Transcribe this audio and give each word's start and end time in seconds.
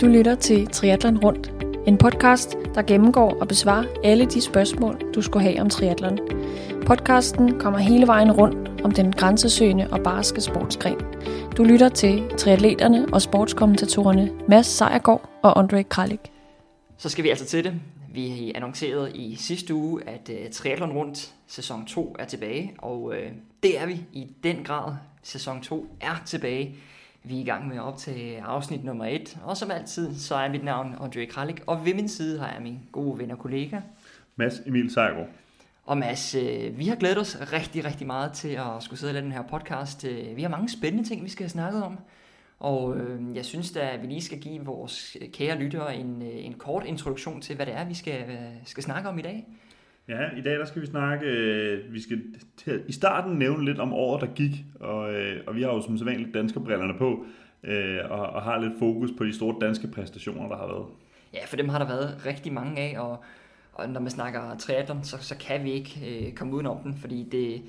Du 0.00 0.06
lytter 0.06 0.34
til 0.34 0.66
Triathlon 0.66 1.18
Rundt, 1.18 1.52
en 1.86 1.98
podcast, 1.98 2.56
der 2.74 2.82
gennemgår 2.82 3.40
og 3.40 3.48
besvarer 3.48 3.84
alle 4.04 4.26
de 4.26 4.40
spørgsmål, 4.40 5.12
du 5.14 5.22
skulle 5.22 5.42
have 5.42 5.60
om 5.60 5.70
triathlon. 5.70 6.18
Podcasten 6.86 7.58
kommer 7.58 7.78
hele 7.78 8.06
vejen 8.06 8.32
rundt 8.32 8.84
om 8.84 8.92
den 8.92 9.12
grænsesøgende 9.12 9.88
og 9.92 10.02
barske 10.04 10.40
sportsgren. 10.40 10.96
Du 11.56 11.64
lytter 11.64 11.88
til 11.88 12.30
triatleterne 12.38 13.06
og 13.12 13.22
sportskommentatorerne 13.22 14.30
Mads 14.48 14.66
Sejergaard 14.66 15.30
og 15.42 15.58
Andre 15.58 15.84
Kralik. 15.84 16.32
Så 16.98 17.08
skal 17.08 17.24
vi 17.24 17.28
altså 17.28 17.46
til 17.46 17.64
det. 17.64 17.74
Vi 18.14 18.52
annoncerede 18.54 19.16
i 19.16 19.36
sidste 19.36 19.74
uge, 19.74 20.08
at 20.08 20.30
uh, 20.30 20.50
Triathlon 20.52 20.92
Rundt 20.92 21.32
sæson 21.46 21.86
2 21.86 22.16
er 22.18 22.24
tilbage, 22.24 22.74
og 22.78 23.02
uh, 23.02 23.14
det 23.62 23.80
er 23.80 23.86
vi 23.86 24.00
i 24.12 24.26
den 24.42 24.64
grad. 24.64 24.94
Sæson 25.22 25.62
2 25.62 25.86
er 26.00 26.22
tilbage. 26.26 26.76
Vi 27.22 27.36
er 27.36 27.40
i 27.40 27.44
gang 27.44 27.68
med 27.68 27.76
at 27.76 27.82
optage 27.82 28.42
afsnit 28.42 28.84
nummer 28.84 29.04
1, 29.04 29.38
og 29.44 29.56
som 29.56 29.70
altid, 29.70 30.14
så 30.18 30.34
er 30.34 30.48
mit 30.48 30.64
navn 30.64 30.94
Andre 31.00 31.26
Kralik, 31.26 31.62
og 31.66 31.84
ved 31.84 31.94
min 31.94 32.08
side 32.08 32.38
har 32.38 32.52
jeg 32.52 32.62
min 32.62 32.78
gode 32.92 33.18
ven 33.18 33.30
og 33.30 33.38
kollega. 33.38 33.80
Mads 34.36 34.60
Emil 34.66 34.90
Sejgaard. 34.90 35.28
Og 35.84 35.98
Mads, 35.98 36.34
uh, 36.34 36.78
vi 36.78 36.86
har 36.86 36.96
glædet 36.96 37.18
os 37.18 37.38
rigtig, 37.52 37.84
rigtig 37.84 38.06
meget 38.06 38.32
til 38.32 38.48
at 38.48 38.82
skulle 38.82 39.00
sidde 39.00 39.10
og 39.10 39.14
lave 39.14 39.24
den 39.24 39.32
her 39.32 39.42
podcast. 39.42 40.04
Uh, 40.04 40.36
vi 40.36 40.42
har 40.42 40.48
mange 40.48 40.68
spændende 40.68 41.08
ting, 41.08 41.24
vi 41.24 41.28
skal 41.28 41.44
have 41.44 41.50
snakket 41.50 41.82
om. 41.82 41.98
Og 42.60 42.96
øh, 42.96 43.36
jeg 43.36 43.44
synes 43.44 43.72
da, 43.72 43.80
at 43.80 44.02
vi 44.02 44.06
lige 44.06 44.22
skal 44.22 44.40
give 44.40 44.64
vores 44.64 45.16
kære 45.32 45.58
lyttere 45.58 45.96
en, 45.96 46.22
øh, 46.22 46.44
en 46.44 46.54
kort 46.54 46.86
introduktion 46.86 47.40
til, 47.40 47.56
hvad 47.56 47.66
det 47.66 47.74
er, 47.74 47.84
vi 47.84 47.94
skal, 47.94 48.30
øh, 48.30 48.38
skal 48.64 48.82
snakke 48.82 49.08
om 49.08 49.18
i 49.18 49.22
dag. 49.22 49.46
Ja, 50.10 50.36
i 50.36 50.40
dag 50.40 50.58
der 50.58 50.64
skal 50.64 50.82
vi 50.82 50.86
snakke, 50.86 51.26
øh, 51.26 51.92
vi 51.92 52.00
skal 52.00 52.22
i 52.88 52.92
starten 52.92 53.38
nævne 53.38 53.64
lidt 53.64 53.78
om 53.78 53.92
året, 53.92 54.20
der 54.20 54.34
gik, 54.34 54.64
og, 54.80 55.14
øh, 55.14 55.40
og 55.46 55.56
vi 55.56 55.62
har 55.62 55.68
jo 55.68 55.82
som 55.82 55.98
sædvanligt 55.98 56.34
danskerbrillerne 56.34 56.98
på, 56.98 57.24
øh, 57.64 57.98
og, 58.10 58.26
og 58.26 58.42
har 58.42 58.58
lidt 58.58 58.72
fokus 58.78 59.10
på 59.18 59.24
de 59.24 59.32
store 59.32 59.56
danske 59.60 59.88
præstationer, 59.88 60.48
der 60.48 60.56
har 60.56 60.66
været. 60.66 60.86
Ja, 61.34 61.38
for 61.46 61.56
dem 61.56 61.68
har 61.68 61.78
der 61.78 61.86
været 61.86 62.26
rigtig 62.26 62.52
mange 62.52 62.80
af, 62.80 63.00
og, 63.00 63.24
og 63.72 63.88
når 63.88 64.00
man 64.00 64.10
snakker 64.10 64.56
triathlon, 64.58 65.04
så, 65.04 65.16
så 65.20 65.36
kan 65.38 65.64
vi 65.64 65.72
ikke 65.72 66.26
øh, 66.26 66.32
komme 66.32 66.54
udenom 66.54 66.78
den, 66.82 66.94
fordi 66.94 67.28
det, 67.32 67.62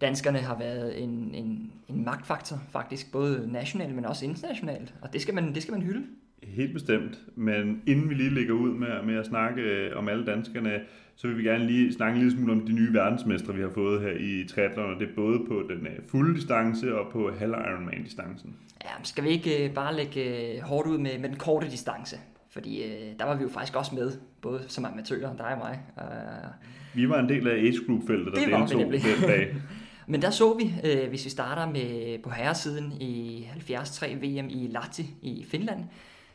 danskerne 0.00 0.38
har 0.38 0.58
været 0.58 1.02
en, 1.02 1.34
en, 1.34 1.72
en 1.88 2.04
magtfaktor 2.04 2.56
faktisk, 2.72 3.12
både 3.12 3.52
nationalt, 3.52 3.94
men 3.94 4.04
også 4.04 4.24
internationalt, 4.24 4.94
og 5.02 5.12
det 5.12 5.22
skal 5.22 5.34
man, 5.34 5.54
det 5.54 5.62
skal 5.62 5.72
man 5.72 5.82
hylde. 5.82 6.06
Helt 6.42 6.72
bestemt, 6.72 7.18
men 7.36 7.82
inden 7.86 8.10
vi 8.10 8.14
lige 8.14 8.30
lægger 8.30 8.54
ud 8.54 8.70
med, 8.70 9.02
med 9.04 9.14
at 9.14 9.26
snakke 9.26 9.62
øh, 9.62 9.98
om 9.98 10.08
alle 10.08 10.26
danskerne, 10.26 10.80
så 11.16 11.28
vil 11.28 11.38
vi 11.38 11.42
gerne 11.42 11.66
lige 11.66 11.92
snakke 11.92 12.16
en 12.16 12.22
lille 12.22 12.36
smule 12.36 12.52
om 12.52 12.66
de 12.66 12.72
nye 12.72 12.92
verdensmestre, 12.92 13.54
vi 13.54 13.62
har 13.62 13.70
fået 13.74 14.00
her 14.00 14.12
i 14.20 14.48
triathlon, 14.48 14.94
og 14.94 15.00
det 15.00 15.08
er 15.08 15.14
både 15.14 15.38
på 15.48 15.62
den 15.68 15.86
øh, 15.86 15.92
fulde 16.08 16.34
distance 16.34 16.98
og 16.98 17.12
på 17.12 17.30
halv 17.38 17.50
Ironman-distancen. 17.52 18.54
Ja, 18.84 18.90
skal 19.02 19.24
vi 19.24 19.28
ikke 19.28 19.64
øh, 19.68 19.74
bare 19.74 19.96
lægge 19.96 20.22
hårdt 20.62 20.88
ud 20.88 20.98
med, 20.98 21.18
med 21.18 21.28
den 21.28 21.38
korte 21.38 21.70
distance? 21.70 22.16
Fordi 22.50 22.84
øh, 22.84 23.18
der 23.18 23.24
var 23.24 23.36
vi 23.36 23.42
jo 23.42 23.48
faktisk 23.48 23.76
også 23.76 23.94
med, 23.94 24.12
både 24.42 24.60
som 24.68 24.84
amatører, 24.84 25.36
dig 25.36 25.46
og 25.46 25.58
mig. 25.58 25.80
Uh, 25.96 26.96
vi 26.96 27.08
var 27.08 27.18
en 27.18 27.28
del 27.28 27.48
af 27.48 27.54
age 27.54 27.78
group-feltet, 27.86 28.34
der 28.34 28.58
deltog 28.58 28.80
den 28.80 29.00
dag. 29.22 29.54
Men 30.10 30.22
der 30.22 30.30
så 30.30 30.54
vi, 30.54 30.74
øh, 30.84 31.08
hvis 31.08 31.24
vi 31.24 31.30
starter 31.30 31.72
med 31.72 32.18
på 32.22 32.30
herresiden 32.30 32.92
i 33.00 33.46
73 33.66 34.02
VM 34.02 34.48
i 34.48 34.68
Lahti 34.70 35.14
i 35.22 35.44
Finland, 35.48 35.84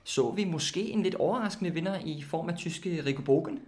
så 0.05 0.31
vi 0.31 0.45
måske 0.45 0.91
en 0.91 1.03
lidt 1.03 1.15
overraskende 1.15 1.73
vinder 1.73 1.95
i 2.05 2.21
form 2.21 2.49
af 2.49 2.55
tyske 2.57 3.03
Rico 3.05 3.21
Bogen. 3.21 3.59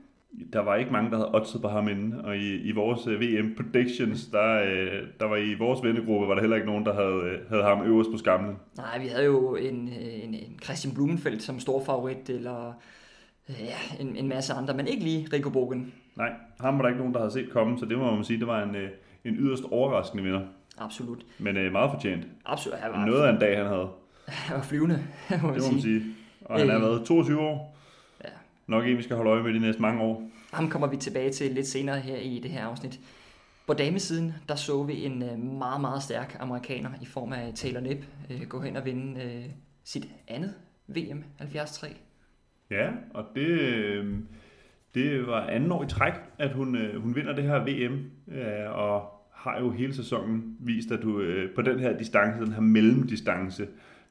Der 0.53 0.59
var 0.59 0.75
ikke 0.75 0.91
mange, 0.91 1.11
der 1.11 1.17
havde 1.17 1.35
oddset 1.35 1.61
på 1.61 1.67
ham 1.67 1.87
inden, 1.87 2.13
og 2.13 2.37
i, 2.37 2.57
i 2.57 2.71
vores 2.71 3.07
øh, 3.07 3.21
VM 3.21 3.55
predictions, 3.55 4.25
der, 4.25 4.61
øh, 4.63 5.03
der 5.19 5.25
var 5.25 5.35
i 5.35 5.53
vores 5.53 5.83
vennegruppe, 5.83 6.27
var 6.27 6.33
der 6.33 6.41
heller 6.41 6.55
ikke 6.55 6.67
nogen, 6.67 6.85
der 6.85 6.93
havde, 6.93 7.33
øh, 7.33 7.49
havde 7.49 7.63
ham 7.63 7.85
øverst 7.85 8.11
på 8.11 8.17
skamlen. 8.17 8.55
Nej, 8.77 8.99
vi 8.99 9.07
havde 9.07 9.25
jo 9.25 9.55
en, 9.55 9.75
en, 10.23 10.33
en 10.33 10.59
Christian 10.63 10.93
Blumenfeldt 10.93 11.43
som 11.43 11.59
stor 11.59 11.83
favorit, 11.83 12.29
eller 12.29 12.73
ja, 13.49 13.99
en, 13.99 14.15
en 14.15 14.27
masse 14.27 14.53
andre, 14.53 14.73
men 14.73 14.87
ikke 14.87 15.03
lige 15.03 15.27
Rico 15.33 15.49
Bogen. 15.49 15.93
Nej, 16.15 16.31
ham 16.59 16.77
var 16.77 16.81
der 16.81 16.89
ikke 16.89 16.99
nogen, 16.99 17.13
der 17.13 17.19
havde 17.19 17.31
set 17.31 17.49
komme, 17.49 17.79
så 17.79 17.85
det 17.85 17.97
må 17.97 18.15
man 18.15 18.23
sige, 18.23 18.39
det 18.39 18.47
var 18.47 18.63
en, 18.63 18.75
en 19.25 19.35
yderst 19.35 19.63
overraskende 19.71 20.23
vinder. 20.23 20.41
Absolut. 20.77 21.25
Men 21.39 21.57
øh, 21.57 21.71
meget 21.71 21.91
fortjent. 21.91 22.27
Absolut. 22.45 22.79
Han 22.79 22.91
var 22.91 23.05
Noget 23.05 23.23
af 23.23 23.33
en 23.33 23.39
dag, 23.39 23.57
han 23.57 23.65
havde. 23.65 23.87
Han 24.27 24.57
var 24.57 24.63
flyvende, 24.63 25.03
må 25.29 25.35
Det 25.35 25.41
må 25.41 25.71
man 25.71 25.81
sige. 25.81 26.03
Og 26.47 26.59
han 26.59 26.69
har 26.69 26.75
øh, 26.75 26.81
været 26.81 27.05
22 27.05 27.39
år. 27.39 27.77
Ja. 28.23 28.29
Nok 28.67 28.87
en, 28.87 28.97
vi 28.97 29.03
skal 29.03 29.15
holde 29.15 29.31
øje 29.31 29.43
med 29.43 29.53
de 29.53 29.59
næste 29.59 29.81
mange 29.81 30.01
år. 30.01 30.29
Ham 30.53 30.69
kommer 30.69 30.87
vi 30.87 30.97
tilbage 30.97 31.31
til 31.31 31.51
lidt 31.51 31.67
senere 31.67 31.99
her 31.99 32.17
i 32.17 32.39
det 32.43 32.51
her 32.51 32.65
afsnit. 32.65 32.99
På 33.67 33.73
damesiden, 33.73 34.33
der 34.49 34.55
så 34.55 34.83
vi 34.83 35.05
en 35.05 35.23
øh, 35.23 35.39
meget, 35.39 35.81
meget 35.81 36.03
stærk 36.03 36.37
amerikaner 36.39 36.89
i 37.01 37.05
form 37.05 37.33
af 37.33 37.51
Taylor 37.55 37.79
Nipp 37.79 38.05
øh, 38.29 38.41
gå 38.41 38.61
hen 38.61 38.75
og 38.75 38.85
vinde 38.85 39.23
øh, 39.23 39.45
sit 39.83 40.07
andet 40.27 40.53
VM 40.87 41.23
73. 41.37 41.83
Ja, 42.71 42.89
og 43.13 43.25
det, 43.35 44.23
det 44.95 45.27
var 45.27 45.47
anden 45.47 45.71
år 45.71 45.83
i 45.83 45.87
træk, 45.87 46.13
at 46.37 46.53
hun, 46.53 46.97
hun 46.97 47.15
vinder 47.15 47.35
det 47.35 47.43
her 47.43 47.59
VM, 47.59 48.11
og 48.73 49.11
har 49.33 49.59
jo 49.59 49.71
hele 49.71 49.95
sæsonen 49.95 50.57
vist, 50.59 50.91
at 50.91 51.01
du 51.01 51.23
på 51.55 51.61
den 51.61 51.79
her 51.79 51.97
distance, 51.97 52.45
den 52.45 52.53
her 52.53 52.61
mellemdistance, 52.61 53.67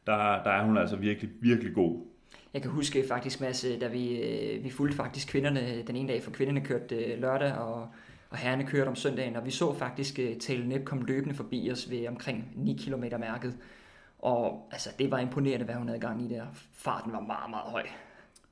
der, 0.06 0.42
der 0.42 0.50
er 0.50 0.64
hun 0.64 0.76
altså 0.76 0.96
virkelig, 0.96 1.30
virkelig 1.40 1.74
god. 1.74 2.06
Jeg 2.56 2.62
kan 2.62 2.70
huske 2.70 3.04
faktisk, 3.08 3.40
Mads, 3.40 3.64
øh, 3.64 3.80
da 3.80 3.88
vi, 3.88 4.22
øh, 4.22 4.64
vi 4.64 4.70
fulgte 4.70 4.96
faktisk 4.96 5.28
kvinderne 5.28 5.82
den 5.86 5.96
ene 5.96 6.08
dag, 6.08 6.22
for 6.22 6.30
kvinderne 6.30 6.60
kørte 6.60 6.96
øh, 6.96 7.20
lørdag, 7.20 7.52
og, 7.52 7.88
og 8.30 8.36
herrene 8.36 8.66
kørte 8.66 8.88
om 8.88 8.94
søndagen, 8.94 9.36
og 9.36 9.46
vi 9.46 9.50
så 9.50 9.74
faktisk 9.74 10.20
Tale 10.40 10.68
Nip 10.68 10.84
komme 10.84 11.06
løbende 11.06 11.34
forbi 11.34 11.70
os 11.72 11.90
ved 11.90 12.08
omkring 12.08 12.52
9 12.54 12.76
km 12.84 13.04
mærket. 13.20 13.56
Og 14.18 14.68
altså, 14.72 14.90
det 14.98 15.10
var 15.10 15.18
imponerende, 15.18 15.64
hvad 15.64 15.74
hun 15.74 15.88
havde 15.88 16.00
gang 16.00 16.22
i 16.22 16.28
der. 16.34 16.44
Farten 16.72 17.12
var 17.12 17.20
meget, 17.20 17.50
meget 17.50 17.70
høj. 17.70 17.82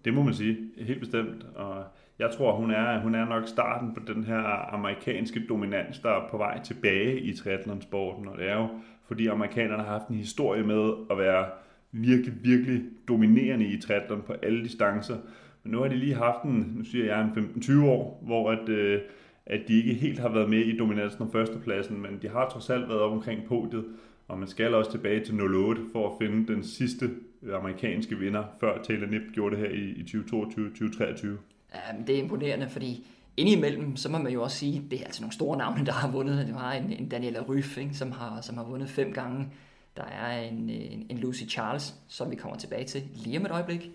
Det 0.05 0.15
må 0.15 0.23
man 0.23 0.35
sige, 0.35 0.59
helt 0.79 1.01
bestemt. 1.01 1.45
Og 1.55 1.85
jeg 2.19 2.31
tror, 2.37 2.57
hun 2.57 2.71
er, 2.71 3.01
hun 3.01 3.15
er 3.15 3.25
nok 3.25 3.49
starten 3.49 3.95
på 3.95 4.01
den 4.15 4.25
her 4.25 4.75
amerikanske 4.75 5.47
dominans, 5.49 5.99
der 5.99 6.11
er 6.11 6.29
på 6.31 6.37
vej 6.37 6.63
tilbage 6.63 7.21
i 7.21 7.37
triathlonsporten. 7.37 8.29
Og 8.29 8.39
det 8.39 8.51
er 8.51 8.57
jo, 8.57 8.69
fordi 9.07 9.27
amerikanerne 9.27 9.83
har 9.83 9.91
haft 9.91 10.09
en 10.09 10.17
historie 10.17 10.63
med 10.63 10.93
at 11.11 11.19
være 11.19 11.47
virkelig, 11.95 12.35
virkelig 12.43 12.83
dominerende 13.09 13.67
i 13.67 13.81
triathlon 13.81 14.23
på 14.27 14.33
alle 14.33 14.65
distancer. 14.65 15.17
Men 15.63 15.73
nu 15.73 15.79
har 15.81 15.89
de 15.89 15.97
lige 15.97 16.15
haft 16.15 16.43
en, 16.45 16.73
nu 16.77 16.85
siger 16.85 17.05
jeg 17.05 17.21
en 17.21 17.31
15-20 17.31 17.85
år, 17.85 18.23
hvor 18.23 18.51
at, 18.51 18.69
øh, 18.69 19.01
at 19.47 19.61
de 19.69 19.77
ikke 19.77 19.95
helt 19.95 20.19
har 20.19 20.29
været 20.29 20.51
med 20.51 20.59
i 20.59 20.77
dominansen 20.77 21.23
om 21.23 21.33
førstepladsen, 21.33 22.03
men 22.03 22.19
de 22.23 22.29
har 22.29 22.49
trods 22.49 22.71
alt 22.71 22.89
været 22.89 23.01
op 23.01 23.13
omkring 23.13 23.45
podiet, 23.49 23.85
og 24.29 24.39
man 24.39 24.49
skal 24.49 24.75
også 24.75 24.91
tilbage 24.91 25.25
til 25.25 25.41
08 25.41 25.83
for 25.93 26.11
at 26.11 26.15
finde 26.21 26.55
den 26.55 26.65
sidste 26.65 27.11
amerikanske 27.53 28.19
vinder, 28.19 28.45
før 28.61 28.83
Taylor 28.83 29.07
Nip 29.07 29.23
gjorde 29.33 29.57
det 29.57 29.67
her 29.67 29.75
i, 29.75 29.81
i 29.81 30.03
2022-2023. 30.03 31.27
Ja, 31.75 32.03
det 32.07 32.19
er 32.19 32.23
imponerende, 32.23 32.69
fordi 32.69 33.07
indimellem, 33.37 33.97
så 33.97 34.09
må 34.09 34.19
man 34.19 34.33
jo 34.33 34.43
også 34.43 34.57
sige, 34.57 34.83
det 34.91 35.01
er 35.01 35.05
altså 35.05 35.23
nogle 35.23 35.33
store 35.33 35.59
navne, 35.59 35.87
der 35.87 35.93
har 35.93 36.11
vundet. 36.11 36.47
Det 36.47 36.55
var 36.55 36.73
en, 36.73 36.93
en 36.93 37.09
Daniela 37.09 37.41
Ryf, 37.43 37.79
ikke, 37.79 37.95
som, 37.95 38.13
har, 38.13 38.41
som 38.41 38.57
har 38.57 38.65
vundet 38.65 38.89
fem 38.89 39.13
gange. 39.13 39.49
Der 39.97 40.05
er 40.05 40.41
en, 40.41 40.71
en, 40.71 41.07
en 41.11 41.19
Lucy 41.19 41.45
Charles, 41.49 41.95
som 42.09 42.31
vi 42.31 42.37
kommer 42.37 42.59
tilbage 42.59 42.85
til 42.85 43.03
lige 43.15 43.39
om 43.39 43.45
et 43.45 43.51
øjeblik. 43.51 43.91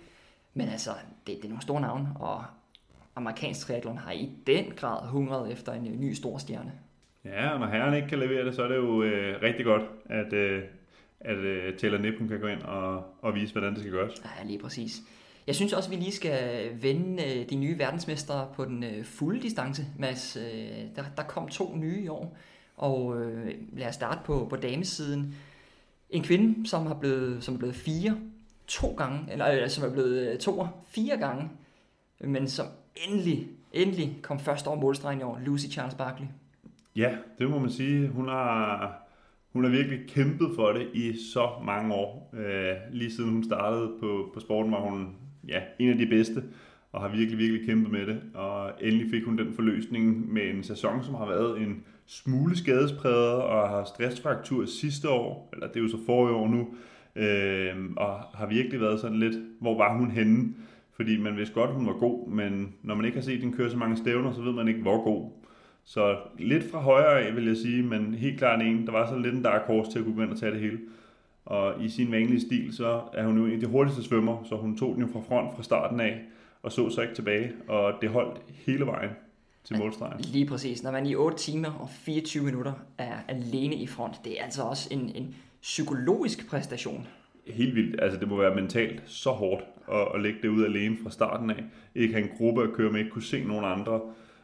Men 0.53 0.69
altså, 0.69 0.91
det, 1.27 1.35
det 1.37 1.43
er 1.43 1.49
nogle 1.49 1.61
store 1.61 1.81
navne, 1.81 2.09
og 2.19 2.45
amerikansk 3.15 3.67
triathlon 3.67 3.97
har 3.97 4.11
i 4.11 4.29
den 4.47 4.65
grad 4.75 5.07
hungret 5.07 5.51
efter 5.51 5.73
en 5.73 5.99
ny 5.99 6.13
stor 6.13 6.37
stjerne. 6.37 6.71
Ja, 7.25 7.49
og 7.49 7.59
når 7.59 7.67
herren 7.67 7.93
ikke 7.93 8.07
kan 8.07 8.19
levere 8.19 8.45
det, 8.45 8.55
så 8.55 8.63
er 8.63 8.67
det 8.67 8.75
jo 8.75 9.03
øh, 9.03 9.41
rigtig 9.41 9.65
godt, 9.65 9.83
at, 10.05 10.33
øh, 10.33 10.63
at 11.19 11.37
øh, 11.37 11.77
Taylor 11.77 11.97
Nippen 11.97 12.27
kan 12.27 12.39
gå 12.39 12.47
ind 12.47 12.61
og, 12.61 13.03
og 13.21 13.35
vise, 13.35 13.53
hvordan 13.53 13.73
det 13.73 13.79
skal 13.79 13.91
gøres. 13.91 14.13
Ja, 14.25 14.45
lige 14.45 14.59
præcis. 14.59 15.01
Jeg 15.47 15.55
synes 15.55 15.73
også, 15.73 15.89
at 15.91 15.97
vi 15.97 16.03
lige 16.03 16.11
skal 16.11 16.69
vende 16.81 17.23
øh, 17.23 17.49
de 17.49 17.55
nye 17.55 17.77
verdensmestre 17.77 18.47
på 18.55 18.65
den 18.65 18.83
øh, 18.83 19.03
fulde 19.03 19.41
distance, 19.41 19.85
Mads. 19.97 20.37
Øh, 20.37 20.85
der, 20.95 21.03
der 21.17 21.23
kom 21.23 21.47
to 21.47 21.75
nye 21.75 22.01
i 22.01 22.07
år, 22.07 22.37
og 22.77 23.21
øh, 23.21 23.51
lad 23.73 23.87
os 23.87 23.95
starte 23.95 24.19
på, 24.25 24.47
på 24.49 24.55
damesiden. 24.55 25.35
En 26.09 26.23
kvinde, 26.23 26.69
som 26.69 26.85
har 26.85 26.93
blevet, 26.93 27.43
som 27.43 27.53
er 27.53 27.57
blevet 27.57 27.75
fire 27.75 28.17
to 28.67 28.87
gange, 28.87 29.19
eller 29.31 29.67
som 29.67 29.89
er 29.89 29.93
blevet 29.93 30.31
øh, 30.31 30.37
to 30.37 30.65
fire 30.87 31.17
gange, 31.17 31.49
men 32.21 32.47
som 32.47 32.65
endelig, 33.07 33.47
endelig 33.73 34.19
kom 34.21 34.39
først 34.39 34.67
over 34.67 34.79
målstregen 34.79 35.19
i 35.19 35.23
år, 35.23 35.39
Lucy 35.45 35.65
Charles 35.65 35.95
Barkley. 35.95 36.27
Ja, 36.95 37.15
det 37.39 37.49
må 37.49 37.59
man 37.59 37.69
sige. 37.69 38.07
Hun 38.07 38.27
har, 38.27 38.93
hun 39.53 39.63
har 39.63 39.71
virkelig 39.71 39.99
kæmpet 40.07 40.47
for 40.55 40.71
det 40.71 40.87
i 40.93 41.13
så 41.33 41.49
mange 41.63 41.93
år. 41.93 42.33
Øh, 42.33 42.75
lige 42.91 43.11
siden 43.11 43.29
hun 43.29 43.43
startede 43.43 43.91
på, 43.99 44.31
på 44.33 44.39
sporten, 44.39 44.71
var 44.71 44.81
hun 44.81 45.15
ja, 45.47 45.61
en 45.79 45.89
af 45.89 45.97
de 45.97 46.05
bedste, 46.05 46.43
og 46.91 47.01
har 47.01 47.09
virkelig, 47.09 47.37
virkelig 47.37 47.65
kæmpet 47.65 47.91
med 47.91 48.07
det. 48.07 48.21
Og 48.33 48.71
endelig 48.81 49.09
fik 49.09 49.23
hun 49.23 49.37
den 49.37 49.53
forløsning 49.53 50.33
med 50.33 50.49
en 50.49 50.63
sæson, 50.63 51.03
som 51.03 51.15
har 51.15 51.25
været 51.25 51.61
en 51.61 51.83
smule 52.09 52.57
skadespræget 52.57 53.41
og 53.41 53.69
har 53.69 53.83
stressfraktur 53.83 54.65
sidste 54.65 55.09
år, 55.09 55.49
eller 55.53 55.67
det 55.67 55.75
er 55.75 55.81
jo 55.83 55.87
så 55.87 55.97
forrige 56.05 56.35
år 56.35 56.47
nu, 56.47 56.67
øh, 57.15 57.75
og 57.97 58.13
har 58.33 58.47
virkelig 58.47 58.81
været 58.81 58.99
sådan 58.99 59.19
lidt, 59.19 59.35
hvor 59.61 59.77
var 59.77 59.97
hun 59.97 60.11
henne? 60.11 60.53
Fordi 60.95 61.17
man 61.17 61.37
vidste 61.37 61.53
godt, 61.53 61.73
hun 61.73 61.87
var 61.87 61.93
god, 61.93 62.29
men 62.29 62.73
når 62.83 62.95
man 62.95 63.05
ikke 63.05 63.17
har 63.17 63.23
set 63.23 63.41
den 63.41 63.53
køre 63.53 63.69
så 63.69 63.77
mange 63.77 63.97
stævner, 63.97 64.33
så 64.33 64.41
ved 64.41 64.53
man 64.53 64.67
ikke, 64.67 64.81
hvor 64.81 65.03
god. 65.03 65.31
Så 65.83 66.17
lidt 66.37 66.71
fra 66.71 66.79
højre 66.79 67.21
af, 67.21 67.35
vil 67.35 67.45
jeg 67.47 67.57
sige, 67.57 67.83
men 67.83 68.13
helt 68.13 68.37
klart 68.37 68.61
en, 68.61 68.85
der 68.85 68.91
var 68.91 69.07
sådan 69.07 69.21
lidt 69.21 69.35
en 69.35 69.43
dark 69.43 69.61
horse 69.61 69.91
til 69.91 69.99
at 69.99 70.05
kunne 70.05 70.15
gå 70.15 70.21
ind 70.21 70.31
og 70.31 70.39
tage 70.39 70.51
det 70.51 70.59
hele. 70.59 70.79
Og 71.45 71.83
i 71.83 71.89
sin 71.89 72.11
vanlige 72.11 72.41
stil, 72.41 72.73
så 72.73 73.01
er 73.13 73.25
hun 73.25 73.37
jo 73.37 73.45
en 73.45 73.53
af 73.53 73.59
de 73.59 73.65
hurtigste 73.65 74.03
svømmer, 74.03 74.43
så 74.43 74.55
hun 74.55 74.77
tog 74.77 74.95
den 74.95 75.03
jo 75.03 75.09
fra 75.13 75.19
front 75.19 75.55
fra 75.55 75.63
starten 75.63 75.99
af, 75.99 76.21
og 76.63 76.71
så 76.71 76.89
så 76.89 77.01
ikke 77.01 77.15
tilbage, 77.15 77.51
og 77.67 77.93
det 78.01 78.09
holdt 78.09 78.41
hele 78.65 78.85
vejen 78.85 79.09
til 79.63 79.77
målstregen. 79.77 80.21
Lige 80.21 80.45
præcis. 80.45 80.83
Når 80.83 80.91
man 80.91 81.05
i 81.05 81.15
8 81.15 81.37
timer 81.37 81.71
og 81.71 81.89
24 81.89 82.43
minutter 82.43 82.73
er 82.97 83.17
alene 83.27 83.75
i 83.75 83.87
front, 83.87 84.15
det 84.23 84.39
er 84.39 84.43
altså 84.43 84.63
også 84.63 84.89
en, 84.91 85.11
en 85.15 85.35
psykologisk 85.61 86.49
præstation. 86.49 87.07
Helt 87.47 87.75
vildt. 87.75 88.01
Altså, 88.01 88.19
det 88.19 88.27
må 88.27 88.37
være 88.37 88.55
mentalt 88.55 89.01
så 89.05 89.29
hårdt 89.29 89.63
at, 89.91 90.07
at 90.15 90.21
lægge 90.21 90.39
det 90.41 90.47
ud 90.47 90.65
alene 90.65 90.97
fra 91.03 91.09
starten 91.09 91.49
af. 91.49 91.63
Ikke 91.95 92.13
have 92.13 92.23
en 92.23 92.37
gruppe 92.37 92.63
at 92.63 92.73
køre 92.73 92.91
med, 92.91 92.99
ikke 92.99 93.11
kunne 93.11 93.23
se 93.23 93.43
nogen 93.43 93.65
andre. 93.65 94.01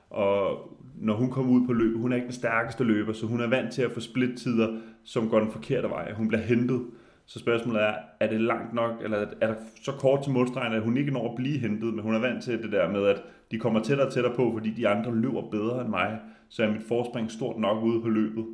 Og 0.09 0.71
når 0.95 1.13
hun 1.13 1.31
kommer 1.31 1.53
ud 1.53 1.67
på 1.67 1.73
løb, 1.73 1.97
hun 1.97 2.11
er 2.11 2.15
ikke 2.15 2.25
den 2.25 2.33
stærkeste 2.33 2.83
løber, 2.83 3.13
så 3.13 3.25
hun 3.25 3.41
er 3.41 3.47
vant 3.47 3.73
til 3.73 3.81
at 3.81 3.91
få 3.91 3.99
splittider, 3.99 4.79
som 5.03 5.29
går 5.29 5.39
den 5.39 5.51
forkerte 5.51 5.89
vej. 5.89 6.13
Hun 6.13 6.27
bliver 6.27 6.41
hentet. 6.41 6.81
Så 7.25 7.39
spørgsmålet 7.39 7.81
er, 7.81 7.93
er 8.19 8.29
det 8.29 8.41
langt 8.41 8.73
nok, 8.73 8.91
eller 9.03 9.17
er 9.41 9.47
der 9.47 9.55
så 9.83 9.91
kort 9.91 10.23
til 10.23 10.31
målstregen, 10.31 10.73
at 10.73 10.81
hun 10.81 10.97
ikke 10.97 11.11
når 11.11 11.29
at 11.29 11.35
blive 11.35 11.57
hentet, 11.57 11.93
men 11.93 12.03
hun 12.03 12.15
er 12.15 12.19
vant 12.19 12.43
til 12.43 12.63
det 12.63 12.71
der 12.71 12.91
med, 12.91 13.05
at 13.05 13.21
de 13.51 13.59
kommer 13.59 13.83
tættere 13.83 14.07
og 14.07 14.13
tættere 14.13 14.35
på, 14.35 14.51
fordi 14.53 14.69
de 14.69 14.87
andre 14.87 15.15
løber 15.15 15.49
bedre 15.49 15.81
end 15.81 15.89
mig, 15.89 16.19
så 16.49 16.63
er 16.63 16.71
mit 16.71 16.83
forspring 16.87 17.31
stort 17.31 17.59
nok 17.59 17.83
ude 17.83 18.01
på 18.01 18.07
løbet. 18.07 18.45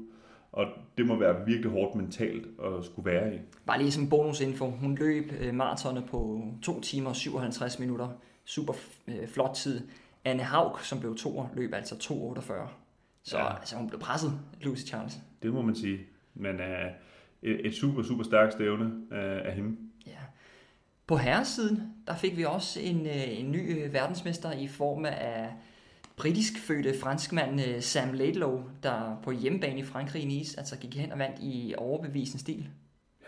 Og 0.51 0.65
det 0.97 1.05
må 1.05 1.15
være 1.15 1.45
virkelig 1.45 1.71
hårdt 1.71 1.95
mentalt 1.95 2.45
at 2.63 2.85
skulle 2.85 3.11
være 3.11 3.35
i. 3.35 3.37
Bare 3.65 3.77
lige 3.77 3.91
som 3.91 4.09
bonusinfo. 4.09 4.65
Hun 4.69 4.95
løb 4.95 5.31
øh, 5.41 5.53
maratonet 5.53 6.05
på 6.05 6.43
2 6.61 6.81
timer 6.81 7.09
og 7.09 7.15
57 7.15 7.79
minutter. 7.79 8.07
Super 8.45 8.73
øh, 9.07 9.27
flot 9.27 9.55
tid. 9.55 9.81
Anne 10.25 10.43
Haug, 10.43 10.79
som 10.79 10.99
blev 10.99 11.15
toer, 11.15 11.47
løb 11.53 11.73
altså 11.73 11.95
2.48. 11.95 12.53
Så 13.23 13.37
ja. 13.37 13.55
altså, 13.55 13.75
hun 13.75 13.87
blev 13.87 13.99
presset, 13.99 14.31
Lucy 14.61 14.85
Charles. 14.85 15.19
Det 15.43 15.53
må 15.53 15.61
man 15.61 15.75
sige. 15.75 15.99
Men 16.33 16.55
uh, 16.55 16.65
et, 17.41 17.65
et 17.67 17.73
super, 17.73 18.03
super 18.03 18.23
stærkt 18.23 18.53
stævne 18.53 18.85
uh, 18.85 19.17
af 19.47 19.53
hende. 19.53 19.77
På 21.11 21.17
herresiden, 21.17 21.93
der 22.07 22.15
fik 22.15 22.37
vi 22.37 22.43
også 22.43 22.79
en, 22.83 23.05
øh, 23.05 23.39
en 23.39 23.51
ny 23.51 23.85
øh, 23.85 23.93
verdensmester 23.93 24.51
i 24.51 24.67
form 24.67 25.05
af 25.05 25.49
britisk 26.17 26.67
fødte 26.67 26.99
franskmand 26.99 27.61
øh, 27.61 27.81
Sam 27.81 28.13
Laidlow, 28.13 28.63
der 28.83 29.19
på 29.23 29.31
hjemmebane 29.31 29.79
i 29.79 29.83
Frankrig 29.83 30.23
i 30.23 30.25
Nice 30.25 30.59
altså 30.59 30.77
gik 30.77 30.97
hen 30.97 31.11
og 31.11 31.19
vandt 31.19 31.35
i 31.41 31.73
overbevisende 31.77 32.39
stil. 32.39 32.67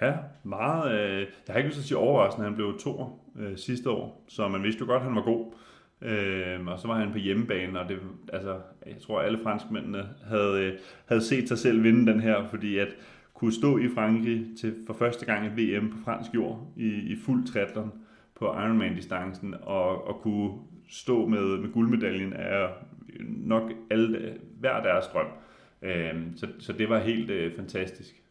Ja, 0.01 0.13
meget. 0.44 0.91
Øh, 0.91 1.19
jeg 1.47 1.53
har 1.53 1.57
ikke 1.57 1.68
lyst 1.68 1.75
til 1.75 1.81
at 1.81 1.88
sige 1.88 1.97
overraskende, 1.97 2.47
han 2.47 2.56
blev 2.56 2.80
to 2.80 3.19
øh, 3.39 3.57
sidste 3.57 3.89
år, 3.89 4.25
så 4.27 4.47
man 4.47 4.63
vidste 4.63 4.80
jo 4.80 4.85
godt, 4.85 5.01
at 5.01 5.07
han 5.07 5.15
var 5.15 5.24
god. 5.24 5.53
Øh, 6.01 6.68
og 6.68 6.80
så 6.80 6.88
var 6.88 7.00
han 7.00 7.12
på 7.12 7.18
hjemmebane, 7.18 7.80
og 7.80 7.89
det, 7.89 8.00
altså, 8.33 8.59
jeg 8.85 8.95
tror, 9.01 9.21
alle 9.21 9.39
franskmændene 9.44 10.06
havde, 10.27 10.59
øh, 10.59 10.80
havde 11.06 11.21
set 11.21 11.47
sig 11.47 11.57
selv 11.57 11.83
vinde 11.83 12.12
den 12.12 12.19
her, 12.19 12.47
fordi 12.50 12.77
at 12.77 12.88
kunne 13.33 13.53
stå 13.53 13.77
i 13.77 13.89
Frankrig 13.95 14.45
til 14.62 14.75
for 14.88 14.94
første 14.94 15.25
gang 15.25 15.45
i 15.45 15.62
VM 15.62 15.89
på 15.89 15.97
fransk 16.03 16.33
jord 16.35 16.68
i, 16.77 16.88
i 16.88 17.15
fuld 17.25 17.47
triathlon 17.47 17.91
på 18.35 18.45
Ironman-distancen, 18.45 19.56
og, 19.62 20.07
og 20.07 20.21
kunne 20.21 20.51
stå 20.89 21.27
med, 21.27 21.57
med 21.57 21.71
guldmedaljen 21.71 22.33
er 22.33 22.69
nok 23.30 23.71
alle, 23.91 24.38
hver 24.59 24.83
deres 24.83 25.06
drøm. 25.06 25.27
Øh, 25.81 26.21
så, 26.35 26.47
så 26.59 26.74
det 26.74 26.89
var 26.89 27.00
helt 27.00 27.30
øh, 27.30 27.56
fantastisk. 27.56 28.21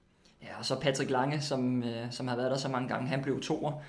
Ja, 0.42 0.58
og 0.58 0.64
så 0.64 0.80
Patrick 0.80 1.10
Lange, 1.10 1.40
som, 1.40 1.82
øh, 1.82 2.10
som 2.10 2.28
har 2.28 2.36
været 2.36 2.50
der 2.50 2.56
så 2.56 2.68
mange 2.68 2.88
gange, 2.88 3.08
han 3.08 3.22
blev 3.22 3.40
toer. 3.40 3.82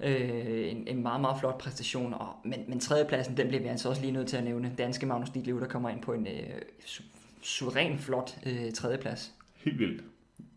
Øh, 0.00 0.70
en, 0.70 0.88
en 0.88 1.02
meget, 1.02 1.20
meget 1.20 1.40
flot 1.40 1.58
præstation. 1.58 2.14
Og, 2.14 2.28
men, 2.44 2.64
men 2.68 2.80
tredjepladsen, 2.80 3.36
den 3.36 3.48
bliver 3.48 3.62
vi 3.62 3.68
altså 3.68 3.88
også 3.88 4.02
lige 4.02 4.12
nødt 4.12 4.28
til 4.28 4.36
at 4.36 4.44
nævne. 4.44 4.72
Danske 4.78 5.06
Magnus 5.06 5.30
Ditlev, 5.30 5.60
der 5.60 5.66
kommer 5.66 5.88
ind 5.88 6.02
på 6.02 6.12
en 6.12 6.26
øh, 6.26 6.60
su- 6.80 7.04
suveræn 7.42 7.98
flot 7.98 8.38
øh, 8.46 8.72
tredjeplads. 8.72 9.34
Helt 9.56 9.78
vildt. 9.78 10.04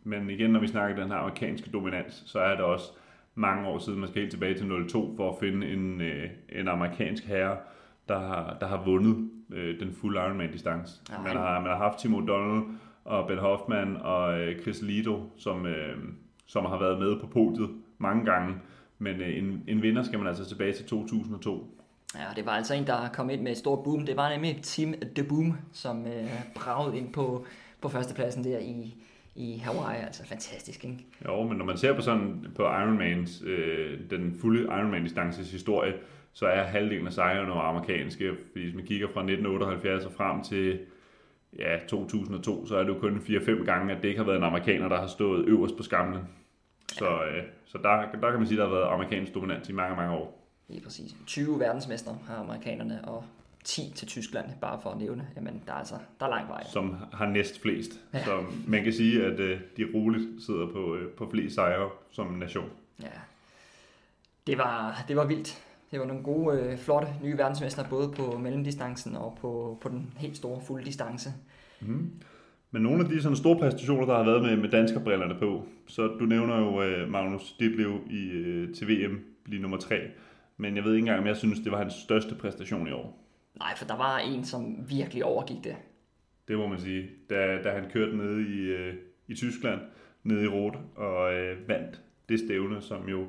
Men 0.09 0.29
igen, 0.29 0.49
når 0.49 0.59
vi 0.59 0.67
snakker 0.67 1.01
den 1.01 1.11
her 1.11 1.17
amerikanske 1.17 1.69
dominans, 1.69 2.23
så 2.25 2.39
er 2.39 2.55
det 2.55 2.65
også 2.65 2.91
mange 3.35 3.67
år 3.67 3.79
siden, 3.79 3.99
man 3.99 4.09
skal 4.09 4.21
helt 4.21 4.31
tilbage 4.31 4.57
til 4.57 4.87
02 4.87 5.13
for 5.17 5.31
at 5.31 5.35
finde 5.39 5.67
en, 5.67 6.01
øh, 6.01 6.29
en 6.49 6.67
amerikansk 6.67 7.25
herre, 7.25 7.57
der 8.07 8.19
har, 8.19 8.57
der 8.59 8.67
har 8.67 8.83
vundet 8.85 9.29
øh, 9.51 9.79
den 9.79 9.93
fulde 9.93 10.19
Ironman-distance. 10.19 11.01
Ja, 11.11 11.21
man, 11.21 11.37
har, 11.37 11.59
man 11.59 11.69
har 11.69 11.77
haft 11.77 11.99
Timo 11.99 12.27
Donald 12.27 12.63
og 13.05 13.27
Ben 13.27 13.37
Hoffman 13.37 13.97
og 13.97 14.39
øh, 14.39 14.61
Chris 14.61 14.81
Lido, 14.81 15.21
som, 15.37 15.65
øh, 15.65 15.97
som 16.45 16.65
har 16.65 16.79
været 16.79 16.99
med 16.99 17.19
på 17.19 17.27
podiet 17.27 17.69
mange 17.97 18.25
gange. 18.25 18.55
Men 18.99 19.21
øh, 19.21 19.37
en, 19.37 19.63
en 19.67 19.81
vinder 19.81 20.03
skal 20.03 20.19
man 20.19 20.27
altså 20.27 20.45
tilbage 20.45 20.73
til 20.73 20.85
2002. 20.85 21.75
Ja, 22.15 22.25
det 22.35 22.45
var 22.45 22.51
altså 22.51 22.73
en, 22.73 22.87
der 22.87 23.09
kom 23.13 23.29
ind 23.29 23.41
med 23.41 23.51
et 23.51 23.57
stort 23.57 23.83
boom. 23.83 24.05
Det 24.05 24.17
var 24.17 24.29
nemlig 24.29 24.59
Team 24.63 24.93
The 25.15 25.23
Boom, 25.23 25.57
som 25.71 26.05
øh, 26.07 26.29
bragede 26.55 26.97
ind 26.97 27.13
på, 27.13 27.45
på 27.81 27.89
førstepladsen 27.89 28.43
der 28.43 28.59
i, 28.59 28.95
i 29.35 29.57
Hawaii. 29.57 30.01
Altså 30.01 30.25
fantastisk, 30.25 30.85
ikke? 30.85 31.05
Jo, 31.25 31.43
men 31.43 31.57
når 31.57 31.65
man 31.65 31.77
ser 31.77 31.93
på 31.93 32.01
sådan 32.01 32.47
på 32.55 32.63
Ironmans, 32.63 33.41
øh, 33.45 33.99
den 34.09 34.37
fulde 34.41 34.63
Ironman-distances 34.63 35.51
historie, 35.51 35.93
så 36.33 36.45
er 36.45 36.63
halvdelen 36.63 37.07
af 37.07 37.13
sejrene 37.13 37.53
amerikanske. 37.53 38.35
Fordi 38.51 38.63
hvis 38.63 38.75
man 38.75 38.85
kigger 38.85 39.07
fra 39.07 39.21
1978 39.21 40.05
og 40.05 40.11
frem 40.11 40.43
til 40.43 40.79
ja, 41.59 41.77
2002, 41.87 42.65
så 42.65 42.75
er 42.75 42.83
det 42.83 42.89
jo 42.89 42.99
kun 42.99 43.17
4-5 43.17 43.65
gange, 43.65 43.95
at 43.95 44.01
det 44.01 44.07
ikke 44.07 44.19
har 44.19 44.25
været 44.25 44.37
en 44.37 44.43
amerikaner, 44.43 44.89
der 44.89 44.99
har 44.99 45.07
stået 45.07 45.45
øverst 45.45 45.77
på 45.77 45.83
skamlen. 45.83 46.21
Så, 46.91 47.23
øh, 47.23 47.43
så 47.65 47.77
der, 47.77 48.19
der 48.21 48.29
kan 48.29 48.39
man 48.39 48.47
sige, 48.47 48.61
at 48.61 48.63
der 48.63 48.67
har 48.69 48.75
været 48.75 48.93
amerikansk 48.93 49.33
dominans 49.33 49.69
i 49.69 49.73
mange, 49.73 49.95
mange 49.95 50.13
år. 50.13 50.39
Lige 50.67 50.81
præcis. 50.81 51.15
20 51.27 51.59
verdensmester 51.59 52.11
har 52.27 52.35
amerikanerne, 52.35 53.05
og 53.05 53.23
10 53.63 53.93
til 53.95 54.07
Tyskland, 54.07 54.45
bare 54.61 54.79
for 54.83 54.89
at 54.89 54.97
nævne. 54.97 55.27
Jamen, 55.35 55.63
der 55.65 55.73
er 55.73 55.77
altså 55.77 55.95
der 56.19 56.25
er 56.25 56.29
lang 56.29 56.47
vej. 56.49 56.63
Som 56.63 56.95
har 57.13 57.25
næst 57.25 57.61
flest. 57.61 57.91
Ja. 58.13 58.23
Så 58.23 58.43
man 58.67 58.83
kan 58.83 58.93
sige, 58.93 59.25
at 59.25 59.39
øh, 59.39 59.59
de 59.77 59.85
roligt 59.93 60.43
sidder 60.45 60.67
på, 60.67 60.95
øh, 60.95 61.11
på 61.11 61.29
flest 61.31 61.55
sejre 61.55 61.89
som 62.11 62.27
nation. 62.27 62.69
Ja. 63.01 63.07
Det 64.47 64.57
var, 64.57 65.03
det 65.07 65.15
var 65.15 65.25
vildt. 65.25 65.63
Det 65.91 65.99
var 65.99 66.05
nogle 66.05 66.23
gode, 66.23 66.59
øh, 66.59 66.77
flotte 66.77 67.07
nye 67.23 67.37
verdensmester, 67.37 67.89
både 67.89 68.11
på 68.11 68.37
mellemdistancen 68.37 69.15
og 69.15 69.37
på, 69.41 69.77
på 69.81 69.89
den 69.89 70.13
helt 70.17 70.37
store 70.37 70.61
fulde 70.67 70.85
distance. 70.85 71.33
Mm. 71.81 72.11
Men 72.71 72.81
nogle 72.81 73.03
af 73.03 73.09
de 73.09 73.21
sådan 73.21 73.35
store 73.35 73.59
præstationer, 73.59 74.05
der 74.05 74.15
har 74.17 74.23
været 74.23 74.41
med, 74.41 74.57
med 74.57 74.69
danskerbrillerne 74.69 75.35
på, 75.39 75.67
så 75.87 76.07
du 76.07 76.25
nævner 76.25 76.57
jo 76.57 76.81
øh, 76.81 77.09
Magnus 77.09 77.55
Ditlev 77.59 77.99
i, 78.09 78.29
øh, 78.29 78.73
til 78.75 78.87
VM, 78.87 79.19
blive 79.43 79.61
nummer 79.61 79.77
tre. 79.77 79.99
Men 80.57 80.75
jeg 80.75 80.83
ved 80.83 80.93
ikke 80.93 81.01
engang, 81.01 81.19
om 81.19 81.27
jeg 81.27 81.37
synes, 81.37 81.59
det 81.59 81.71
var 81.71 81.77
hans 81.77 81.93
største 81.93 82.35
præstation 82.35 82.87
i 82.87 82.91
år. 82.91 83.28
Nej, 83.55 83.77
for 83.77 83.85
der 83.85 83.97
var 83.97 84.17
en, 84.17 84.45
som 84.45 84.89
virkelig 84.89 85.25
overgik 85.25 85.63
det. 85.63 85.75
Det 86.47 86.57
må 86.57 86.67
man 86.67 86.79
sige. 86.79 87.09
Da, 87.29 87.61
da 87.63 87.69
han 87.69 87.89
kørte 87.89 88.17
ned 88.17 88.39
i, 88.39 88.59
øh, 88.59 88.93
i 89.27 89.35
Tyskland, 89.35 89.79
nede 90.23 90.43
i 90.43 90.47
Rot, 90.47 90.77
og 90.95 91.33
øh, 91.33 91.67
vandt 91.67 92.01
det 92.29 92.39
stævne, 92.39 92.81
som 92.81 93.09
jo 93.09 93.27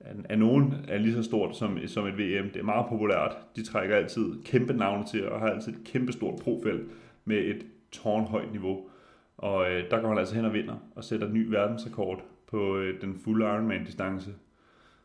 er 0.00 0.36
nogen 0.36 0.74
er 0.88 0.98
lige 0.98 1.14
så 1.14 1.22
stort 1.22 1.56
som, 1.56 1.78
som 1.86 2.06
et 2.06 2.18
VM. 2.18 2.50
Det 2.50 2.56
er 2.56 2.64
meget 2.64 2.86
populært. 2.88 3.36
De 3.56 3.64
trækker 3.64 3.96
altid 3.96 4.42
kæmpe 4.44 4.72
navne 4.72 5.04
til, 5.06 5.28
og 5.28 5.40
har 5.40 5.48
altid 5.48 5.72
et 5.72 5.84
kæmpe 5.84 6.12
stort 6.12 6.40
profil 6.42 6.88
med 7.24 7.36
et 7.36 7.66
tårnhøjt 7.92 8.52
niveau. 8.52 8.88
Og 9.36 9.70
øh, 9.72 9.90
der 9.90 10.00
går 10.00 10.08
han 10.08 10.18
altså 10.18 10.34
hen 10.34 10.44
og 10.44 10.52
vinder, 10.52 10.76
og 10.96 11.04
sætter 11.04 11.28
ny 11.28 11.46
verdensrekord 11.46 12.24
på 12.46 12.76
øh, 12.76 13.00
den 13.00 13.18
fulde 13.24 13.44
Ironman-distance. 13.46 14.30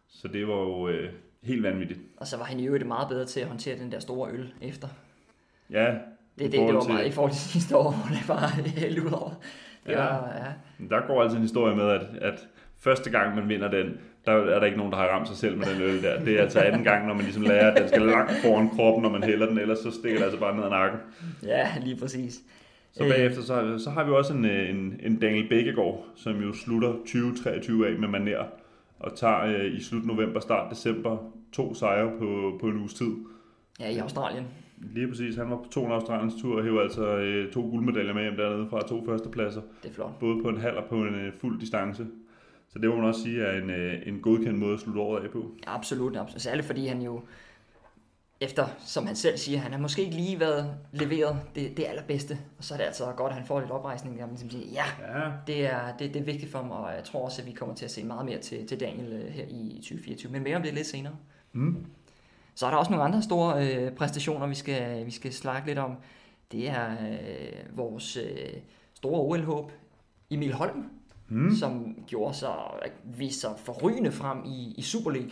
Så 0.08 0.28
det 0.28 0.48
var 0.48 0.60
jo 0.60 0.88
øh, 0.88 1.14
helt 1.44 1.64
vanvittigt. 1.64 2.00
Og 2.18 2.28
så 2.28 2.38
var 2.38 2.46
han 2.46 2.60
i 2.60 2.66
øvrigt 2.66 2.88
meget 2.88 3.10
bedre 3.10 3.26
til 3.26 3.40
at 3.40 3.48
håndtere 3.48 3.80
den 3.80 3.92
der 3.92 4.00
store 4.00 4.32
øl 4.32 4.54
efter. 4.62 4.88
Ja. 5.72 5.86
Det, 5.86 5.98
det, 6.40 6.52
det 6.52 6.60
var 6.60 6.88
meget 6.88 7.00
til... 7.00 7.08
i 7.08 7.12
forhold 7.12 7.32
til 7.32 7.42
sidste 7.42 7.78
år, 7.78 7.92
hvor 7.98 8.16
det 8.16 8.28
var 8.28 8.48
helt 8.80 9.00
ud 9.00 9.12
over. 9.12 9.32
Det 9.86 9.92
ja. 9.92 9.98
Var, 9.98 10.34
ja. 10.36 10.86
Der 10.90 11.08
går 11.08 11.22
altså 11.22 11.38
en 11.38 11.42
historie 11.42 11.76
med, 11.76 11.90
at, 11.90 12.02
at 12.22 12.48
første 12.80 13.10
gang 13.10 13.36
man 13.36 13.50
vinder 13.50 13.72
den, 13.72 13.98
der 14.26 14.32
er 14.32 14.60
der 14.60 14.66
ikke 14.66 14.78
nogen, 14.78 14.92
der 14.92 14.98
har 14.98 15.08
ramt 15.08 15.28
sig 15.28 15.38
selv 15.38 15.58
med 15.58 15.66
den 15.66 15.82
øl 15.82 16.04
der. 16.04 16.20
Det 16.20 16.38
er 16.38 16.42
altså 16.42 16.60
anden 16.60 16.84
gang, 16.84 17.08
når 17.08 17.14
man 17.14 17.24
ligesom 17.24 17.44
lærer, 17.44 17.72
at 17.72 17.82
den 17.82 17.88
skal 17.88 18.02
langt 18.02 18.32
foran 18.44 18.70
kroppen, 18.70 19.04
når 19.04 19.10
man 19.10 19.24
hælder 19.24 19.46
den, 19.48 19.58
ellers 19.58 19.80
så 19.80 19.92
stikker 19.92 20.18
det 20.18 20.24
altså 20.24 20.40
bare 20.40 20.56
ned 20.56 20.64
ad 20.64 20.70
nakken. 20.70 21.00
Ja, 21.44 21.68
lige 21.82 21.96
præcis. 21.96 22.40
Så 22.92 23.04
bagefter 23.04 23.42
så, 23.42 23.80
så 23.84 23.90
har 23.90 24.04
vi 24.04 24.12
også 24.12 24.34
en, 24.34 24.46
en, 24.46 25.00
en 25.04 25.20
Daniel 25.20 25.50
Bækkegaard, 25.50 26.06
som 26.16 26.42
jo 26.42 26.54
slutter 26.54 26.92
2023 26.92 27.88
af 27.88 28.00
med 28.00 28.08
maner, 28.08 28.44
og 29.04 29.18
tager 29.18 29.42
øh, 29.46 29.78
i 29.78 29.84
slut 29.84 30.06
november, 30.06 30.40
start 30.40 30.72
december 30.72 31.18
to 31.52 31.74
sejre 31.74 32.12
på, 32.20 32.58
på 32.62 32.68
en 32.68 32.78
uges 32.78 32.94
tid. 32.94 33.12
Ja, 33.80 33.90
i 33.90 33.98
Australien. 33.98 34.46
Lige 34.78 35.08
præcis. 35.08 35.36
Han 35.36 35.50
var 35.50 35.58
på 35.58 35.70
to 35.72 35.88
Australiens 35.88 36.34
tur 36.42 36.58
og 36.58 36.64
hævde 36.64 36.82
altså 36.82 37.18
øh, 37.18 37.52
to 37.52 37.62
guldmedaljer 37.62 38.14
med 38.14 38.22
hjem 38.22 38.36
dernede 38.36 38.68
fra 38.70 38.88
to 38.88 39.06
førstepladser. 39.06 39.62
Det 39.84 39.90
er 39.90 39.94
flot. 39.94 40.20
Både 40.20 40.44
på 40.44 40.50
en 40.50 40.58
halv 40.58 40.78
og 40.78 40.86
på 40.90 40.96
en 40.96 41.16
øh, 41.16 41.34
fuld 41.34 41.60
distance. 41.60 42.08
Så 42.70 42.80
det 42.80 42.90
må 42.90 42.96
man 42.96 43.06
også 43.06 43.22
sige 43.24 43.42
er 43.42 43.62
en, 43.62 43.70
øh, 43.70 43.94
en 44.06 44.20
godkendt 44.20 44.60
måde 44.60 44.74
at 44.74 44.80
slutte 44.80 45.02
året 45.02 45.24
af 45.24 45.30
på. 45.32 45.52
Ja, 45.66 45.76
absolut, 45.76 46.18
absolut. 46.18 46.42
Særligt 46.42 46.68
fordi 46.68 46.88
han 46.88 47.02
jo, 47.02 47.22
efter, 48.44 48.68
som 48.86 49.08
han 49.08 49.16
selv 49.16 49.38
siger, 49.38 49.60
han 49.60 49.72
har 49.72 49.80
måske 49.80 50.02
ikke 50.02 50.16
lige 50.16 50.40
været 50.40 50.76
leveret 50.92 51.40
det, 51.56 51.78
det 51.78 51.86
allerbedste. 51.86 52.38
Og 52.58 52.64
så 52.64 52.74
er 52.74 52.78
det 52.78 52.86
altså 52.86 53.06
godt, 53.18 53.30
at 53.30 53.38
han 53.38 53.46
får 53.46 53.60
lidt 53.60 53.72
oprejsning, 53.72 54.18
der 54.18 54.26
man 54.26 54.30
ligesom 54.30 54.50
siger, 54.50 54.66
ja, 54.72 54.86
ja. 55.20 55.32
Det, 55.48 55.66
er, 55.66 55.98
det, 56.00 56.14
det 56.14 56.20
er 56.20 56.26
vigtigt 56.26 56.52
for 56.52 56.62
mig, 56.62 56.78
og 56.78 56.94
jeg 56.96 57.04
tror 57.04 57.26
også, 57.26 57.42
at 57.42 57.48
vi 57.48 57.52
kommer 57.52 57.76
til 57.76 57.86
at 57.86 57.92
se 57.92 58.04
meget 58.04 58.26
mere 58.26 58.38
til, 58.38 58.68
til 58.68 58.80
Daniel 58.80 59.14
øh, 59.14 59.32
her 59.32 59.46
i 59.50 59.76
2024. 59.76 60.32
Men 60.32 60.44
mere 60.44 60.56
om 60.56 60.62
det 60.62 60.74
lidt 60.74 60.88
senere. 60.88 61.16
Mm. 61.52 61.86
Så 62.56 62.66
er 62.66 62.70
der 62.70 62.78
også 62.78 62.92
nogle 62.92 63.06
andre 63.06 63.22
store 63.22 63.68
øh, 63.68 63.92
præstationer, 63.92 64.48
vi 64.48 64.56
skal, 64.56 65.06
vi 65.06 65.12
skal 65.12 65.34
snakke 65.34 65.68
lidt 65.68 65.80
om. 65.80 65.98
Det 66.52 66.70
er 66.70 66.92
øh, 66.92 67.78
vores 67.78 68.18
øh, 68.18 68.54
store 68.94 69.20
OL-håb, 69.20 69.72
Emil 70.30 70.54
Holm, 70.54 70.90
mm. 71.30 71.56
som 71.56 71.96
gjorde 72.08 72.34
sig, 72.34 72.56
viste 73.04 73.42
sig 73.42 73.52
forrygende 73.58 74.12
frem 74.12 74.38
i, 74.46 74.74
i 74.78 74.82
Super 74.82 75.12
League 75.12 75.32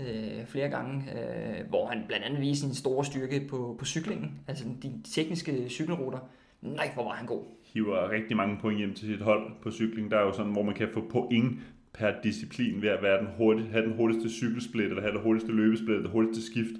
øh, 0.00 0.46
flere 0.46 0.68
gange, 0.68 1.04
øh, 1.12 1.68
hvor 1.68 1.86
han 1.86 2.04
blandt 2.08 2.24
andet 2.24 2.40
viste 2.40 2.66
sin 2.66 2.74
store 2.74 3.04
styrke 3.04 3.46
på, 3.50 3.76
på 3.78 3.84
cyklingen, 3.84 4.40
altså 4.48 4.64
de 4.82 4.92
tekniske 5.04 5.68
cykelruter. 5.68 6.18
Nej, 6.62 6.90
hvor 6.94 7.04
var 7.04 7.14
han 7.14 7.26
god. 7.26 7.42
Hiver 7.74 8.10
rigtig 8.10 8.36
mange 8.36 8.58
point 8.60 8.78
hjem 8.78 8.94
til 8.94 9.06
sit 9.06 9.20
hold 9.20 9.52
på 9.62 9.70
cykling. 9.70 10.10
Der 10.10 10.16
er 10.18 10.22
jo 10.22 10.32
sådan, 10.32 10.52
hvor 10.52 10.62
man 10.62 10.74
kan 10.74 10.88
få 10.94 11.04
point 11.10 11.58
per 11.92 12.12
disciplin 12.22 12.82
ved 12.82 12.88
at 12.88 13.02
være 13.02 13.18
den 13.18 13.28
hurtigt, 13.36 13.68
have 13.68 13.84
den 13.84 13.92
hurtigste 13.92 14.30
cykelsplit, 14.30 14.86
eller 14.86 15.02
have 15.02 15.12
det 15.12 15.20
hurtigste 15.20 15.52
løbesplit, 15.52 15.90
eller 15.90 16.02
det 16.02 16.10
hurtigste 16.10 16.46
skift. 16.46 16.74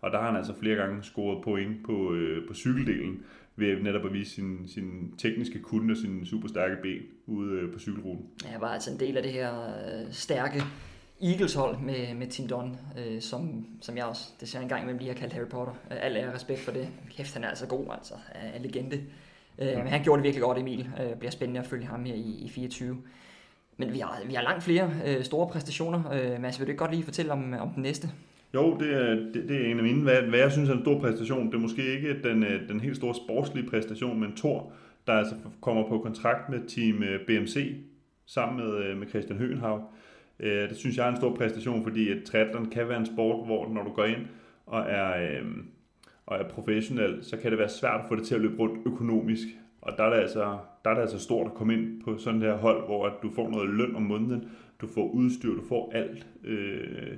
Og 0.00 0.10
der 0.10 0.18
har 0.18 0.26
han 0.26 0.36
altså 0.36 0.54
flere 0.60 0.76
gange 0.76 1.02
scoret 1.02 1.44
point 1.44 1.84
på, 1.84 2.14
øh, 2.14 2.48
på 2.48 2.54
cykeldelen, 2.54 3.22
ved 3.56 3.82
netop 3.82 4.06
at 4.06 4.12
vise 4.12 4.30
sin, 4.30 4.68
sin 4.68 5.14
tekniske 5.18 5.58
kunde 5.58 5.92
og 5.92 5.96
sin 5.96 6.26
super 6.26 6.48
stærke 6.48 6.76
ben 6.82 7.02
ude 7.26 7.60
øh, 7.60 7.72
på 7.72 7.78
cykelruten. 7.78 8.26
Ja, 8.44 8.58
var 8.58 8.68
altså 8.68 8.92
en 8.92 9.00
del 9.00 9.16
af 9.16 9.22
det 9.22 9.32
her 9.32 9.52
øh, 9.52 10.12
stærke 10.12 10.62
Eagles 11.22 11.54
hold 11.54 11.78
med, 11.78 12.14
med 12.14 12.26
Tim 12.26 12.48
Don, 12.48 12.76
øh, 12.98 13.20
som, 13.20 13.66
som 13.80 13.96
jeg 13.96 14.04
også 14.04 14.32
desværre 14.40 14.62
engang 14.62 14.86
med 14.86 14.94
lige 14.94 15.08
har 15.08 15.14
kaldt 15.14 15.32
Harry 15.32 15.46
Potter. 15.46 15.74
Øh, 15.90 15.96
al 16.00 16.16
ære 16.16 16.34
respekt 16.34 16.60
for 16.60 16.72
det. 16.72 16.88
Kæft, 17.16 17.34
han 17.34 17.44
er 17.44 17.48
altså 17.48 17.66
god, 17.66 17.86
altså. 17.92 18.14
Er 18.34 18.58
legende. 18.58 18.96
Øh, 19.58 19.76
men 19.78 19.86
han 19.86 20.02
gjorde 20.02 20.18
det 20.18 20.24
virkelig 20.24 20.42
godt, 20.42 20.58
Emil. 20.58 20.88
Øh, 21.00 21.16
bliver 21.18 21.30
spændende 21.30 21.60
at 21.60 21.66
følge 21.66 21.86
ham 21.86 22.04
her 22.04 22.14
i, 22.14 22.38
i 22.44 22.48
24. 22.48 22.96
Men 23.76 23.92
vi 23.92 23.98
har, 23.98 24.20
vi 24.26 24.34
har 24.34 24.42
langt 24.42 24.64
flere 24.64 24.90
øh, 25.06 25.24
store 25.24 25.48
præstationer. 25.48 26.10
Øh, 26.12 26.40
Mads, 26.40 26.58
vil 26.58 26.66
du 26.66 26.70
ikke 26.70 26.78
godt 26.78 26.90
lige 26.90 27.04
fortælle 27.04 27.32
om, 27.32 27.54
om 27.60 27.70
den 27.70 27.82
næste? 27.82 28.08
Jo, 28.54 28.76
det 28.80 28.94
er, 28.94 29.14
det, 29.14 29.44
det 29.48 29.66
er 29.66 29.70
en 29.70 29.78
af 29.78 29.82
mine. 29.82 30.02
Hvad, 30.02 30.22
hvad 30.22 30.38
jeg 30.38 30.52
synes 30.52 30.68
er 30.68 30.72
en 30.72 30.82
stor 30.82 31.00
præstation, 31.00 31.46
det 31.46 31.54
er 31.54 31.58
måske 31.58 31.94
ikke 31.94 32.22
den, 32.22 32.42
øh, 32.42 32.68
den 32.68 32.80
helt 32.80 32.96
store 32.96 33.14
sportslige 33.14 33.70
præstation, 33.70 34.20
men 34.20 34.36
Thor, 34.36 34.72
der 35.06 35.12
altså 35.12 35.34
kommer 35.60 35.88
på 35.88 35.98
kontrakt 35.98 36.48
med 36.48 36.68
team 36.68 37.02
øh, 37.02 37.26
BMC 37.26 37.76
sammen 38.26 38.64
med, 38.64 38.84
øh, 38.84 38.96
med 38.96 39.06
Christian 39.08 39.38
Øh, 40.40 40.68
Det 40.68 40.76
synes 40.76 40.96
jeg 40.96 41.06
er 41.06 41.10
en 41.10 41.16
stor 41.16 41.34
præstation, 41.34 41.82
fordi 41.82 42.10
et 42.10 42.24
triathlon 42.24 42.70
kan 42.70 42.88
være 42.88 43.00
en 43.00 43.06
sport, 43.06 43.46
hvor 43.46 43.68
når 43.68 43.82
du 43.84 43.90
går 43.90 44.04
ind 44.04 44.26
og 44.66 44.80
er, 44.80 45.38
øhm, 45.38 45.68
og 46.26 46.38
er 46.38 46.48
professionel, 46.48 47.24
så 47.24 47.36
kan 47.36 47.50
det 47.50 47.58
være 47.58 47.68
svært 47.68 48.00
at 48.00 48.06
få 48.08 48.16
det 48.16 48.24
til 48.24 48.34
at 48.34 48.40
løbe 48.40 48.58
rundt 48.58 48.86
økonomisk. 48.86 49.46
Og 49.80 49.92
der 49.98 50.04
er 50.04 50.10
det 50.10 50.20
altså, 50.20 50.58
der 50.84 50.90
er 50.90 50.94
det 50.94 51.00
altså 51.02 51.18
stort 51.18 51.46
at 51.46 51.54
komme 51.54 51.74
ind 51.74 52.02
på 52.02 52.18
sådan 52.18 52.42
her 52.42 52.54
hold, 52.56 52.86
hvor 52.86 53.06
at 53.06 53.12
du 53.22 53.30
får 53.30 53.50
noget 53.50 53.70
løn 53.70 53.96
om 53.96 54.02
måneden, 54.02 54.48
du 54.80 54.86
får 54.86 55.10
udstyr, 55.10 55.54
du 55.54 55.62
får 55.68 55.92
alt. 55.94 56.26
Øh, 56.44 57.16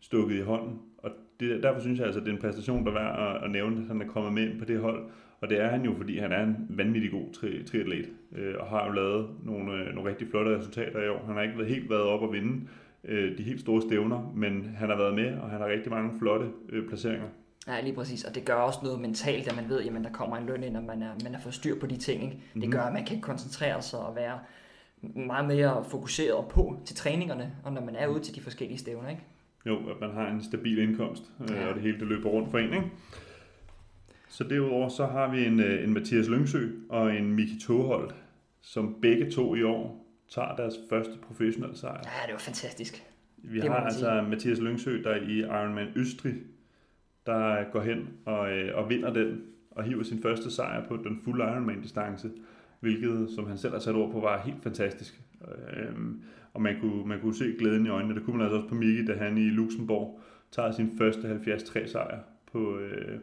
stukket 0.00 0.36
i 0.36 0.40
hånden. 0.40 0.78
Og 1.04 1.10
det, 1.40 1.62
derfor 1.62 1.80
synes 1.80 1.98
jeg 1.98 2.06
altså, 2.06 2.20
at 2.20 2.26
det 2.26 2.32
er 2.32 2.36
en 2.36 2.42
præstation, 2.42 2.84
der 2.84 2.90
er 2.90 2.94
værd 2.94 3.36
at, 3.36 3.44
at 3.44 3.50
nævne, 3.50 3.80
at 3.80 3.86
han 3.86 4.02
er 4.02 4.06
kommet 4.06 4.32
med 4.32 4.42
ind 4.42 4.58
på 4.58 4.64
det 4.64 4.80
hold. 4.80 5.04
Og 5.40 5.50
det 5.50 5.60
er 5.60 5.68
han 5.68 5.84
jo, 5.84 5.94
fordi 5.96 6.18
han 6.18 6.32
er 6.32 6.42
en 6.42 6.66
vanvittig 6.68 7.10
god 7.10 7.26
tri- 7.36 7.64
triatlet, 7.70 8.08
øh, 8.36 8.54
og 8.60 8.66
har 8.66 8.86
jo 8.86 8.92
lavet 8.92 9.28
nogle, 9.44 9.72
øh, 9.72 9.94
nogle 9.94 10.10
rigtig 10.10 10.28
flotte 10.30 10.58
resultater 10.58 11.02
i 11.02 11.08
år. 11.08 11.24
Han 11.26 11.34
har 11.34 11.42
ikke 11.42 11.58
været 11.58 11.70
helt 11.70 11.90
været 11.90 12.02
op 12.02 12.24
at 12.24 12.32
vinde 12.32 12.68
øh, 13.04 13.38
de 13.38 13.42
helt 13.42 13.60
store 13.60 13.82
stævner, 13.82 14.32
men 14.36 14.74
han 14.76 14.88
har 14.88 14.96
været 14.96 15.14
med, 15.14 15.38
og 15.38 15.50
han 15.50 15.60
har 15.60 15.68
rigtig 15.68 15.92
mange 15.92 16.18
flotte 16.18 16.46
øh, 16.68 16.88
placeringer. 16.88 17.28
Ja, 17.68 17.80
lige 17.80 17.94
præcis. 17.94 18.24
Og 18.24 18.34
det 18.34 18.44
gør 18.44 18.54
også 18.54 18.78
noget 18.82 19.00
mentalt, 19.00 19.48
at 19.48 19.56
man 19.56 19.68
ved, 19.68 19.80
at 19.80 20.04
der 20.04 20.12
kommer 20.12 20.36
en 20.36 20.46
løn 20.46 20.62
ind, 20.62 20.76
og 20.76 20.82
man 20.82 21.02
er, 21.02 21.10
man 21.24 21.34
er 21.34 21.40
for 21.40 21.50
styr 21.50 21.80
på 21.80 21.86
de 21.86 21.96
ting. 21.96 22.22
Ikke? 22.22 22.36
Det 22.36 22.54
mm-hmm. 22.54 22.72
gør, 22.72 22.80
at 22.80 22.92
man 22.92 23.04
kan 23.04 23.20
koncentrere 23.20 23.82
sig 23.82 23.98
og 23.98 24.16
være 24.16 24.38
meget 25.26 25.46
mere 25.46 25.84
fokuseret 25.84 26.48
på 26.48 26.76
til 26.84 26.96
træningerne, 26.96 27.52
og 27.64 27.72
når 27.72 27.80
man 27.80 27.96
er 27.96 28.06
ude 28.06 28.20
til 28.20 28.34
de 28.34 28.40
forskellige 28.40 28.78
stævner. 28.78 29.08
Ikke? 29.08 29.22
Jo, 29.66 29.90
at 29.90 30.00
man 30.00 30.10
har 30.10 30.28
en 30.28 30.42
stabil 30.42 30.78
indkomst, 30.78 31.22
øh, 31.40 31.56
ja. 31.56 31.68
og 31.68 31.74
det 31.74 31.82
hele 31.82 32.00
det 32.00 32.08
løber 32.08 32.28
rundt 32.28 32.50
for 32.50 32.58
en, 32.58 32.74
ikke? 32.74 32.90
Så 34.28 34.44
derudover 34.44 34.88
så 34.88 35.06
har 35.06 35.30
vi 35.30 35.44
en, 35.44 35.60
øh, 35.60 35.84
en 35.84 35.94
Mathias 35.94 36.28
Lyngsø 36.28 36.68
og 36.88 37.16
en 37.16 37.32
Miki 37.32 37.58
Toholt, 37.60 38.14
som 38.62 38.96
begge 39.02 39.30
to 39.30 39.54
i 39.54 39.62
år 39.62 40.06
tager 40.30 40.56
deres 40.56 40.74
første 40.90 41.12
professionelle 41.22 41.76
sejr. 41.76 42.00
Ja, 42.04 42.26
det 42.26 42.32
var 42.32 42.38
fantastisk. 42.38 43.04
Vi 43.36 43.60
det 43.60 43.70
har 43.70 43.76
altså. 43.76 44.26
Mathias 44.30 44.60
Lyngsø, 44.60 45.02
der 45.02 45.16
i 45.16 45.38
Ironman 45.38 45.88
Østrig, 45.96 46.34
der 47.26 47.70
går 47.72 47.80
hen 47.80 48.08
og, 48.24 48.52
øh, 48.52 48.78
og 48.78 48.90
vinder 48.90 49.12
den, 49.12 49.42
og 49.70 49.84
hiver 49.84 50.02
sin 50.02 50.22
første 50.22 50.50
sejr 50.50 50.88
på 50.88 50.96
den 50.96 51.20
fulde 51.24 51.44
Ironman-distance, 51.44 52.28
hvilket, 52.80 53.28
som 53.34 53.46
han 53.46 53.58
selv 53.58 53.72
har 53.72 53.80
sat 53.80 53.94
ord 53.94 54.12
på, 54.12 54.20
var 54.20 54.42
helt 54.42 54.62
fantastisk. 54.62 55.20
Øhm, 55.76 56.22
og 56.54 56.62
man 56.62 56.74
kunne, 56.80 57.06
man 57.06 57.20
kunne 57.20 57.34
se 57.34 57.54
glæden 57.58 57.86
i 57.86 57.88
øjnene. 57.88 58.14
Det 58.14 58.24
kunne 58.24 58.36
man 58.36 58.46
altså 58.46 58.56
også 58.56 58.68
på 58.68 58.74
Miki, 58.74 59.04
da 59.04 59.14
han 59.14 59.38
i 59.38 59.50
Luxembourg 59.50 60.20
tager 60.52 60.72
sin 60.72 60.90
første 60.98 61.22
73 61.22 61.90
sejr 61.90 62.18
på, 62.52 62.78
øh, 62.78 63.18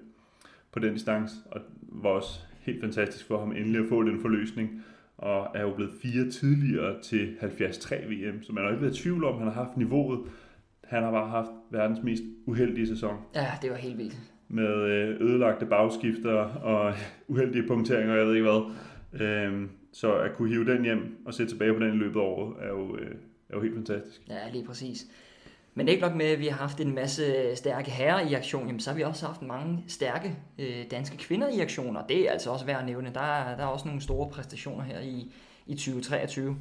på 0.72 0.80
den 0.80 0.94
distance, 0.94 1.36
og 1.52 1.62
var 1.82 2.10
også 2.10 2.40
helt 2.60 2.82
fantastisk 2.82 3.28
for 3.28 3.40
ham 3.40 3.52
endelig 3.52 3.82
at 3.82 3.90
få 3.90 4.04
den 4.04 4.20
forløsning, 4.20 4.84
og 5.18 5.48
er 5.56 5.62
jo 5.62 5.74
blevet 5.76 5.92
fire 6.02 6.30
tidligere 6.30 7.02
til 7.02 7.38
73 7.40 8.10
VM, 8.10 8.44
så 8.44 8.54
man 8.54 8.64
har 8.64 8.72
ikke 8.72 8.82
været 8.82 8.98
i 8.98 9.02
tvivl 9.02 9.24
om, 9.24 9.34
at 9.34 9.40
han 9.40 9.48
har 9.48 9.64
haft 9.64 9.78
niveauet. 9.78 10.20
Han 10.84 11.04
har 11.04 11.12
bare 11.12 11.30
haft 11.30 11.52
verdens 11.70 12.04
mest 12.04 12.24
uheldige 12.46 12.88
sæson. 12.88 13.18
Ja, 13.36 13.48
det 13.62 13.70
var 13.72 13.78
helt 13.78 13.98
vildt. 13.98 14.20
Med 14.48 14.76
øh, 14.76 15.22
ødelagte 15.22 15.66
bagskifter 15.66 16.34
og 16.44 16.94
uheldige 17.28 17.68
punkteringer, 17.68 18.16
jeg 18.16 18.28
ved 18.28 18.36
ikke 18.36 18.50
hvad. 18.50 18.72
Øhm, 19.22 19.70
så 19.94 20.16
at 20.16 20.36
kunne 20.36 20.50
hive 20.50 20.66
den 20.66 20.84
hjem 20.84 21.18
og 21.26 21.34
sætte 21.34 21.52
tilbage 21.52 21.74
på 21.74 21.80
den 21.80 21.94
i 21.94 21.98
løbet 21.98 22.20
af 22.20 22.24
året, 22.24 22.56
er 22.62 22.68
jo, 22.68 22.98
øh, 22.98 23.16
er 23.50 23.56
jo 23.56 23.62
helt 23.62 23.76
fantastisk. 23.76 24.22
Ja, 24.30 24.50
lige 24.52 24.66
præcis. 24.66 25.08
Men 25.74 25.88
ikke 25.88 26.02
nok 26.02 26.16
med, 26.16 26.26
at 26.26 26.40
vi 26.40 26.48
har 26.48 26.58
haft 26.58 26.80
en 26.80 26.96
masse 26.96 27.56
stærke 27.56 27.92
herrer 27.92 28.30
i 28.30 28.34
aktion, 28.34 28.68
jamen, 28.68 28.80
så 28.80 28.90
har 28.90 28.98
vi 28.98 29.04
også 29.04 29.26
haft 29.26 29.42
mange 29.42 29.84
stærke 29.88 30.38
øh, 30.60 30.92
danske 30.92 31.18
kvinder 31.18 31.50
i 31.50 31.60
aktion, 31.60 31.98
og 31.98 32.04
det 32.10 32.28
er 32.28 32.32
altså 32.32 32.50
også 32.50 32.66
værd 32.66 32.80
at 32.80 32.86
nævne. 32.86 33.12
Der 33.14 33.22
er, 33.22 33.58
der 33.58 33.64
er 33.64 33.68
også 33.68 33.88
nogle 33.88 34.02
store 34.02 34.30
præstationer 34.30 34.84
her 34.84 35.00
i, 35.00 35.34
i 35.68 35.74
2023. 35.74 36.58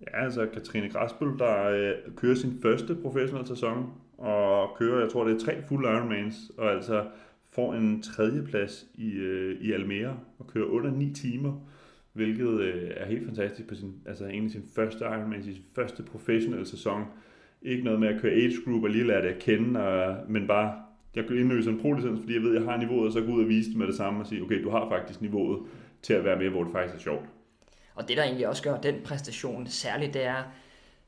Ja, 0.00 0.24
altså 0.24 0.46
Katrine 0.52 0.90
Græsbøl, 0.90 1.38
der 1.38 1.68
øh, 1.68 1.92
kører 2.16 2.34
sin 2.34 2.58
første 2.62 2.94
professionelle 2.94 3.48
sæson, 3.48 3.92
og 4.18 4.76
kører, 4.78 5.00
jeg 5.00 5.10
tror 5.10 5.24
det 5.24 5.34
er 5.34 5.44
tre 5.44 5.62
fulde 5.62 5.88
Ironmans, 5.88 6.34
og 6.58 6.72
altså 6.72 7.04
får 7.52 7.74
en 7.74 8.02
tredjeplads 8.02 8.86
i, 8.94 9.10
øh, 9.10 9.60
i 9.60 9.72
Almere, 9.72 10.16
og 10.38 10.46
kører 10.46 10.66
under 10.66 10.90
9 10.90 11.14
timer 11.14 11.52
hvilket 12.12 12.60
øh, 12.60 12.90
er 12.96 13.06
helt 13.06 13.26
fantastisk 13.26 13.68
på 13.68 13.74
sin, 13.74 13.94
altså 14.06 14.24
en 14.24 14.44
af 14.44 14.50
sin 14.50 14.64
første 14.74 15.04
Ironman, 15.04 15.42
sin 15.42 15.56
første 15.74 16.02
professionelle 16.02 16.66
sæson. 16.66 17.04
Ikke 17.62 17.84
noget 17.84 18.00
med 18.00 18.08
at 18.08 18.20
køre 18.20 18.32
age 18.32 18.52
group 18.64 18.82
og 18.82 18.90
lige 18.90 19.06
lære 19.06 19.22
det 19.22 19.28
at 19.28 19.38
kende, 19.38 19.80
og, 19.80 20.16
men 20.28 20.46
bare, 20.46 20.74
jeg 21.16 21.26
kan 21.26 21.36
indløse 21.36 21.70
en 21.70 21.80
pro-licens, 21.80 22.20
fordi 22.20 22.34
jeg 22.34 22.42
ved, 22.42 22.56
at 22.56 22.62
jeg 22.62 22.72
har 22.72 22.78
niveauet, 22.78 23.06
og 23.06 23.12
så 23.12 23.20
gå 23.20 23.32
ud 23.32 23.42
og 23.42 23.48
vise 23.48 23.70
det 23.70 23.78
med 23.78 23.86
det 23.86 23.94
samme 23.94 24.20
og 24.20 24.26
sige, 24.26 24.42
okay, 24.42 24.62
du 24.62 24.70
har 24.70 24.88
faktisk 24.88 25.20
niveauet 25.20 25.60
til 26.02 26.12
at 26.12 26.24
være 26.24 26.38
med, 26.38 26.48
hvor 26.48 26.64
det 26.64 26.72
faktisk 26.72 26.94
er 26.94 26.98
sjovt. 26.98 27.24
Og 27.94 28.08
det, 28.08 28.16
der 28.16 28.22
egentlig 28.22 28.48
også 28.48 28.62
gør 28.62 28.76
den 28.76 28.94
præstation 29.04 29.66
særligt, 29.66 30.14
det 30.14 30.24
er, 30.24 30.42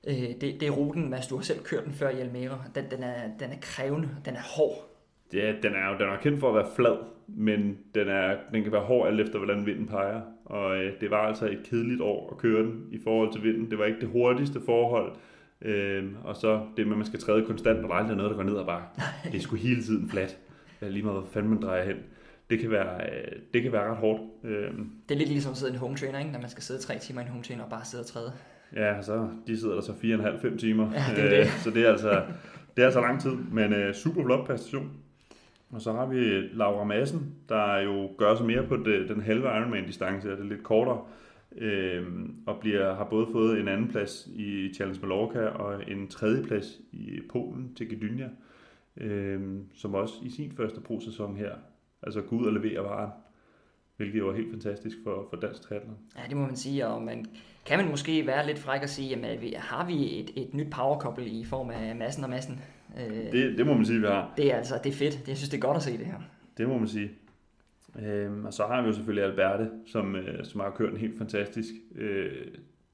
øh, 0.06 0.14
det, 0.14 0.40
det 0.40 0.62
er 0.62 0.70
ruten, 0.70 1.10
Mads, 1.10 1.26
du 1.26 1.36
har 1.36 1.42
selv 1.42 1.58
kørt 1.58 1.84
den 1.84 1.92
før 1.92 2.08
i 2.08 2.20
Almere. 2.20 2.62
Den, 2.74 2.84
den, 2.90 3.02
er, 3.02 3.28
den 3.38 3.50
er 3.50 3.56
krævende, 3.60 4.08
den 4.24 4.34
er 4.34 4.56
hård. 4.56 4.88
Ja, 5.32 5.54
den 5.62 5.72
er 5.74 5.92
jo 5.92 5.98
den 5.98 6.08
er 6.08 6.16
kendt 6.16 6.40
for 6.40 6.48
at 6.48 6.54
være 6.54 6.68
flad, 6.76 6.96
men 7.26 7.78
den, 7.94 8.08
er, 8.08 8.36
den 8.52 8.62
kan 8.62 8.72
være 8.72 8.82
hård 8.82 9.08
alt 9.08 9.20
efter, 9.20 9.38
hvordan 9.38 9.66
vinden 9.66 9.86
peger. 9.86 10.20
Og 10.44 10.76
øh, 10.76 10.92
det 11.00 11.10
var 11.10 11.16
altså 11.16 11.46
et 11.46 11.60
kedeligt 11.64 12.00
år 12.00 12.30
at 12.30 12.38
køre 12.38 12.62
den 12.62 12.86
i 12.90 12.98
forhold 13.04 13.32
til 13.32 13.42
vinden. 13.42 13.70
Det 13.70 13.78
var 13.78 13.84
ikke 13.84 14.00
det 14.00 14.08
hurtigste 14.08 14.60
forhold. 14.66 15.12
Øh, 15.62 16.04
og 16.24 16.36
så 16.36 16.66
det 16.76 16.86
med, 16.86 16.94
at 16.94 16.98
man 16.98 17.06
skal 17.06 17.20
træde 17.20 17.46
konstant, 17.46 17.78
og 17.78 17.88
der 17.88 17.94
er 17.94 17.98
aldrig 17.98 18.16
noget, 18.16 18.30
der 18.30 18.36
går 18.36 18.44
ned 18.44 18.54
og 18.54 18.66
bare. 18.66 18.82
Det 19.24 19.34
er 19.34 19.40
sgu 19.40 19.56
hele 19.56 19.82
tiden 19.82 20.10
fladt. 20.10 20.38
Lige 20.80 21.02
meget, 21.02 21.18
hvor 21.18 21.28
fanden 21.32 21.50
man 21.50 21.62
drejer 21.62 21.84
hen. 21.84 21.96
Det 22.50 22.58
kan 22.60 22.70
være, 22.70 23.00
øh, 23.00 23.38
det 23.54 23.62
kan 23.62 23.72
være 23.72 23.90
ret 23.90 23.96
hårdt. 23.96 24.22
Øh, 24.44 24.70
det 25.08 25.14
er 25.14 25.18
lidt 25.18 25.28
ligesom 25.28 25.50
at 25.50 25.56
sidde 25.56 25.72
i 25.72 25.74
en 25.74 25.80
home 25.80 25.96
trainer, 25.96 26.18
ikke? 26.18 26.32
når 26.32 26.40
man 26.40 26.50
skal 26.50 26.62
sidde 26.62 26.80
tre 26.80 26.98
timer 26.98 27.20
i 27.20 27.24
en 27.24 27.30
home 27.30 27.42
trainer 27.42 27.64
og 27.64 27.70
bare 27.70 27.84
sidde 27.84 28.02
og 28.02 28.06
træde. 28.06 28.32
Ja, 28.76 29.02
så 29.02 29.28
de 29.46 29.60
sidder 29.60 29.74
der 29.74 29.82
så 29.82 29.92
fire 30.00 30.14
og 30.14 30.18
en 30.18 30.24
halv, 30.24 30.40
fem 30.40 30.58
timer. 30.58 30.90
Ja, 30.92 31.22
det 31.22 31.30
det. 31.30 31.46
så 31.48 31.70
det 31.70 31.86
er 31.86 31.90
altså, 31.90 32.22
det 32.76 32.82
er 32.82 32.86
altså 32.86 33.00
lang 33.00 33.20
tid, 33.20 33.30
men 33.30 33.72
øh, 33.72 33.94
super 33.94 34.24
flot 34.24 34.46
præstation. 34.46 34.90
Og 35.72 35.80
så 35.80 35.92
har 35.92 36.06
vi 36.06 36.16
Laura 36.52 36.84
Madsen, 36.84 37.34
der 37.48 37.78
jo 37.78 38.10
gør 38.18 38.36
sig 38.36 38.46
mere 38.46 38.66
på 38.66 38.76
det, 38.76 39.08
den 39.08 39.20
halve 39.20 39.48
Ironman-distance, 39.48 40.30
det 40.30 40.40
er 40.40 40.44
lidt 40.44 40.62
kortere, 40.62 41.04
øh, 41.56 42.06
og 42.46 42.58
bliver, 42.60 42.94
har 42.94 43.04
både 43.04 43.26
fået 43.32 43.60
en 43.60 43.68
anden 43.68 43.88
plads 43.88 44.26
i 44.26 44.74
Challenge 44.74 45.00
Mallorca 45.00 45.40
og 45.40 45.90
en 45.90 46.08
tredje 46.08 46.42
plads 46.42 46.80
i 46.92 47.20
Polen 47.30 47.74
til 47.74 47.88
Gdynia, 47.88 48.28
øh, 48.96 49.40
som 49.74 49.94
også 49.94 50.14
i 50.22 50.30
sin 50.30 50.52
første 50.56 50.80
pro-sæson 50.80 51.36
her, 51.36 51.52
altså 52.02 52.20
gå 52.20 52.36
ud 52.36 52.46
og 52.46 52.52
levere 52.52 52.84
varen, 52.84 53.10
hvilket 53.96 54.18
jo 54.18 54.28
er 54.28 54.36
helt 54.36 54.50
fantastisk 54.50 54.96
for, 55.04 55.26
for 55.30 55.36
dansk 55.36 55.62
triathlon. 55.62 55.96
Ja, 56.16 56.22
det 56.28 56.36
må 56.36 56.46
man 56.46 56.56
sige, 56.56 56.86
og 56.86 57.02
man, 57.02 57.26
kan 57.66 57.78
man 57.78 57.90
måske 57.90 58.26
være 58.26 58.46
lidt 58.46 58.58
fræk 58.58 58.82
og 58.82 58.88
sige, 58.88 59.08
jamen, 59.08 59.54
har 59.56 59.86
vi 59.86 60.20
et, 60.20 60.30
et 60.36 60.54
nyt 60.54 60.70
powerkoppel 60.70 61.40
i 61.40 61.44
form 61.44 61.70
af 61.70 61.96
massen 61.96 62.24
og 62.24 62.30
massen? 62.30 62.60
Øh, 62.98 63.32
det, 63.32 63.58
det 63.58 63.66
må 63.66 63.74
man 63.74 63.86
sige, 63.86 64.00
vi 64.00 64.06
har. 64.06 64.34
Det 64.36 64.52
er 64.52 64.56
altså 64.56 64.80
det 64.84 64.92
er 64.92 64.96
fedt. 64.96 65.28
Jeg 65.28 65.36
synes, 65.36 65.48
det 65.50 65.56
er 65.56 65.60
godt 65.60 65.76
at 65.76 65.82
se 65.82 65.98
det 65.98 66.06
her. 66.06 66.20
Det 66.58 66.68
må 66.68 66.78
man 66.78 66.88
sige. 66.88 67.10
Øhm, 67.98 68.44
og 68.44 68.52
så 68.52 68.66
har 68.66 68.82
vi 68.82 68.88
jo 68.88 68.94
selvfølgelig 68.94 69.24
Alberte, 69.24 69.70
som, 69.86 70.16
øh, 70.16 70.44
som 70.44 70.60
har 70.60 70.70
kørt 70.70 70.92
en 70.92 70.98
helt 70.98 71.18
fantastisk 71.18 71.70
øh, 71.94 72.46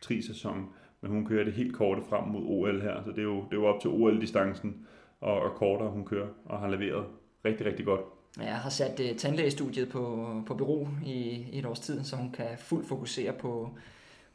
tri-sæson, 0.02 0.66
men 1.00 1.10
hun 1.10 1.26
kører 1.26 1.44
det 1.44 1.52
helt 1.52 1.74
korte 1.74 2.02
frem 2.08 2.28
mod 2.28 2.42
OL 2.44 2.82
her, 2.82 3.02
så 3.04 3.10
det 3.10 3.18
er 3.18 3.22
jo, 3.22 3.36
det 3.36 3.52
er 3.52 3.56
jo 3.56 3.66
op 3.66 3.80
til 3.80 3.90
OL-distancen 3.90 4.86
og, 5.20 5.40
og 5.40 5.54
kortere, 5.54 5.90
hun 5.90 6.04
kører, 6.04 6.28
og 6.44 6.58
har 6.58 6.68
leveret 6.68 7.04
rigtig, 7.44 7.66
rigtig 7.66 7.84
godt. 7.84 8.00
Ja, 8.38 8.44
jeg 8.44 8.56
har 8.56 8.70
sat 8.70 9.00
uh, 9.00 9.16
tandlægestudiet 9.16 9.88
på, 9.88 10.32
på 10.46 10.54
bureau 10.54 10.88
i, 11.06 11.46
i 11.52 11.58
et 11.58 11.66
års 11.66 11.80
tid, 11.80 12.04
så 12.04 12.16
hun 12.16 12.32
kan 12.32 12.46
fuldt 12.58 12.88
fokusere 12.88 13.32
på, 13.32 13.78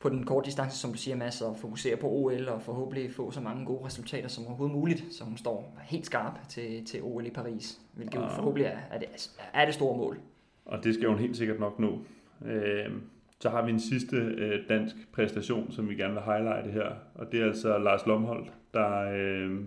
på 0.04 0.10
den 0.10 0.26
korte 0.26 0.46
distance, 0.46 0.78
som 0.78 0.92
du 0.92 0.98
siger, 0.98 1.18
Mads, 1.18 1.42
og 1.42 1.58
fokusere 1.58 1.96
på 1.98 2.08
OL 2.08 2.48
og 2.48 2.62
forhåbentlig 2.62 3.12
få 3.12 3.32
så 3.32 3.42
mange 3.42 3.66
gode 3.66 3.86
resultater 3.86 4.28
som 4.28 4.48
overhovedet 4.48 4.76
muligt, 4.76 5.06
så 5.12 5.24
hun 5.24 5.38
står 5.38 5.80
helt 5.84 6.06
skarp 6.06 6.48
til, 6.50 6.86
til 6.86 7.00
OL 7.04 7.26
i 7.26 7.30
Paris, 7.30 7.82
hvilket 7.94 8.16
jo 8.16 8.22
Ah. 8.22 8.32
forhåbentlig 8.32 8.66
er, 8.66 8.78
er, 8.92 9.00
det, 9.00 9.08
er 9.54 9.66
det 9.66 9.74
store 9.74 9.98
mål. 9.98 10.18
Og 10.66 10.84
det 10.84 10.94
skal 10.94 11.10
hun 11.10 11.20
helt 11.20 11.38
sikkert 11.38 11.60
nok 11.60 11.80
nå. 11.80 12.00
Øh, 12.46 12.92
så 13.40 13.50
har 13.50 13.66
vi 13.66 13.72
en 13.72 13.80
sidste 13.80 14.18
øh, 14.18 14.60
dansk 14.70 14.96
præstation, 15.14 15.72
som 15.72 15.90
vi 15.90 15.96
gerne 15.96 16.14
vil 16.14 16.24
highlighte 16.24 16.72
her, 16.72 16.92
og 17.16 17.32
det 17.32 17.42
er 17.42 17.46
altså 17.46 17.78
Lars 17.78 18.06
Lomholdt, 18.06 18.54
der 18.74 19.12
øh, 19.16 19.60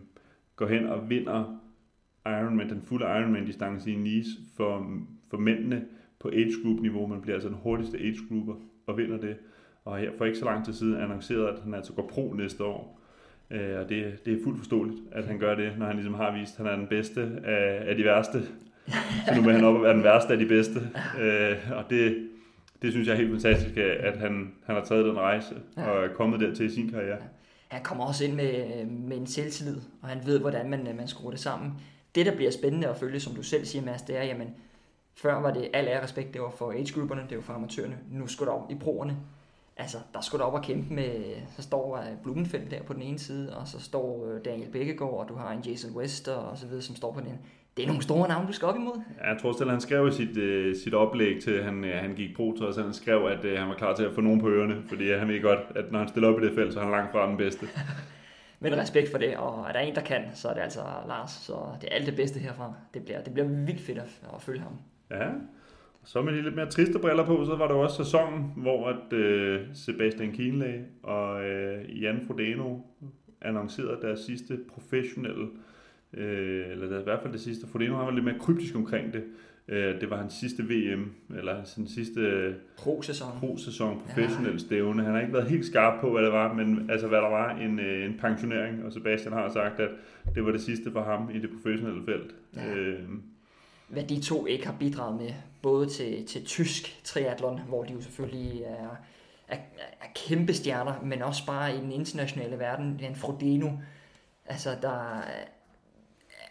går 0.57 0.67
hen 0.67 0.87
og 0.87 1.11
vinder 1.11 1.61
Ironman, 2.27 2.71
den 2.71 2.83
fulde 2.83 3.05
Ironman-distance 3.05 3.91
i 3.91 3.95
Nice 3.95 4.31
for, 4.57 4.91
for 5.31 5.37
mændene 5.37 5.85
på 6.19 6.29
age 6.29 6.53
group 6.63 6.81
niveau. 6.81 7.07
Man 7.07 7.21
bliver 7.21 7.35
altså 7.35 7.49
den 7.49 7.59
hurtigste 7.63 7.99
age 7.99 8.17
grouper 8.29 8.55
og 8.87 8.97
vinder 8.97 9.19
det. 9.19 9.37
Og 9.87 9.99
her 9.99 10.11
for 10.19 10.25
ikke 10.25 10.39
så 10.39 10.45
lang 10.45 10.65
tid 10.65 10.73
siden 10.73 10.97
annoncerede, 10.97 11.49
at 11.49 11.59
han 11.65 11.75
altså 11.75 11.93
går 11.93 12.07
pro 12.13 12.33
næste 12.33 12.65
år. 12.65 13.01
Øh, 13.51 13.79
og 13.81 13.89
det, 13.89 14.27
det 14.27 14.33
er 14.33 14.45
fuldt 14.45 14.59
forståeligt, 14.59 14.99
at 15.13 15.25
han 15.25 15.39
gør 15.39 15.55
det, 15.55 15.79
når 15.79 15.87
han 15.87 15.95
ligesom 15.97 16.15
har 16.15 16.39
vist, 16.39 16.61
at 16.61 16.67
han 16.67 16.75
er 16.75 16.77
den 16.77 16.87
bedste 16.87 17.21
af, 17.45 17.91
af 17.91 17.97
de 17.97 18.05
værste. 18.05 18.43
Så 19.29 19.35
nu 19.37 19.43
vil 19.43 19.53
han 19.53 19.65
op 19.65 19.75
og 19.75 19.83
være 19.83 19.95
den 19.95 20.05
værste 20.05 20.33
af 20.33 20.39
de 20.39 20.47
bedste. 20.47 20.81
Øh, 21.21 21.57
og 21.73 21.85
det, 21.91 22.29
det 22.83 22.93
synes 22.93 23.09
jeg 23.09 23.15
er 23.15 23.19
helt 23.19 23.31
fantastisk, 23.31 23.77
at 23.77 24.17
han, 24.17 24.53
han 24.65 24.75
har 24.75 24.85
taget 24.85 25.05
den 25.05 25.19
rejse 25.19 25.55
og 25.77 26.05
er 26.05 26.09
kommet 26.15 26.41
dertil 26.41 26.67
i 26.67 26.71
sin 26.71 26.91
karriere. 26.91 27.19
Han 27.69 27.83
kommer 27.83 28.05
også 28.05 28.25
ind 28.25 28.35
med, 28.35 28.85
med 28.87 29.17
en 29.17 29.27
selvtillid, 29.27 29.81
og 30.03 30.09
han 30.09 30.19
ved, 30.27 30.41
hvordan 30.41 30.71
man, 30.71 30.89
man 30.97 31.09
skruer 31.09 31.31
det 31.31 31.41
sammen. 31.41 31.73
Det, 32.15 32.27
der 32.27 32.37
bliver 32.37 32.51
spændende 32.51 32.89
at 32.89 32.97
følge, 32.97 33.21
som 33.21 33.35
du 33.35 33.43
selv 33.43 33.65
siger, 33.65 33.85
Mads, 33.85 34.03
det 34.03 34.17
er, 34.19 34.25
jamen, 34.25 34.49
før 35.15 35.41
var 35.41 35.53
det 35.53 35.69
al 35.73 35.89
ære 35.89 36.03
respekt, 36.03 36.35
det 36.35 36.41
var 36.41 36.51
for 36.51 36.73
age-grupperne, 36.73 37.23
det 37.29 37.37
var 37.37 37.43
for 37.43 37.53
amatørerne. 37.53 37.99
Nu 38.11 38.27
skulle 38.27 38.51
der 38.51 38.57
op 38.57 38.71
i 38.71 38.75
proerne. 38.75 39.17
Altså, 39.77 39.99
der 40.15 40.21
skulle 40.21 40.41
der 40.41 40.47
op 40.47 40.55
og 40.55 40.63
kæmpe 40.63 40.95
med, 40.95 41.11
så 41.57 41.63
står 41.63 41.97
øh, 41.97 42.03
Blumenfeldt 42.23 42.71
der 42.71 42.83
på 42.83 42.93
den 42.93 43.03
ene 43.03 43.19
side, 43.19 43.57
og 43.57 43.69
så 43.69 43.81
står 43.81 44.29
øh, 44.31 44.45
Daniel 44.45 44.71
Bækkegaard, 44.71 45.15
og 45.15 45.29
du 45.29 45.35
har 45.35 45.53
en 45.53 45.61
Jason 45.61 45.97
West 45.97 46.29
og 46.29 46.59
så 46.59 46.67
videre, 46.67 46.83
som 46.83 46.97
står 46.97 47.13
på 47.13 47.21
den. 47.21 47.39
Det 47.77 47.83
er 47.83 47.87
nogle 47.87 48.03
store 48.03 48.29
navne, 48.29 48.49
du 48.49 48.53
skal 48.53 48.69
op 48.69 48.77
imod. 48.77 49.03
Ja, 49.21 49.29
Jeg 49.31 49.39
tror 49.43 49.53
selv, 49.53 49.71
han 49.71 49.81
skrev 49.81 50.09
i 50.09 50.13
sit, 50.13 50.37
øh, 50.37 50.77
sit 50.77 50.95
oplæg 50.95 51.43
til, 51.43 51.63
han, 51.63 51.85
øh, 51.85 52.01
han 52.03 52.15
gik 52.15 52.37
pro, 52.37 52.57
så 52.57 52.83
han 52.83 52.93
skrev, 52.93 53.27
at 53.27 53.45
øh, 53.45 53.59
han 53.59 53.69
var 53.69 53.75
klar 53.75 53.95
til 53.95 54.05
at 54.05 54.15
få 54.15 54.21
nogen 54.21 54.41
på 54.41 54.49
ørerne, 54.49 54.83
fordi 54.89 55.13
han 55.13 55.29
ved 55.29 55.43
godt, 55.43 55.59
at 55.77 55.93
når 55.93 55.99
han 55.99 56.09
stiller 56.09 56.29
op 56.29 56.43
i 56.43 56.47
det 56.47 56.55
felt, 56.55 56.73
så 56.73 56.81
er 56.81 56.85
han 56.85 56.93
langt 56.93 57.13
fra 57.13 57.29
den 57.29 57.37
bedste. 57.37 57.67
Men 58.61 58.77
respekt 58.77 59.11
for 59.11 59.19
det, 59.19 59.37
og 59.37 59.67
er 59.69 59.73
der 59.73 59.81
en, 59.81 59.95
der 59.95 60.01
kan, 60.01 60.23
så 60.35 60.49
er 60.49 60.55
det 60.55 60.61
altså 60.61 60.81
Lars. 61.09 61.31
Så 61.31 61.53
det 61.81 61.89
er 61.91 61.95
alt 61.95 62.07
det 62.07 62.17
bedste 62.17 62.39
herfra. 62.39 62.75
Det 62.95 63.05
bliver, 63.05 63.23
det 63.23 63.33
bliver 63.33 63.49
vildt 63.49 63.81
fedt 63.81 63.99
at, 63.99 64.21
at 64.35 64.43
følge 64.43 64.61
ham. 64.61 64.73
Ja, 65.11 65.29
så 66.07 66.23
med 66.23 66.33
de 66.33 66.43
lidt 66.43 66.55
mere 66.55 66.71
triste 66.71 66.99
briller 66.99 67.27
på, 67.27 67.45
så 67.45 67.57
var 67.57 67.67
det 67.67 67.75
jo 67.75 67.81
også 67.81 68.05
sæsonen, 68.05 68.53
hvor 68.57 68.89
at, 68.89 69.13
øh, 69.13 69.61
Sebastian 69.75 70.33
Kienle 70.33 70.85
og 71.03 71.45
øh, 71.45 72.03
Jan 72.03 72.21
Frodeno 72.27 72.79
annoncerede 73.41 73.99
deres 74.03 74.21
sidste 74.21 74.59
professionelle, 74.69 75.47
øh, 76.15 76.71
eller 76.71 76.89
deres, 76.89 77.01
i 77.01 77.05
hvert 77.05 77.23
fald 77.23 77.33
det 77.33 77.41
sidste. 77.41 77.67
Frodeno 77.67 77.97
han 77.97 78.07
var 78.07 78.13
lidt 78.13 78.25
mere 78.25 78.39
kryptisk 78.39 78.77
omkring 78.77 79.13
det. 79.13 79.25
Øh, 79.69 80.01
det 80.01 80.11
var 80.11 80.17
hans 80.17 80.35
sidste 80.35 80.63
VM, 80.63 81.13
eller 81.37 81.65
sin 81.65 81.89
sidste 81.89 82.55
Pro-sæson. 82.79 83.29
pro-sæson, 83.41 84.03
professionel 84.07 84.61
stævne. 84.61 85.03
Han 85.05 85.13
har 85.15 85.21
ikke 85.21 85.33
været 85.33 85.51
helt 85.51 85.65
skarp 85.65 86.01
på, 86.01 86.11
hvad 86.11 86.23
det 86.23 86.33
var, 86.33 86.53
men 86.53 86.91
altså, 86.91 87.07
hvad 87.09 87.19
der 87.19 87.31
var 87.31 87.57
en, 87.57 87.81
øh, 87.81 88.07
en 88.07 88.19
pensionering, 88.21 88.85
og 88.85 88.93
Sebastian 88.93 89.33
har 89.33 89.49
sagt, 89.49 89.81
at 89.81 89.91
det 90.35 90.45
var 90.45 90.53
det 90.53 90.61
sidste 90.61 90.91
for 90.93 91.03
ham 91.03 91.31
i 91.35 91.39
det 91.39 91.51
professionelle 91.51 92.05
felt. 92.05 92.35
Ja. 92.57 92.77
Øh, 92.77 92.99
hvad 93.89 94.05
de 94.05 94.21
to 94.21 94.47
ikke 94.47 94.67
har 94.67 94.77
bidraget 94.79 95.21
med, 95.21 95.33
både 95.63 95.89
til, 95.89 96.27
til 96.27 96.45
tysk 96.45 97.01
triathlon, 97.05 97.61
hvor 97.69 97.85
de 97.85 97.93
jo 97.93 98.01
selvfølgelig 98.01 98.63
er, 98.63 98.97
er, 99.49 99.57
er 99.77 100.07
kæmpe 100.15 100.55
stjerner, 100.55 101.01
men 101.03 101.23
også 101.23 101.47
bare 101.47 101.77
i 101.77 101.81
den 101.81 101.93
internationale 101.93 102.59
verden, 102.59 102.99
den 102.99 103.17
Frodeno, 103.17 103.71
altså 104.47 104.77
der 104.83 105.23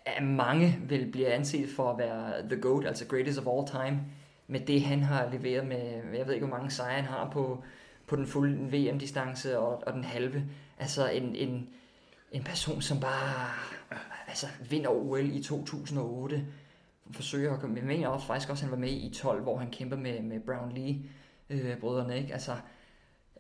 er 0.05 0.21
mange 0.21 0.79
vil 0.87 1.11
blive 1.11 1.27
anset 1.27 1.69
for 1.69 1.91
at 1.91 1.97
være 1.97 2.49
the 2.49 2.61
GOAT, 2.61 2.85
altså 2.85 3.07
greatest 3.07 3.39
of 3.39 3.47
all 3.47 3.67
time, 3.67 4.01
med 4.47 4.59
det 4.59 4.81
han 4.81 5.03
har 5.03 5.29
leveret 5.31 5.67
med, 5.67 6.01
jeg 6.13 6.27
ved 6.27 6.33
ikke 6.33 6.45
hvor 6.45 6.57
mange 6.57 6.71
sejre 6.71 7.01
han 7.01 7.05
har 7.05 7.29
på, 7.29 7.63
på 8.07 8.15
den 8.15 8.27
fulde 8.27 8.77
VM-distance 8.77 9.59
og, 9.59 9.83
og 9.87 9.93
den 9.93 10.03
halve. 10.03 10.43
Altså 10.79 11.09
en, 11.09 11.35
en, 11.35 11.69
en 12.31 12.43
person, 12.43 12.81
som 12.81 12.99
bare 12.99 13.49
altså, 14.27 14.47
vinder 14.69 14.89
OL 14.89 15.35
i 15.35 15.43
2008, 15.43 16.45
forsøger 17.11 17.53
at 17.53 17.59
komme 17.59 17.73
med. 17.73 17.81
Jeg 17.81 17.87
mener 17.87 18.07
også, 18.07 18.27
faktisk 18.27 18.49
også, 18.49 18.65
at 18.65 18.69
han 18.69 18.79
var 18.79 18.85
med 18.87 18.91
i 18.93 19.11
12, 19.13 19.41
hvor 19.41 19.57
han 19.57 19.71
kæmper 19.71 19.97
med, 19.97 20.21
med 20.21 20.39
Brown 20.39 20.71
Lee 20.75 20.95
øh, 21.49 21.77
brødrene, 21.77 22.17
ikke? 22.17 22.33
Altså, 22.33 22.51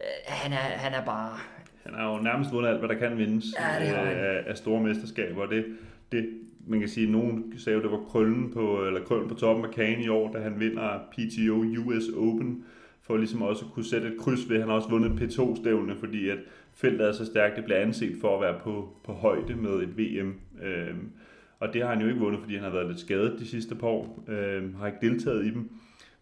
øh, 0.01 0.07
han, 0.27 0.51
er, 0.51 0.55
han 0.57 0.93
er 0.93 1.05
bare... 1.05 1.37
Han 1.83 1.93
har 1.93 2.15
jo 2.15 2.21
nærmest 2.21 2.51
vundet 2.51 2.69
alt, 2.69 2.79
hvad 2.79 2.89
der 2.89 2.95
kan 2.95 3.17
vindes 3.17 3.45
Ja, 3.59 3.79
det 3.79 3.87
har 3.87 4.05
han. 4.05 4.17
af, 4.17 4.43
af 4.47 4.57
store 4.57 4.81
mesterskaber. 4.83 5.41
Og 5.41 5.49
det, 5.49 5.65
det, 6.11 6.29
man 6.67 6.79
kan 6.79 6.89
sige, 6.89 7.11
nogen 7.11 7.53
sagde 7.57 7.77
jo, 7.77 7.83
det 7.83 7.91
var 7.91 8.03
krøllen 8.09 8.51
på, 8.53 8.85
eller 8.85 9.03
krøllen 9.03 9.29
på 9.29 9.35
toppen 9.35 9.65
af 9.65 9.71
kagen 9.71 10.01
i 10.01 10.07
år, 10.07 10.31
da 10.33 10.39
han 10.39 10.59
vinder 10.59 10.99
PTO 11.11 11.81
US 11.85 12.09
Open, 12.17 12.63
for 13.01 13.17
ligesom 13.17 13.41
også 13.41 13.65
at 13.65 13.71
kunne 13.71 13.85
sætte 13.85 14.07
et 14.07 14.17
kryds 14.19 14.49
ved. 14.49 14.59
Han 14.59 14.67
har 14.67 14.75
også 14.75 14.89
vundet 14.89 15.21
et 15.21 15.29
P2-stævne, 15.29 15.95
fordi 15.95 16.29
at 16.29 16.37
feltet 16.73 17.07
er 17.07 17.11
så 17.11 17.25
stærkt, 17.25 17.55
det 17.55 17.63
bliver 17.63 17.79
anset 17.79 18.17
for 18.21 18.35
at 18.35 18.41
være 18.41 18.59
på, 18.63 18.89
på 19.03 19.13
højde 19.13 19.55
med 19.55 19.71
et 19.71 19.97
VM. 19.97 20.33
Øhm, 20.63 21.11
og 21.59 21.73
det 21.73 21.81
har 21.81 21.89
han 21.89 22.01
jo 22.01 22.07
ikke 22.07 22.19
vundet, 22.19 22.39
fordi 22.41 22.55
han 22.55 22.63
har 22.63 22.71
været 22.71 22.87
lidt 22.87 22.99
skadet 22.99 23.39
de 23.39 23.47
sidste 23.47 23.75
par 23.75 23.87
år, 23.87 24.23
øhm, 24.27 24.75
har 24.75 24.87
ikke 24.87 24.99
deltaget 25.01 25.45
i 25.45 25.51
dem. 25.51 25.69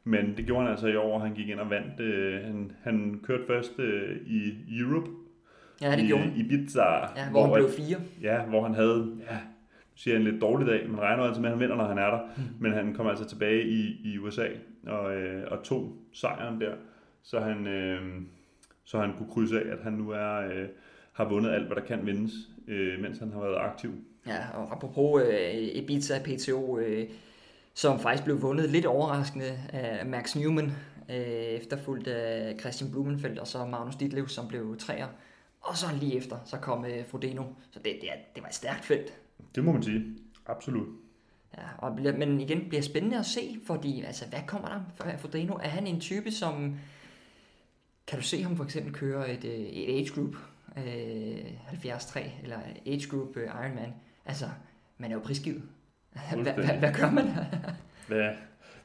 Men 0.04 0.38
det 0.38 0.46
gjorde 0.46 0.62
han 0.62 0.72
altså 0.72 0.88
i 0.88 0.96
år, 0.96 1.20
han 1.20 1.34
gik 1.34 1.50
ind 1.50 1.60
og 1.60 1.70
vandt. 1.70 2.00
Øh, 2.00 2.42
han, 2.42 2.72
han 2.84 3.20
kørte 3.24 3.44
først 3.48 3.80
øh, 3.80 4.18
i 4.28 4.54
Europe, 4.80 5.10
Ja, 5.82 5.92
det 5.92 6.04
i, 6.04 6.08
gjorde 6.08 6.24
han. 6.24 6.34
Ibiza, 6.36 6.82
Ja, 6.82 7.30
hvor 7.32 7.44
han 7.44 7.54
blev 7.54 7.70
fire. 7.70 7.98
Ja, 8.22 8.46
hvor 8.46 8.64
han 8.64 8.74
havde, 8.76 9.12
ja, 9.32 9.38
siger 9.96 10.18
en 10.18 10.24
lidt 10.24 10.42
dårlig 10.42 10.68
dag, 10.68 10.90
men 10.90 11.00
regner 11.00 11.24
altid 11.24 11.42
med, 11.42 11.50
at 11.50 11.56
han 11.56 11.60
vinder, 11.62 11.76
når 11.76 11.88
han 11.88 11.98
er 11.98 12.10
der. 12.10 12.20
Hmm. 12.36 12.46
Men 12.60 12.74
han 12.74 12.94
kom 12.94 13.08
altså 13.08 13.26
tilbage 13.26 13.64
i, 13.64 14.02
i 14.04 14.18
USA 14.18 14.48
og, 14.88 15.16
øh, 15.16 15.44
og 15.52 15.64
tog 15.64 15.98
sejren 16.14 16.62
der, 16.62 16.74
så 17.24 17.40
han, 17.40 17.68
øh, 17.68 18.02
så 18.84 19.00
han 19.00 19.14
kunne 19.18 19.30
krydse 19.32 19.62
af, 19.62 19.72
at 19.72 19.80
han 19.84 19.94
nu 19.94 20.10
er, 20.10 20.36
øh, 20.40 20.68
har 21.14 21.30
vundet 21.30 21.52
alt, 21.52 21.66
hvad 21.66 21.76
der 21.76 21.82
kan 21.84 22.06
vindes, 22.06 22.32
øh, 22.68 23.02
mens 23.02 23.20
han 23.20 23.32
har 23.32 23.40
været 23.40 23.58
aktiv. 23.58 23.92
Ja, 24.28 24.40
og 24.54 24.72
apropos 24.72 25.24
øh, 25.26 25.54
Ibiza 25.54 26.20
PTO, 26.20 26.80
øh, 26.80 27.10
som 27.74 28.00
faktisk 28.00 28.24
blev 28.24 28.42
vundet 28.42 28.70
lidt 28.70 28.86
overraskende 28.86 29.60
af 29.70 30.06
Max 30.06 30.36
Newman, 30.36 30.72
øh, 31.10 31.16
efterfulgt 31.16 32.08
af 32.08 32.60
Christian 32.60 32.92
Blumenfeldt 32.92 33.40
og 33.40 33.48
så 33.48 33.66
Magnus 33.66 33.96
Ditlev, 33.96 34.28
som 34.28 34.48
blev 34.48 34.78
træer. 34.78 35.08
Og 35.62 35.78
så 35.78 35.86
lige 36.00 36.18
efter, 36.18 36.38
så 36.46 36.58
kom 36.58 36.86
øh, 36.86 37.06
Frodeno. 37.06 37.44
Så 37.72 37.80
det, 37.80 37.98
det, 38.02 38.10
det 38.36 38.44
var 38.44 38.50
et 38.50 38.56
stærkt 38.56 38.86
felt. 38.86 39.14
Det 39.56 39.64
må 39.64 39.72
man 39.72 39.84
sige. 39.84 40.04
Absolut. 40.46 40.88
Ja, 41.58 41.64
og, 41.78 42.00
men 42.02 42.42
igen 42.42 42.70
bliver 42.70 42.82
spændende 42.82 43.20
at 43.20 43.26
se, 43.26 43.60
fordi 43.66 44.02
altså, 44.02 44.26
hvad 44.28 44.40
kommer 44.48 44.68
der 44.68 44.82
fra 44.96 45.16
Frodeno? 45.16 45.54
Er 45.54 45.70
han 45.70 45.88
en 45.88 46.00
type, 46.00 46.32
som... 46.32 46.76
Kan 48.08 48.20
du 48.20 48.26
se 48.26 48.44
ham 48.44 48.58
for 48.58 48.64
eksempel 48.64 48.94
køre 48.94 49.34
et, 49.34 49.46
øh, 49.46 49.52
et 49.52 49.88
age 49.88 50.10
group, 50.16 50.36
øh, 50.78 51.82
73, 51.82 52.32
eller 52.44 52.60
age 52.86 53.08
group 53.10 53.38
øh, 53.38 53.44
Ironman? 53.44 53.94
Altså, 54.26 54.46
man 54.98 55.12
er 55.12 55.16
jo 55.16 55.22
prisgivet. 55.22 55.62
Hvad, 56.34 56.54
hvad, 56.54 56.78
hvad 56.80 56.94
gør 56.94 57.12
man? 57.12 57.26
Hvad, 58.08 58.30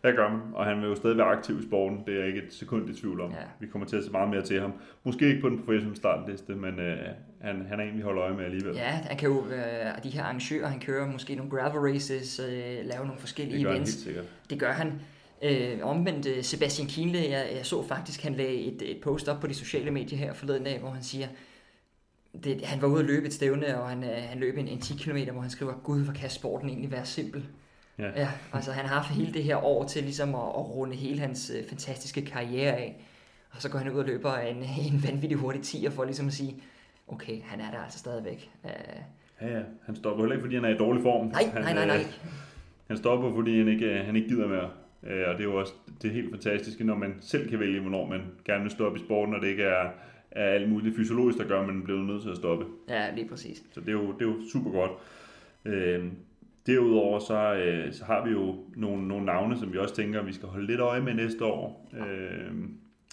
hvad 0.01 0.13
gør 0.13 0.31
man? 0.31 0.41
Og 0.55 0.65
han 0.67 0.81
vil 0.81 0.89
jo 0.89 0.95
stadig 0.95 1.17
være 1.17 1.27
aktiv 1.27 1.61
i 1.61 1.63
sporten, 1.67 2.03
det 2.07 2.15
er 2.15 2.19
jeg 2.19 2.27
ikke 2.27 2.43
et 2.43 2.53
sekund 2.53 2.91
i 2.91 3.01
tvivl 3.01 3.21
om. 3.21 3.31
Ja. 3.31 3.37
Vi 3.61 3.67
kommer 3.67 3.89
til 3.89 3.97
at 3.97 4.05
se 4.05 4.11
meget 4.11 4.31
mere 4.31 4.43
til 4.43 4.61
ham. 4.61 4.73
Måske 5.05 5.29
ikke 5.29 5.41
på 5.41 5.49
den 5.49 5.59
professionelle 5.59 5.97
startliste, 5.97 6.55
men 6.55 6.81
øh, 6.81 6.99
han, 7.41 7.67
han 7.69 7.81
er 7.81 7.85
en, 7.85 7.97
vi 7.97 8.01
holder 8.01 8.23
øje 8.23 8.35
med 8.35 8.45
alligevel. 8.45 8.75
ja, 8.75 8.91
han 8.91 9.17
kan 9.17 9.29
jo, 9.29 9.47
øh, 9.47 10.03
de 10.03 10.11
her 10.11 10.23
arrangører, 10.23 10.69
han 10.69 10.81
kører 10.81 11.07
måske 11.07 11.35
nogle 11.35 11.51
gravel 11.51 11.95
races, 11.95 12.41
øh, 12.41 12.51
lave 12.85 13.07
nogle 13.07 13.21
forskellige 13.21 13.57
det 13.57 13.65
gør 13.65 13.73
han 13.73 13.77
events. 13.77 14.03
sikkert. 14.03 14.25
Det 14.51 14.61
gør 14.61 14.73
han. 14.73 14.93
Øh, 15.43 15.79
omvendt 15.83 16.27
øh, 16.27 16.43
Sebastian 16.43 16.89
Kienle, 16.89 17.19
jeg, 17.19 17.51
jeg 17.57 17.67
så 17.67 17.87
faktisk, 17.87 18.23
han 18.23 18.35
lagde 18.35 18.55
et, 18.55 18.83
et 18.91 19.01
post 19.01 19.29
op 19.29 19.41
på 19.41 19.47
de 19.47 19.55
sociale 19.55 19.91
medier 19.91 20.19
her 20.19 20.33
forleden 20.33 20.65
dag, 20.65 20.81
hvor 20.81 20.91
han 20.91 21.03
siger, 21.03 21.27
det, 22.45 22.65
han 22.65 22.83
var 22.83 22.89
ude 22.89 23.01
at 23.01 23.07
løbe 23.07 23.27
et 23.27 23.33
stævne, 23.33 23.81
og 23.81 23.89
han, 23.89 24.05
øh, 24.05 24.11
han 24.17 24.39
løb 24.39 24.59
en, 24.59 24.69
en 24.69 24.81
10 24.81 24.95
km, 24.95 25.31
hvor 25.33 25.41
han 25.41 25.51
skriver, 25.51 25.73
gud, 25.85 26.05
hvor 26.05 26.13
kan 26.13 26.31
sporten 26.31 26.69
egentlig 26.69 26.91
være 26.93 27.07
simpel. 27.07 27.45
Ja. 27.99 28.11
ja 28.21 28.29
altså 28.53 28.73
han 28.73 28.87
har 28.87 28.95
haft 28.95 29.09
hele 29.09 29.33
det 29.33 29.45
her 29.45 29.65
år 29.65 29.85
til 29.85 30.03
ligesom 30.03 30.29
at, 30.35 30.41
at 30.41 30.77
runde 30.77 30.97
hele 30.97 31.21
hans 31.21 31.53
øh, 31.57 31.69
fantastiske 31.69 32.25
karriere 32.25 32.73
af. 32.77 32.97
Og 33.51 33.63
så 33.63 33.69
går 33.71 33.79
han 33.79 33.93
ud 33.93 33.99
og 33.99 34.05
løber 34.05 34.35
en, 34.35 34.57
en 34.93 35.03
vanvittig 35.07 35.39
hurtig 35.39 35.61
10'er 35.61 35.91
for 35.91 36.05
ligesom 36.05 36.27
at 36.27 36.33
sige, 36.33 36.63
okay, 37.09 37.43
han 37.43 37.61
er 37.61 37.71
der 37.71 37.79
altså 37.79 37.99
stadigvæk. 37.99 38.51
Øh, 38.65 38.71
Ja, 39.41 39.47
ja. 39.59 39.63
Han 39.87 39.97
stopper 39.97 40.23
heller 40.25 40.35
ikke, 40.37 40.43
fordi 40.45 40.55
han 40.55 40.65
er 40.65 40.69
i 40.69 40.77
dårlig 40.79 41.03
form. 41.03 41.27
nej, 41.27 41.45
han, 41.53 41.63
nej, 41.63 41.75
nej, 41.75 41.87
nej. 41.87 41.97
øh, 41.97 42.05
Han 42.89 42.97
stopper, 42.97 43.35
fordi 43.35 43.59
han 43.59 43.69
ikke, 43.69 43.85
øh, 43.87 44.07
han 44.07 44.17
ikke 44.17 44.29
gider 44.29 44.49
mere. 44.49 44.71
Øh, 45.03 45.29
Og 45.29 45.35
det 45.35 45.41
er 45.41 45.45
jo 45.45 45.59
også 45.61 45.73
det 46.03 46.11
helt 46.11 46.31
fantastiske, 46.31 46.85
når 46.85 46.95
man 46.95 47.15
selv 47.21 47.51
kan 47.51 47.61
vælge, 47.61 47.81
hvornår 47.81 48.07
man 48.07 48.21
gerne 48.45 48.63
vil 48.63 48.71
stoppe 48.71 48.99
i 49.01 49.03
sporten, 49.05 49.35
og 49.35 49.41
det 49.41 49.49
ikke 49.49 49.63
er, 49.63 49.91
er 50.31 50.45
alt 50.45 50.69
muligt 50.69 50.97
fysiologisk, 50.97 51.39
der 51.39 51.45
gør, 51.45 51.61
at 51.61 51.67
man 51.67 51.83
bliver 51.83 51.99
nødt 51.99 52.23
til 52.23 52.31
at 52.31 52.37
stoppe. 52.37 52.65
Ja, 52.89 53.15
lige 53.15 53.29
præcis. 53.29 53.63
Så 53.73 53.81
det 53.81 53.89
er 53.89 53.93
jo, 53.93 54.13
det 54.13 54.23
er 54.23 54.27
jo 54.27 54.37
super 54.53 54.71
godt. 54.71 54.93
Øh, 55.65 56.07
derudover 56.67 57.19
så, 57.19 57.55
øh, 57.55 57.93
så 57.93 58.05
har 58.05 58.25
vi 58.25 58.31
jo 58.31 58.57
nogle, 58.77 59.09
nogle 59.09 59.27
navne, 59.27 59.59
som 59.59 59.73
vi 59.73 59.79
også 59.79 59.95
tænker, 59.95 60.23
vi 60.23 60.33
skal 60.33 60.49
holde 60.49 60.67
lidt 60.67 60.81
øje 60.81 61.01
med 61.01 61.15
næste 61.15 61.45
år. 61.45 61.89
Øh, 61.93 62.53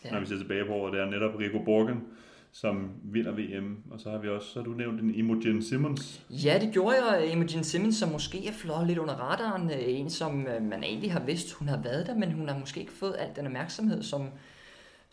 ja. 0.06 0.12
når 0.12 0.20
vi 0.20 0.26
ser 0.26 0.38
tilbage 0.38 0.66
på 0.66 0.74
året. 0.74 0.94
Det 0.94 1.02
er 1.02 1.06
netop 1.06 1.40
Rico 1.40 1.60
Borgen, 1.60 2.04
som 2.52 2.92
vinder 3.04 3.32
VM. 3.32 3.78
Og 3.92 4.00
så 4.00 4.10
har 4.10 4.18
vi 4.18 4.30
også, 4.30 4.48
så 4.48 4.60
har 4.60 4.64
du 4.64 4.72
nævnt 4.72 5.02
en 5.02 5.16
Imogen 5.16 5.62
Simmons. 5.62 6.26
Ja, 6.30 6.60
det 6.62 6.74
gjorde 6.74 6.96
jeg. 6.96 7.32
Imogen 7.32 7.64
Simmons, 7.64 7.96
som 7.96 8.10
måske 8.10 8.48
er 8.48 8.52
flot 8.52 8.88
lidt 8.88 8.98
under 8.98 9.14
radaren. 9.14 9.72
En, 9.72 10.10
som 10.10 10.48
øh, 10.48 10.64
man 10.64 10.84
egentlig 10.84 11.12
har 11.12 11.20
vidst, 11.26 11.54
hun 11.54 11.68
har 11.68 11.82
været 11.82 12.08
der, 12.08 12.16
men 12.16 12.32
hun 12.32 12.50
har 12.50 12.60
måske 12.60 12.80
ikke 12.80 12.92
fået 12.92 13.16
al 13.20 13.30
den 13.36 13.46
opmærksomhed, 13.46 14.04
som, 14.04 14.30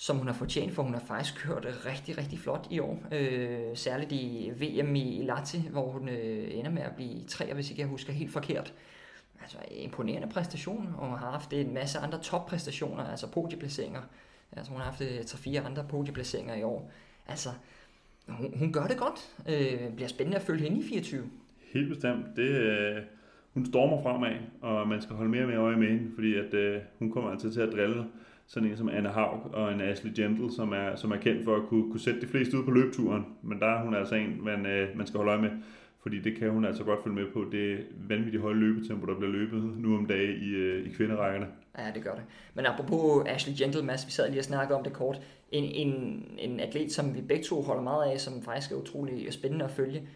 som 0.02 0.16
hun 0.16 0.26
har 0.26 0.34
fortjent, 0.34 0.72
for 0.72 0.82
hun 0.82 0.92
har 0.92 1.00
faktisk 1.00 1.34
kørt 1.34 1.66
rigtig, 1.86 2.18
rigtig 2.18 2.38
flot 2.38 2.66
i 2.70 2.78
år. 2.78 2.98
Øh, 3.12 3.76
særligt 3.76 4.12
i 4.12 4.52
VM 4.56 4.94
i 4.96 5.22
Lati, 5.24 5.68
hvor 5.70 5.90
hun 5.90 6.08
øh, 6.08 6.58
ender 6.58 6.70
med 6.70 6.82
at 6.82 6.96
blive 6.96 7.24
tre, 7.24 7.54
hvis 7.54 7.70
ikke 7.70 7.82
jeg 7.82 7.88
husker 7.88 8.12
helt 8.12 8.32
forkert. 8.32 8.74
Altså 9.42 9.58
imponerende 9.70 10.28
præstation, 10.28 10.94
og 10.98 11.18
har 11.18 11.30
haft 11.30 11.52
en 11.52 11.74
masse 11.74 11.98
andre 11.98 12.18
toppræstationer, 12.22 13.04
altså 13.04 13.30
podieplaceringer. 13.30 14.00
Altså 14.52 14.72
hun 14.72 14.80
har 14.80 14.90
haft 14.90 15.00
øh, 15.00 15.18
3-4 15.18 15.66
andre 15.66 15.84
podieplaceringer 15.88 16.54
i 16.54 16.62
år. 16.62 16.92
Altså, 17.28 17.48
hun, 18.28 18.58
hun 18.58 18.72
gør 18.72 18.86
det 18.86 18.96
godt. 18.96 19.30
Øh, 19.48 19.94
bliver 19.94 20.08
spændende 20.08 20.38
at 20.38 20.42
følge 20.42 20.62
hende 20.62 20.78
i 20.78 20.88
24. 20.88 21.24
Helt 21.72 21.88
bestemt. 21.88 22.26
Det, 22.36 22.48
øh, 22.48 23.02
hun 23.54 23.66
stormer 23.66 24.02
fremad, 24.02 24.36
og 24.60 24.88
man 24.88 25.02
skal 25.02 25.16
holde 25.16 25.30
mere 25.30 25.46
med 25.46 25.56
øje 25.56 25.76
med 25.76 25.88
hende, 25.88 26.10
fordi 26.14 26.34
at, 26.34 26.54
øh, 26.54 26.80
hun 26.98 27.12
kommer 27.12 27.30
altid 27.30 27.52
til 27.52 27.60
at 27.60 27.72
drille 27.72 28.04
sådan 28.46 28.70
en 28.70 28.76
som 28.76 28.88
Anna 28.88 29.10
Haug 29.10 29.54
og 29.54 29.72
en 29.72 29.80
Ashley 29.80 30.12
Gentle, 30.16 30.52
som 30.52 30.72
er, 30.72 30.96
som 30.96 31.12
er 31.12 31.16
kendt 31.16 31.44
for 31.44 31.56
at 31.56 31.62
kunne, 31.68 31.90
kunne 31.90 32.00
sætte 32.00 32.20
de 32.20 32.26
fleste 32.26 32.58
ud 32.58 32.64
på 32.64 32.70
løbeturen. 32.70 33.26
Men 33.42 33.60
der 33.60 33.66
er 33.66 33.84
hun 33.84 33.94
altså 33.94 34.14
en, 34.14 34.44
man, 34.44 34.66
øh, 34.66 34.96
man 34.96 35.06
skal 35.06 35.18
holde 35.18 35.32
øje 35.32 35.42
med, 35.42 35.50
fordi 36.02 36.18
det 36.18 36.36
kan 36.36 36.50
hun 36.50 36.64
altså 36.64 36.84
godt 36.84 37.02
følge 37.04 37.16
med 37.16 37.26
på. 37.32 37.46
Det 37.52 37.72
er 37.72 37.76
vanvittigt 38.08 38.42
høje 38.42 38.54
løbetempo, 38.54 39.06
der 39.06 39.14
bliver 39.14 39.32
løbet 39.32 39.62
nu 39.62 39.96
om 39.96 40.06
dagen 40.06 40.42
i, 40.42 40.48
øh, 40.48 40.86
i 40.86 40.92
kvinderækkerne. 40.92 41.46
Ja, 41.78 41.90
det 41.94 42.02
gør 42.02 42.14
det. 42.14 42.22
Men 42.54 42.66
apropos 42.66 43.28
Ashley 43.28 43.54
Gentle, 43.58 43.82
Mads, 43.82 44.06
vi 44.06 44.12
sad 44.12 44.28
lige 44.28 44.40
og 44.40 44.44
snakkede 44.44 44.78
om 44.78 44.84
det 44.84 44.92
kort. 44.92 45.20
En, 45.50 45.64
en, 45.64 46.24
en 46.38 46.60
atlet, 46.60 46.92
som 46.92 47.14
vi 47.14 47.20
begge 47.20 47.44
to 47.44 47.62
holder 47.62 47.82
meget 47.82 48.10
af, 48.10 48.20
som 48.20 48.42
faktisk 48.42 48.72
er 48.72 48.76
utrolig 48.76 49.32
spændende 49.32 49.64
at 49.64 49.70
følge. 49.70 50.08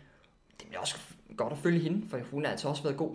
Det 0.60 0.68
bliver 0.68 0.80
også 0.80 1.00
godt 1.36 1.52
at 1.52 1.58
følge 1.58 1.78
hende, 1.78 2.06
for 2.08 2.18
hun 2.30 2.44
har 2.44 2.50
altså 2.50 2.68
også 2.68 2.82
været 2.82 2.96
god. 2.96 3.14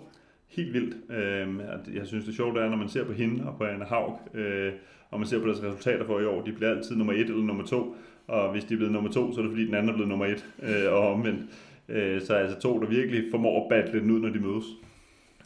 Helt 0.51 0.73
vildt. 0.73 1.11
Øh, 1.11 1.95
jeg 1.95 2.07
synes, 2.07 2.25
det 2.25 2.35
sjovt 2.35 2.57
er, 2.57 2.69
når 2.69 2.77
man 2.77 2.89
ser 2.89 3.03
på 3.03 3.13
hende 3.13 3.47
og 3.47 3.57
på 3.57 3.63
Anna 3.63 3.85
Haug, 3.85 4.19
øh, 4.33 4.73
og 5.11 5.19
man 5.19 5.27
ser 5.27 5.39
på 5.39 5.47
deres 5.47 5.63
resultater 5.63 6.05
for 6.05 6.19
i 6.19 6.25
år, 6.25 6.41
de 6.41 6.51
bliver 6.51 6.71
altid 6.71 6.95
nummer 6.95 7.13
et 7.13 7.19
eller 7.19 7.43
nummer 7.43 7.65
to. 7.65 7.95
Og 8.27 8.51
hvis 8.51 8.63
de 8.63 8.73
er 8.73 8.77
blevet 8.77 8.93
nummer 8.93 9.11
to, 9.11 9.33
så 9.33 9.39
er 9.39 9.43
det 9.43 9.51
fordi, 9.51 9.65
den 9.65 9.75
anden 9.75 9.89
er 9.89 9.93
blevet 9.93 10.09
nummer 10.09 10.25
et. 10.25 10.45
Øh, 10.63 10.93
og 10.93 11.13
omvendt. 11.13 11.41
Øh, 11.89 12.21
så 12.21 12.33
altså 12.33 12.59
to, 12.59 12.79
der 12.79 12.87
virkelig 12.87 13.23
formår 13.31 13.63
at 13.63 13.69
battle 13.69 13.99
den 13.99 14.11
ud, 14.11 14.19
når 14.19 14.29
de 14.29 14.39
mødes. 14.39 14.65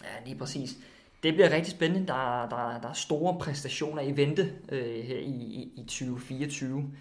Ja, 0.04 0.26
lige 0.26 0.38
præcis. 0.38 0.78
Det 1.24 1.34
bliver 1.34 1.52
rigtig 1.52 1.72
spændende. 1.72 2.08
Der, 2.08 2.48
der, 2.50 2.80
der 2.82 2.90
er 2.90 2.94
store 2.94 3.38
præstationer 3.40 4.02
i 4.02 4.18
vente 4.18 4.52
øh, 4.72 5.04
her 5.04 5.18
i, 5.18 5.30
i, 5.30 5.72
i 5.78 5.84
2024. 5.84 6.92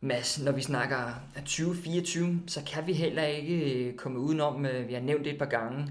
Mads, 0.00 0.42
når 0.44 0.52
vi 0.52 0.62
snakker 0.62 0.96
2024, 1.34 2.40
så 2.46 2.60
kan 2.72 2.86
vi 2.86 2.92
heller 2.92 3.22
ikke 3.22 3.86
øh, 3.88 3.94
komme 3.94 4.18
udenom, 4.18 4.66
øh, 4.66 4.88
vi 4.88 4.94
har 4.94 5.00
nævnt 5.00 5.24
det 5.24 5.32
et 5.32 5.38
par 5.38 5.46
gange, 5.46 5.86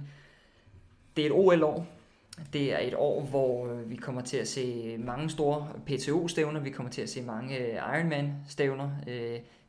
det 1.15 1.21
er 1.21 1.25
et 1.25 1.31
OL-år. 1.31 1.87
Det 2.53 2.73
er 2.73 2.79
et 2.79 2.93
år, 2.95 3.21
hvor 3.21 3.67
øh, 3.67 3.89
vi 3.89 3.95
kommer 3.95 4.21
til 4.21 4.37
at 4.37 4.47
se 4.47 4.95
mange 4.97 5.29
store 5.29 5.67
PTO-stævner, 5.85 6.59
vi 6.59 6.69
kommer 6.69 6.91
til 6.91 7.01
at 7.01 7.09
se 7.09 7.21
mange 7.21 7.57
Ironman-stævner. 7.73 8.89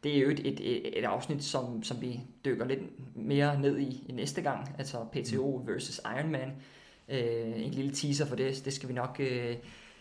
Det 0.05 0.17
er 0.17 0.21
jo 0.21 0.31
et, 0.31 0.41
et, 0.47 0.99
et 0.99 1.05
afsnit, 1.05 1.45
som, 1.45 1.83
som 1.83 2.01
vi 2.01 2.21
dykker 2.45 2.65
lidt 2.65 2.81
mere 3.17 3.61
ned 3.61 3.79
i, 3.79 4.05
i 4.09 4.13
næste 4.13 4.43
gang, 4.43 4.75
altså 4.79 4.97
PTO 5.13 5.59
mm. 5.59 5.69
versus 5.69 6.01
Ironman. 6.19 6.53
Øh, 7.09 7.65
en 7.65 7.71
lille 7.71 7.93
teaser 7.93 8.27
for 8.27 8.37
det, 8.37 8.65
det 8.65 8.73
skal 8.73 8.89
vi 8.89 8.95
nok 8.95 9.17
øh, 9.21 9.57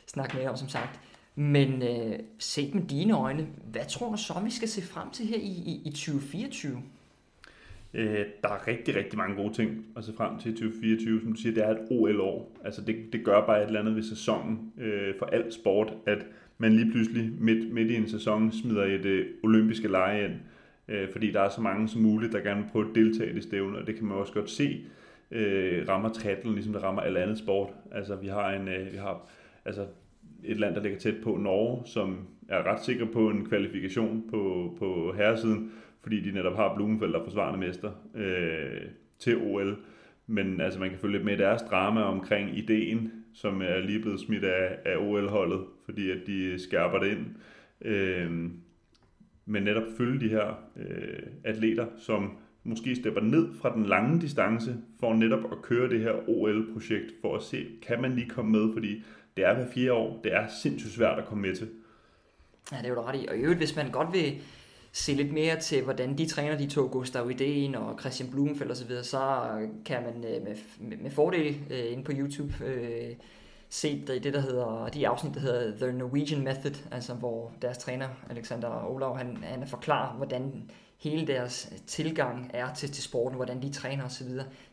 snakke 0.07 0.37
mere 0.37 0.49
om, 0.49 0.57
som 0.57 0.69
sagt. 0.69 0.99
Men 1.35 1.81
øh, 1.81 2.19
set 2.39 2.75
med 2.75 2.83
dine 2.83 3.17
øjne, 3.17 3.47
hvad 3.63 3.85
tror 3.89 4.11
du 4.11 4.17
så, 4.17 4.39
vi 4.43 4.51
skal 4.51 4.67
se 4.67 4.81
frem 4.81 5.11
til 5.11 5.25
her 5.25 5.37
i, 5.37 5.39
i, 5.41 5.81
i 5.85 5.89
2024? 5.89 6.81
Øh, 7.93 8.25
der 8.43 8.49
er 8.49 8.67
rigtig, 8.67 8.95
rigtig 8.95 9.17
mange 9.17 9.35
gode 9.35 9.53
ting 9.53 9.85
at 9.97 10.03
se 10.03 10.13
frem 10.13 10.39
til 10.39 10.53
2024. 10.53 11.21
Som 11.21 11.33
du 11.33 11.41
siger, 11.41 11.53
det 11.53 11.65
er 11.65 11.69
et 11.69 11.87
OL-år. 11.89 12.57
Altså 12.65 12.81
det, 12.81 12.95
det 13.13 13.25
gør 13.25 13.45
bare 13.45 13.61
et 13.61 13.67
eller 13.67 13.79
andet 13.79 13.95
ved 13.95 14.03
sæsonen 14.03 14.73
øh, 14.77 15.13
for 15.19 15.25
alt 15.25 15.53
sport, 15.53 15.93
at 16.05 16.25
man 16.57 16.73
lige 16.73 16.91
pludselig 16.91 17.31
midt, 17.39 17.73
midt 17.73 17.91
i 17.91 17.95
en 17.95 18.09
sæson 18.09 18.51
smider 18.51 18.83
et 18.83 19.05
øh, 19.05 19.25
olympiske 19.43 19.87
lege 19.87 20.25
ind. 20.25 20.33
Øh, 20.87 21.11
fordi 21.11 21.31
der 21.31 21.41
er 21.41 21.49
så 21.49 21.61
mange 21.61 21.87
som 21.87 22.01
muligt, 22.01 22.33
der 22.33 22.39
gerne 22.39 22.61
vil 22.61 22.69
prøve 22.71 22.89
at 22.89 22.95
deltage 22.95 23.31
i 23.31 23.35
det 23.35 23.43
stævne, 23.43 23.77
og 23.77 23.87
det 23.87 23.95
kan 23.95 24.05
man 24.05 24.17
også 24.17 24.33
godt 24.33 24.49
se 24.49 24.85
øh, 25.31 25.87
rammer 25.87 26.09
triathlon, 26.09 26.53
ligesom 26.53 26.73
det 26.73 26.83
rammer 26.83 27.01
alle 27.01 27.19
andet 27.19 27.37
sport. 27.37 27.69
Altså 27.91 28.15
vi 28.15 28.27
har 28.27 28.51
en, 28.51 28.67
øh, 28.67 28.91
vi 28.91 28.97
har 28.97 29.29
altså 29.65 29.85
et 30.43 30.59
land, 30.59 30.75
der 30.75 30.81
ligger 30.81 30.99
tæt 30.99 31.15
på 31.23 31.37
Norge, 31.37 31.81
som 31.85 32.17
er 32.49 32.63
ret 32.63 32.83
sikker 32.83 33.05
på 33.05 33.29
en 33.29 33.45
kvalifikation 33.45 34.23
på, 34.29 34.73
på 34.79 35.13
herresiden, 35.17 35.71
fordi 36.01 36.19
de 36.19 36.31
netop 36.31 36.55
har 36.55 36.75
Blumenfeldt 36.75 37.15
og 37.15 37.23
forsvarende 37.23 37.59
mester 37.59 37.91
øh, 38.15 38.81
til 39.19 39.37
OL. 39.37 39.77
Men 40.27 40.61
altså, 40.61 40.79
man 40.79 40.89
kan 40.89 40.99
følge 40.99 41.13
lidt 41.13 41.25
med 41.25 41.33
i 41.33 41.37
deres 41.37 41.61
drama 41.61 42.01
omkring 42.01 42.57
ideen, 42.57 43.11
som 43.33 43.61
er 43.61 43.79
lige 43.79 44.01
blevet 44.01 44.19
smidt 44.19 44.43
af, 44.43 44.77
af 44.85 44.97
OL-holdet, 44.97 45.61
fordi 45.85 46.11
at 46.11 46.17
de 46.27 46.59
skærper 46.59 46.99
det 46.99 47.11
ind. 47.11 47.25
Øh, 47.81 48.51
men 49.45 49.63
netop 49.63 49.83
følge 49.97 50.19
de 50.19 50.29
her 50.29 50.59
øh, 50.75 51.23
atleter, 51.43 51.85
som 51.97 52.37
måske 52.63 52.95
stepper 52.95 53.21
ned 53.21 53.53
fra 53.61 53.75
den 53.75 53.85
lange 53.85 54.21
distance, 54.21 54.75
for 54.99 55.13
netop 55.13 55.51
at 55.51 55.61
køre 55.61 55.89
det 55.89 55.99
her 55.99 56.29
OL-projekt, 56.29 57.13
for 57.21 57.35
at 57.35 57.43
se, 57.43 57.67
kan 57.87 58.01
man 58.01 58.11
lige 58.11 58.29
komme 58.29 58.51
med, 58.51 58.73
fordi 58.73 59.03
det 59.37 59.45
er 59.45 59.53
hver 59.53 59.67
fire 59.73 59.93
år, 59.93 60.19
det 60.23 60.33
er 60.33 60.47
sindssygt 60.61 60.93
svært 60.93 61.19
at 61.19 61.25
komme 61.25 61.41
med 61.41 61.55
til. 61.55 61.69
Ja, 62.71 62.77
det 62.77 62.85
er 62.85 62.89
jo 62.89 63.01
ret 63.01 63.23
i. 63.23 63.27
Og 63.29 63.37
i 63.37 63.39
øvrigt, 63.39 63.59
hvis 63.59 63.75
man 63.75 63.91
godt 63.91 64.13
vil 64.13 64.41
se 64.91 65.13
lidt 65.13 65.33
mere 65.33 65.59
til, 65.59 65.83
hvordan 65.83 66.17
de 66.17 66.25
træner 66.25 66.57
de 66.57 66.67
to, 66.67 66.89
Gustav 66.91 67.31
Ideen 67.31 67.75
og 67.75 67.99
Christian 67.99 68.29
Blumenfeldt 68.29 68.71
osv., 68.71 68.89
så, 68.89 69.03
så 69.03 69.51
kan 69.85 70.03
man 70.03 70.15
øh, 70.25 70.43
med, 70.43 70.97
med, 70.97 71.11
fordel 71.11 71.57
øh, 71.69 71.91
inde 71.91 72.03
på 72.03 72.11
YouTube 72.15 72.65
øh, 72.65 73.15
se 73.69 74.03
det, 74.07 74.23
det, 74.23 74.33
der 74.33 74.41
hedder, 74.41 74.89
de 74.93 75.07
afsnit, 75.07 75.33
der 75.33 75.39
hedder 75.39 75.77
The 75.77 75.97
Norwegian 75.97 76.41
Method, 76.41 76.75
altså 76.91 77.13
hvor 77.13 77.51
deres 77.61 77.77
træner, 77.77 78.07
Alexander 78.29 78.89
Olav, 78.89 79.17
han, 79.17 79.37
han 79.43 79.67
forklarer, 79.67 80.13
hvordan 80.13 80.69
hele 80.97 81.27
deres 81.27 81.73
tilgang 81.87 82.51
er 82.53 82.73
til, 82.73 82.91
til 82.91 83.03
sporten, 83.03 83.35
hvordan 83.35 83.61
de 83.61 83.69
træner 83.69 84.05
osv. 84.05 84.27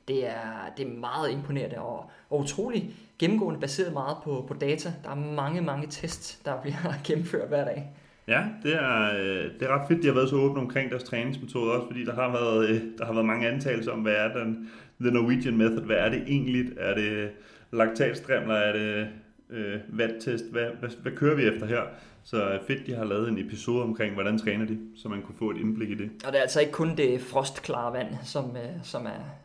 Det 0.08 0.26
er, 0.26 0.72
det 0.76 0.86
er 0.86 0.90
meget 0.90 1.30
imponerende 1.30 1.78
og, 1.78 2.10
og 2.30 2.40
utrolig 2.40 2.94
gennemgående 3.18 3.60
baseret 3.60 3.92
meget 3.92 4.16
på, 4.24 4.44
på 4.48 4.54
data. 4.54 4.92
Der 5.04 5.10
er 5.10 5.14
mange, 5.14 5.60
mange 5.60 5.86
tests, 5.90 6.38
der 6.44 6.60
bliver 6.62 6.94
gennemført 7.06 7.48
hver 7.48 7.64
dag. 7.64 7.92
Ja, 8.28 8.44
det 8.62 8.74
er, 8.74 9.14
øh, 9.18 9.44
det 9.60 9.62
er 9.62 9.68
ret 9.68 9.88
fedt, 9.88 10.02
de 10.02 10.06
har 10.06 10.14
været 10.14 10.28
så 10.28 10.36
åbne 10.36 10.60
omkring 10.60 10.90
deres 10.90 11.04
træningsmetode 11.04 11.72
også, 11.72 11.86
fordi 11.86 12.04
der 12.04 12.14
har 12.14 12.32
været, 12.32 12.68
øh, 12.68 12.82
der 12.98 13.04
har 13.04 13.12
været 13.12 13.26
mange 13.26 13.48
antagelser 13.48 13.92
om, 13.92 14.00
hvad 14.00 14.14
er 14.14 14.44
den 14.44 14.70
The 15.00 15.10
Norwegian 15.10 15.56
Method, 15.56 15.84
hvad 15.84 15.96
er 15.96 16.08
det 16.08 16.22
egentlig? 16.26 16.72
Er 16.78 16.94
det 16.94 17.30
laktatstrimler, 17.72 18.54
er 18.54 18.72
det 18.72 19.08
øh, 19.50 19.80
vattest, 19.88 20.44
hvad, 20.52 20.66
hvad, 20.80 20.90
hvad 21.02 21.12
kører 21.12 21.36
vi 21.36 21.42
efter 21.42 21.66
her? 21.66 21.82
Så 22.24 22.58
fedt, 22.66 22.86
de 22.86 22.94
har 22.94 23.04
lavet 23.04 23.28
en 23.28 23.38
episode 23.38 23.82
omkring, 23.82 24.14
hvordan 24.14 24.38
træner 24.38 24.66
de, 24.66 24.78
så 24.96 25.08
man 25.08 25.22
kunne 25.22 25.38
få 25.38 25.50
et 25.50 25.56
indblik 25.56 25.90
i 25.90 25.94
det. 25.94 26.10
Og 26.26 26.32
det 26.32 26.38
er 26.38 26.42
altså 26.42 26.60
ikke 26.60 26.72
kun 26.72 26.96
det 26.96 27.20
frostklare 27.20 27.92
vand, 27.92 28.08
som, 28.24 28.56
øh, 28.56 28.82
som 28.82 29.06
er 29.06 29.38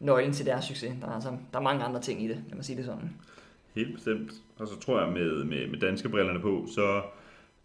nøglen 0.00 0.32
til 0.32 0.46
deres 0.46 0.64
succes. 0.64 0.92
Der 1.00 1.08
er, 1.08 1.12
altså, 1.12 1.30
der 1.52 1.58
er 1.58 1.62
mange 1.62 1.84
andre 1.84 2.00
ting 2.00 2.24
i 2.24 2.28
det, 2.28 2.44
lad 2.48 2.56
mig 2.56 2.64
sige 2.64 2.76
det 2.76 2.84
sådan. 2.84 3.10
Helt 3.74 3.94
bestemt. 3.94 4.32
Og 4.58 4.68
så 4.68 4.80
tror 4.80 5.00
jeg, 5.00 5.12
med, 5.12 5.44
med, 5.44 5.66
med 5.66 5.78
danske 5.78 6.08
brillerne 6.08 6.40
på, 6.40 6.66
så 6.74 7.02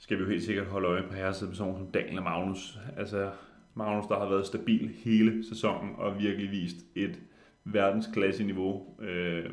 skal 0.01 0.17
vi 0.17 0.23
jo 0.23 0.29
helt 0.29 0.43
sikkert 0.43 0.67
holde 0.67 0.87
øje 0.87 1.03
på 1.07 1.13
herreside 1.13 1.49
personer 1.49 1.77
som 1.77 1.91
Daniel 1.91 2.17
og 2.17 2.23
Magnus. 2.23 2.77
Altså 2.97 3.31
Magnus, 3.73 4.05
der 4.05 4.19
har 4.19 4.29
været 4.29 4.45
stabil 4.45 4.91
hele 5.03 5.49
sæsonen 5.49 5.95
og 5.97 6.19
virkelig 6.19 6.51
vist 6.51 6.77
et 6.95 7.19
verdensklasse 7.63 8.43
niveau. 8.43 8.85
Øh, 9.01 9.49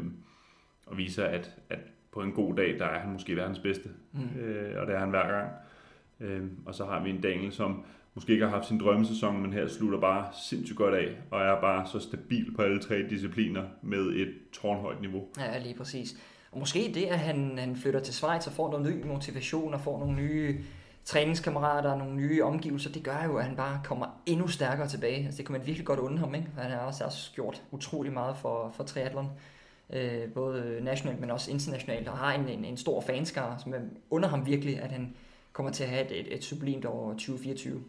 og 0.87 0.99
viser, 0.99 1.25
at, 1.25 1.57
at 1.71 1.79
på 2.13 2.23
en 2.23 2.33
god 2.33 2.55
dag, 2.55 2.79
der 2.79 2.85
er 2.85 2.99
han 2.99 3.13
måske 3.13 3.37
verdens 3.37 3.59
bedste. 3.59 3.89
Mm. 4.13 4.41
Øh, 4.41 4.81
og 4.81 4.87
det 4.87 4.95
er 4.95 4.99
han 4.99 5.11
hver 5.11 5.29
gang. 5.29 5.51
Øh, 6.21 6.43
og 6.67 6.75
så 6.75 6.85
har 6.85 7.03
vi 7.03 7.11
en 7.11 7.21
Daniel, 7.21 7.53
som 7.53 7.85
måske 8.15 8.33
ikke 8.33 8.45
har 8.45 8.53
haft 8.53 8.69
sin 8.69 8.81
drømmesæson, 8.81 9.43
men 9.43 9.53
her 9.53 9.69
slutter 9.69 10.01
bare 10.01 10.27
sindssygt 10.49 10.79
godt 10.79 10.95
af, 10.95 11.17
og 11.31 11.41
er 11.41 11.61
bare 11.61 11.87
så 11.87 11.99
stabil 11.99 12.55
på 12.57 12.63
alle 12.63 12.81
tre 12.81 13.03
discipliner 13.11 13.63
med 13.83 14.07
et 14.07 14.35
tårnhøjt 14.53 15.01
niveau. 15.01 15.29
Ja, 15.39 15.59
lige 15.59 15.75
præcis. 15.75 16.38
Og 16.53 16.59
måske 16.59 16.93
det, 16.95 17.05
at 17.05 17.19
han, 17.19 17.59
han 17.59 17.77
flytter 17.77 18.01
til 18.01 18.15
Schweiz 18.15 18.47
og 18.47 18.53
får 18.53 18.71
noget 18.71 18.87
ny 18.87 19.07
motivation 19.07 19.75
og 19.75 19.81
får 19.81 19.99
nogle 19.99 20.17
nye 20.17 20.61
træningskammerater 21.05 21.91
og 21.91 21.99
nogle 21.99 22.15
nye 22.15 22.45
omgivelser, 22.45 22.93
det 22.93 23.05
gør 23.05 23.25
jo, 23.25 23.37
at 23.37 23.45
han 23.45 23.57
bare 23.57 23.81
kommer 23.85 24.07
endnu 24.27 24.49
stærkere 24.49 24.89
tilbage. 24.89 25.25
Altså, 25.25 25.39
det 25.39 25.47
kan 25.47 25.53
man 25.53 25.67
virkelig 25.67 25.87
godt 25.87 26.01
undre 26.01 26.19
ham, 26.19 26.35
ikke? 26.35 26.49
Han 26.59 26.71
har 26.71 26.79
også, 26.79 27.05
også 27.05 27.33
gjort 27.35 27.63
utrolig 27.71 28.13
meget 28.13 28.37
for, 28.37 28.73
for 28.77 28.85
triathlon 28.85 29.31
øh, 29.93 30.33
både 30.35 30.81
nationalt, 30.83 31.21
men 31.21 31.31
også 31.31 31.51
internationalt, 31.51 32.09
og 32.09 32.19
har 32.19 32.33
en, 32.33 32.49
en, 32.49 32.65
en 32.65 32.77
stor 32.77 33.01
fanskare, 33.01 33.59
som 33.59 33.75
under 34.11 34.29
ham 34.29 34.47
virkelig, 34.47 34.81
at 34.81 34.93
han 34.93 35.15
kommer 35.53 35.73
til 35.73 35.85
at 35.85 35.91
have 35.91 36.05
et, 36.05 36.21
et, 36.21 36.35
et 36.35 36.45
sublimt 36.45 36.85
år 36.85 37.11
2024. 37.13 37.83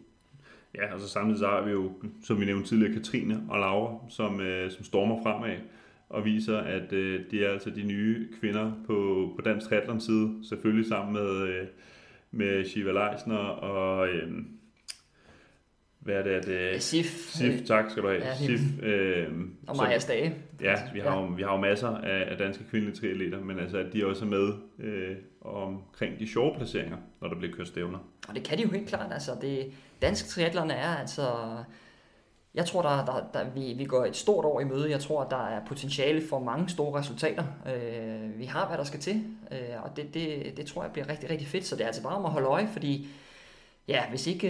Ja, 0.75 0.93
og 0.93 0.99
så 0.99 1.09
samtidig 1.09 1.39
så 1.39 1.47
har 1.47 1.61
vi 1.61 1.71
jo, 1.71 1.91
som 2.23 2.39
vi 2.39 2.45
nævnte 2.45 2.67
tidligere, 2.67 2.93
Katrine 2.93 3.43
og 3.49 3.59
Laura, 3.59 3.99
som, 4.09 4.41
øh, 4.41 4.71
som 4.71 4.83
stormer 4.83 5.23
fremad 5.23 5.57
og 6.09 6.25
viser, 6.25 6.57
at 6.57 6.93
øh, 6.93 7.21
de 7.31 7.45
er 7.45 7.51
altså 7.51 7.69
de 7.69 7.83
nye 7.83 8.27
kvinder 8.39 8.71
på, 8.87 9.29
på 9.35 9.41
dansk 9.41 9.67
triathlon 9.67 10.01
side, 10.01 10.33
selvfølgelig 10.49 10.87
sammen 10.87 11.13
med, 11.13 11.47
øh, 11.47 11.67
med 12.31 12.65
Shiva 12.65 12.91
Leisner 12.91 13.37
og... 13.37 14.09
Øh, 14.09 14.31
hvad 15.99 16.15
er 16.15 16.23
det? 16.23 16.29
At, 16.29 16.73
øh, 16.73 16.79
Sif. 16.79 17.05
Sif, 17.05 17.61
tak 17.65 17.91
skal 17.91 18.03
du 18.03 18.07
have. 18.07 18.25
Ja, 18.25 18.35
Sif, 18.35 18.59
øh, 18.83 19.27
og 19.67 19.77
Maja 19.77 19.99
Stage. 19.99 20.35
Ja, 20.61 20.75
vi 20.93 20.99
har, 20.99 21.21
jo, 21.21 21.25
vi 21.25 21.41
har 21.41 21.51
jo 21.51 21.57
masser 21.57 21.87
af, 21.87 22.31
af 22.31 22.37
danske 22.37 22.63
kvindelige 22.69 22.95
triatleter, 22.95 23.39
men 23.43 23.59
altså, 23.59 23.77
at 23.77 23.93
de 23.93 24.05
også 24.05 24.25
er 24.25 24.29
med 24.29 24.53
øh, 24.79 25.15
omkring 25.41 26.19
de 26.19 26.27
sjove 26.27 26.55
placeringer, 26.55 26.97
når 27.21 27.27
der 27.27 27.35
bliver 27.35 27.55
kørt 27.55 27.67
stævner. 27.67 27.97
Og 28.27 28.35
det 28.35 28.43
kan 28.43 28.57
de 28.57 28.63
jo 28.63 28.69
helt 28.69 28.87
klart. 28.87 29.13
Altså, 29.13 29.31
det, 29.41 29.71
dansk 30.01 30.27
triathlon 30.27 30.71
er 30.71 30.95
altså... 30.95 31.23
Jeg 32.55 32.65
tror, 32.65 32.81
der, 32.81 33.05
der, 33.05 33.23
der, 33.33 33.49
vi, 33.49 33.73
vi 33.77 33.85
går 33.85 34.05
et 34.05 34.15
stort 34.15 34.45
år 34.45 34.59
i 34.59 34.63
møde. 34.63 34.91
Jeg 34.91 34.99
tror, 34.99 35.23
der 35.23 35.47
er 35.47 35.65
potentiale 35.65 36.27
for 36.27 36.39
mange 36.39 36.69
store 36.69 36.99
resultater. 36.99 37.43
Øh, 37.65 38.39
vi 38.39 38.45
har, 38.45 38.67
hvad 38.67 38.77
der 38.77 38.83
skal 38.83 38.99
til, 38.99 39.23
øh, 39.51 39.83
og 39.83 39.97
det, 39.97 40.13
det, 40.13 40.57
det 40.57 40.65
tror 40.65 40.83
jeg 40.83 40.91
bliver 40.91 41.09
rigtig, 41.09 41.29
rigtig 41.29 41.47
fedt. 41.47 41.65
Så 41.65 41.75
det 41.75 41.83
er 41.83 41.87
altså 41.87 42.03
bare 42.03 42.15
om 42.15 42.25
at 42.25 42.31
holde 42.31 42.47
øje, 42.47 42.67
fordi 42.73 43.07
ja, 43.87 44.09
hvis 44.09 44.27
ikke 44.27 44.47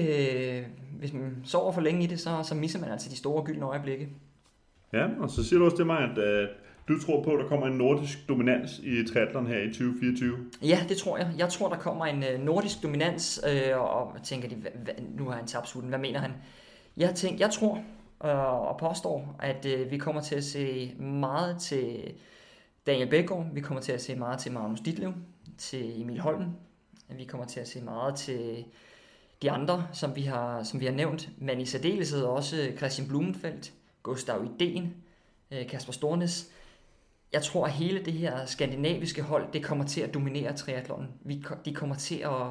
øh, 0.57 0.65
hvis 0.99 1.13
man 1.13 1.41
sover 1.45 1.71
for 1.71 1.81
længe 1.81 2.03
i 2.03 2.07
det, 2.07 2.19
så, 2.19 2.43
så 2.43 2.55
misser 2.55 2.79
man 2.79 2.91
altså 2.91 3.09
de 3.09 3.17
store 3.17 3.43
gyldne 3.43 3.65
øjeblikke. 3.65 4.09
Ja, 4.93 5.07
og 5.19 5.29
så 5.29 5.43
siger 5.43 5.59
du 5.59 5.65
også 5.65 5.77
til 5.77 5.85
mig, 5.85 5.99
at 5.99 6.17
øh, 6.17 6.47
du 6.87 6.99
tror 6.99 7.23
på, 7.23 7.31
at 7.31 7.39
der 7.39 7.47
kommer 7.47 7.67
en 7.67 7.77
nordisk 7.77 8.29
dominans 8.29 8.79
i 8.79 9.07
triathlon 9.13 9.47
her 9.47 9.59
i 9.59 9.67
2024? 9.67 10.37
Ja, 10.61 10.79
det 10.89 10.97
tror 10.97 11.17
jeg. 11.17 11.31
Jeg 11.37 11.49
tror, 11.49 11.69
der 11.69 11.77
kommer 11.77 12.05
en 12.05 12.23
øh, 12.23 12.39
nordisk 12.39 12.83
dominans, 12.83 13.41
øh, 13.49 13.79
og 13.81 14.15
tænker 14.23 14.49
de, 14.49 14.55
hva, 14.55 14.69
hva, 14.83 14.91
nu 15.17 15.25
har 15.25 15.35
han 15.35 15.47
tabt 15.47 15.69
sutten, 15.69 15.89
hvad 15.89 15.99
mener 15.99 16.19
han? 16.19 16.31
Jeg, 16.99 17.15
tænker, 17.15 17.45
jeg 17.45 17.53
tror 17.53 17.75
øh, 18.25 18.67
og 18.67 18.77
påstår, 18.77 19.35
at 19.39 19.65
øh, 19.65 19.91
vi 19.91 19.97
kommer 19.97 20.21
til 20.21 20.35
at 20.35 20.43
se 20.43 20.95
meget 20.99 21.61
til 21.61 22.13
Daniel 22.87 23.09
Bækgaard, 23.09 23.53
vi 23.53 23.61
kommer 23.61 23.81
til 23.81 23.91
at 23.91 24.01
se 24.01 24.15
meget 24.15 24.39
til 24.39 24.51
Magnus 24.51 24.79
Ditlev, 24.79 25.13
til 25.57 26.01
Emil 26.01 26.19
Holm, 26.19 26.45
vi 27.09 27.23
kommer 27.23 27.47
til 27.47 27.59
at 27.59 27.67
se 27.67 27.81
meget 27.81 28.15
til 28.15 28.65
de 29.41 29.51
andre, 29.51 29.87
som 29.93 30.15
vi 30.15 30.21
har, 30.21 30.63
som 30.63 30.79
vi 30.79 30.85
har 30.85 30.93
nævnt, 30.93 31.29
men 31.37 31.61
i 31.61 31.65
særdeleshed 31.65 32.23
også 32.23 32.71
Christian 32.77 33.07
Blumenfeldt, 33.07 33.73
Gustav 34.03 34.43
Idén, 34.43 34.83
øh, 35.51 35.67
Kasper 35.67 35.93
Stornes. 35.93 36.51
Jeg 37.33 37.41
tror, 37.41 37.65
at 37.65 37.71
hele 37.71 38.05
det 38.05 38.13
her 38.13 38.45
skandinaviske 38.45 39.21
hold, 39.21 39.51
det 39.53 39.63
kommer 39.63 39.85
til 39.85 40.01
at 40.01 40.13
dominere 40.13 40.53
triathlonen. 40.55 41.07
Vi, 41.21 41.43
de 41.65 41.73
kommer 41.73 41.95
til 41.95 42.15
at, 42.15 42.47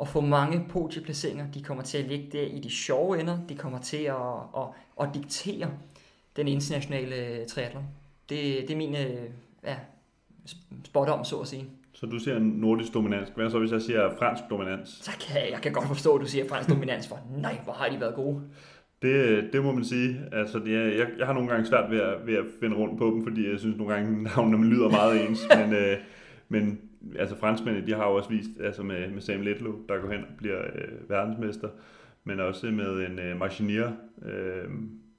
at 0.00 0.08
få 0.08 0.20
mange 0.20 0.66
podieplaceringer. 0.68 1.46
De 1.54 1.62
kommer 1.62 1.82
til 1.82 1.98
at 1.98 2.04
ligge 2.04 2.26
der 2.32 2.46
i 2.46 2.60
de 2.60 2.70
sjove 2.70 3.20
ender. 3.20 3.38
De 3.48 3.54
kommer 3.54 3.78
til 3.78 3.96
at, 3.96 4.14
at, 4.56 4.66
at 5.00 5.08
diktere 5.14 5.70
den 6.36 6.48
internationale 6.48 7.44
triathlon. 7.48 7.84
Det, 8.28 8.38
det 8.68 8.70
er 8.70 8.76
min 8.76 8.96
ja, 9.64 9.76
spot 10.84 11.08
om, 11.08 11.24
så 11.24 11.36
at 11.36 11.46
sige. 11.48 11.66
Så 11.92 12.06
du 12.06 12.18
siger 12.18 12.38
nordisk 12.38 12.94
dominans. 12.94 13.28
Hvad 13.36 13.50
så, 13.50 13.58
hvis 13.58 13.72
jeg 13.72 13.82
siger 13.82 14.10
fransk 14.18 14.42
dominans? 14.50 14.88
Så 14.88 15.10
kan 15.20 15.42
jeg, 15.42 15.50
jeg 15.50 15.60
kan 15.62 15.72
godt 15.72 15.88
forstå, 15.88 16.14
at 16.14 16.20
du 16.20 16.26
siger 16.26 16.48
fransk 16.48 16.70
dominans, 16.70 17.08
for 17.08 17.18
nej, 17.36 17.58
hvor 17.64 17.72
har 17.72 17.88
de 17.88 18.00
været 18.00 18.14
gode. 18.14 18.40
Det, 19.02 19.48
det 19.52 19.62
må 19.64 19.72
man 19.72 19.84
sige. 19.84 20.20
Altså, 20.32 20.58
det 20.58 20.76
er, 20.76 20.84
jeg, 20.84 21.06
jeg 21.18 21.26
har 21.26 21.32
nogle 21.32 21.48
gange 21.48 21.66
svært 21.66 21.90
ved 21.90 22.00
at, 22.00 22.26
ved 22.26 22.34
at 22.34 22.44
finde 22.60 22.76
rundt 22.76 22.98
på 22.98 23.06
dem, 23.06 23.22
fordi 23.22 23.50
jeg 23.50 23.58
synes 23.58 23.76
nogle 23.76 23.94
gange, 23.94 24.22
navnene 24.36 24.66
lyder 24.66 24.90
meget 24.90 25.28
ens. 25.28 25.46
men, 25.56 25.72
øh, 25.72 25.96
men 26.48 26.80
altså, 27.18 27.36
franskmændene, 27.36 27.86
de 27.86 27.94
har 27.94 28.08
jo 28.08 28.14
også 28.14 28.28
vist, 28.28 28.50
altså 28.60 28.82
med, 28.82 29.10
med 29.10 29.20
Sam 29.20 29.40
Letlow, 29.40 29.86
der 29.88 29.98
går 29.98 30.10
hen 30.10 30.20
og 30.20 30.36
bliver 30.38 30.60
øh, 30.64 31.10
verdensmester, 31.10 31.68
men 32.24 32.40
også 32.40 32.66
med 32.66 33.06
en 33.06 33.18
øh, 33.18 33.38
Marchinier, 33.38 33.92
øh, 34.22 34.64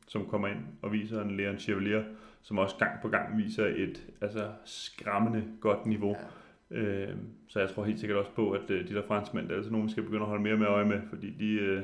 som 0.08 0.26
kommer 0.26 0.48
ind 0.48 0.60
og 0.82 0.92
viser 0.92 1.22
en 1.22 1.38
Leon 1.38 1.60
Chevalier, 1.60 2.04
som 2.42 2.58
også 2.58 2.76
gang 2.78 2.92
på 3.02 3.10
gang 3.10 3.38
viser 3.38 3.66
et 3.66 4.08
altså, 4.22 4.50
skræmmende 4.66 5.44
godt 5.62 5.86
niveau. 5.86 6.12
Ja 6.12 6.28
Øh, 6.72 7.16
så 7.48 7.60
jeg 7.60 7.70
tror 7.70 7.84
helt 7.84 8.00
sikkert 8.00 8.20
også 8.20 8.32
på, 8.32 8.52
at 8.52 8.70
øh, 8.70 8.88
de 8.88 8.94
der 8.94 9.02
franskmænd, 9.08 9.46
det 9.46 9.52
er 9.52 9.58
altså 9.58 9.72
nogen, 9.72 9.88
vi 9.88 9.92
skal 9.92 10.04
begynde 10.04 10.22
at 10.22 10.28
holde 10.28 10.44
mere 10.44 10.58
med 10.58 10.68
øje 10.68 10.86
med, 10.86 11.02
fordi 11.10 11.30
de, 11.30 11.52
øh, 11.52 11.82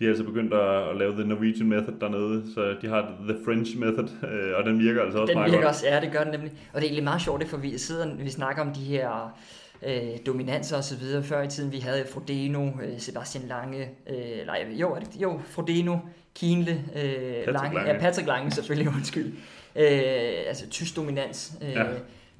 de 0.00 0.04
er 0.04 0.08
altså 0.08 0.24
begyndt 0.24 0.54
at, 0.54 0.90
at 0.90 0.96
lave 0.96 1.12
the 1.12 1.24
Norwegian 1.24 1.68
method 1.68 1.94
dernede, 2.00 2.54
så 2.54 2.76
de 2.82 2.88
har 2.88 3.12
the 3.28 3.36
French 3.44 3.78
method, 3.78 4.08
øh, 4.32 4.56
og 4.56 4.64
den 4.64 4.78
virker 4.78 5.02
altså 5.02 5.18
også 5.18 5.30
den 5.30 5.38
meget 5.38 5.52
virker 5.52 5.64
godt. 5.64 5.74
også, 5.74 5.86
ja, 5.86 6.00
det 6.00 6.12
gør 6.12 6.24
den 6.24 6.32
nemlig. 6.32 6.52
Og 6.72 6.80
det 6.80 6.86
er 6.86 6.88
egentlig 6.88 7.04
meget 7.04 7.22
sjovt, 7.22 7.40
det, 7.40 7.48
for 7.48 7.56
vi 7.56 7.78
sidder, 7.78 8.14
vi 8.14 8.30
snakker 8.30 8.62
om 8.62 8.72
de 8.72 8.84
her 8.84 9.38
øh, 9.82 10.26
dominanser 10.26 10.76
og 10.76 10.84
så 10.84 10.98
videre. 10.98 11.22
Før 11.22 11.42
i 11.42 11.48
tiden, 11.48 11.72
vi 11.72 11.78
havde 11.78 12.06
Frodeno, 12.12 12.66
øh, 12.66 12.98
Sebastian 12.98 13.44
Lange, 13.48 13.88
øh, 14.10 14.46
nej, 14.46 14.66
jo, 14.72 14.94
er 14.94 15.00
det, 15.00 15.22
jo, 15.22 15.40
Frodeno, 15.44 15.96
Kienle, 16.34 16.84
øh, 16.96 17.54
Lange, 17.54 17.74
Lange, 17.74 17.92
ja, 17.92 17.98
Patrick 17.98 18.28
Lange 18.28 18.50
selvfølgelig, 18.50 18.92
undskyld. 18.96 19.32
Øh, 19.76 20.48
altså 20.48 20.70
tysk 20.70 20.96
dominans. 20.96 21.58
Øh, 21.62 21.70
ja 21.70 21.84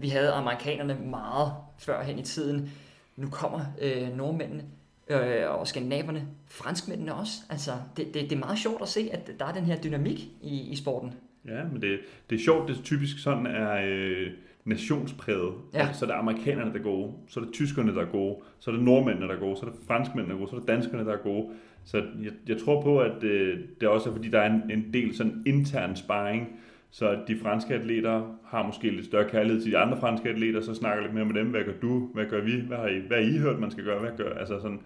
vi 0.00 0.08
havde 0.08 0.32
amerikanerne 0.32 0.94
meget 0.94 1.52
før 1.78 2.02
hen 2.02 2.18
i 2.18 2.22
tiden. 2.22 2.72
Nu 3.16 3.30
kommer 3.30 3.60
øh, 3.80 4.16
nordmændene 4.16 4.64
øh, 5.10 5.58
og 5.60 5.68
skandinaverne, 5.68 6.26
franskmændene 6.46 7.14
også. 7.14 7.32
Altså, 7.50 7.70
det, 7.96 8.06
det, 8.14 8.14
det 8.14 8.32
er 8.32 8.38
meget 8.38 8.58
sjovt 8.58 8.82
at 8.82 8.88
se, 8.88 9.08
at 9.12 9.30
der 9.38 9.44
er 9.44 9.52
den 9.52 9.64
her 9.64 9.76
dynamik 9.80 10.28
i, 10.42 10.70
i 10.70 10.76
sporten. 10.76 11.14
Ja, 11.46 11.64
men 11.72 11.82
det, 11.82 11.98
det 12.30 12.36
er 12.36 12.40
sjovt, 12.40 12.68
det 12.68 12.78
er 12.78 12.82
typisk 12.82 13.18
sådan 13.18 13.46
er 13.46 13.80
øh, 13.86 14.26
nationspræget. 14.64 15.52
Ja. 15.74 15.92
Så 15.92 16.04
er 16.04 16.10
det 16.10 16.16
amerikanerne, 16.16 16.72
der 16.72 16.78
er 16.78 16.82
gode, 16.82 17.12
så 17.28 17.40
er 17.40 17.44
det 17.44 17.52
tyskerne, 17.52 17.94
der 17.94 18.00
er 18.00 18.10
gode, 18.10 18.36
så 18.58 18.70
er 18.70 18.74
det 18.74 18.84
nordmændene, 18.84 19.28
der 19.28 19.34
er 19.34 19.40
gode, 19.40 19.56
så 19.56 19.66
er 19.66 19.70
det 19.70 19.78
franskmændene, 19.86 20.34
der 20.34 20.34
er 20.34 20.38
gode, 20.38 20.50
så 20.50 20.56
er 20.56 20.60
det 20.60 20.68
danskerne, 20.68 21.04
der 21.04 21.12
er 21.12 21.22
gode. 21.22 21.46
Så 21.84 21.96
jeg, 21.96 22.32
jeg 22.48 22.58
tror 22.58 22.82
på, 22.82 23.00
at 23.00 23.24
øh, 23.24 23.58
det 23.80 23.86
er 23.86 23.90
også 23.90 24.12
fordi, 24.12 24.28
der 24.28 24.40
er 24.40 24.52
en, 24.52 24.70
en 24.70 24.92
del 24.92 25.16
sådan 25.16 25.42
intern 25.46 25.96
sparring, 25.96 26.48
så 26.90 27.18
de 27.28 27.38
franske 27.42 27.74
atleter 27.74 28.38
har 28.46 28.66
måske 28.66 28.90
lidt 28.90 29.06
større 29.06 29.28
kærlighed 29.28 29.62
til 29.62 29.72
de 29.72 29.78
andre 29.78 30.00
franske 30.00 30.28
atleter, 30.28 30.60
så 30.60 30.74
snakker 30.74 31.02
lidt 31.02 31.14
mere 31.14 31.24
med 31.24 31.34
dem, 31.34 31.46
hvad 31.46 31.64
gør 31.64 31.72
du, 31.82 32.08
hvad 32.14 32.26
gør 32.26 32.40
vi, 32.40 32.60
hvad 32.66 32.76
har 32.76 32.88
I, 32.88 32.98
hvad 32.98 33.16
har 33.16 33.24
I 33.24 33.38
hørt, 33.38 33.58
man 33.58 33.70
skal 33.70 33.84
gøre, 33.84 34.00
hvad 34.00 34.10
gør, 34.16 34.34
altså 34.34 34.60
sådan, 34.60 34.80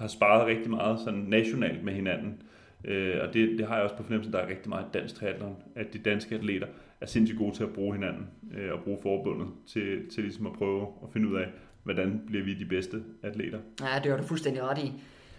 har 0.00 0.08
sparet 0.08 0.46
rigtig 0.46 0.70
meget 0.70 1.00
sådan 1.00 1.20
nationalt 1.20 1.84
med 1.84 1.92
hinanden. 1.92 2.42
Øh, 2.84 3.16
og 3.22 3.34
det, 3.34 3.58
det 3.58 3.66
har 3.66 3.74
jeg 3.74 3.84
også 3.84 3.96
på 3.96 4.02
fornemmelsen, 4.02 4.32
der 4.32 4.38
er 4.38 4.48
rigtig 4.48 4.68
meget 4.68 4.86
dansk 4.94 5.14
triathlon, 5.14 5.56
at 5.74 5.92
de 5.92 5.98
danske 5.98 6.34
atleter 6.34 6.66
er 7.00 7.06
sindssygt 7.06 7.38
gode 7.38 7.56
til 7.56 7.64
at 7.64 7.70
bruge 7.70 7.94
hinanden 7.94 8.26
øh, 8.56 8.72
og 8.72 8.80
bruge 8.84 8.98
forbundet 9.02 9.48
til, 9.66 10.10
til 10.14 10.22
ligesom 10.22 10.46
at 10.46 10.52
prøve 10.52 10.82
at 10.82 11.08
finde 11.12 11.28
ud 11.28 11.36
af, 11.36 11.46
hvordan 11.82 12.22
bliver 12.26 12.44
vi 12.44 12.54
de 12.54 12.64
bedste 12.64 13.02
atleter. 13.22 13.58
Ja, 13.80 14.00
det 14.02 14.10
har 14.10 14.18
du 14.18 14.26
fuldstændig 14.26 14.62
ret 14.62 14.78
i. 14.78 14.92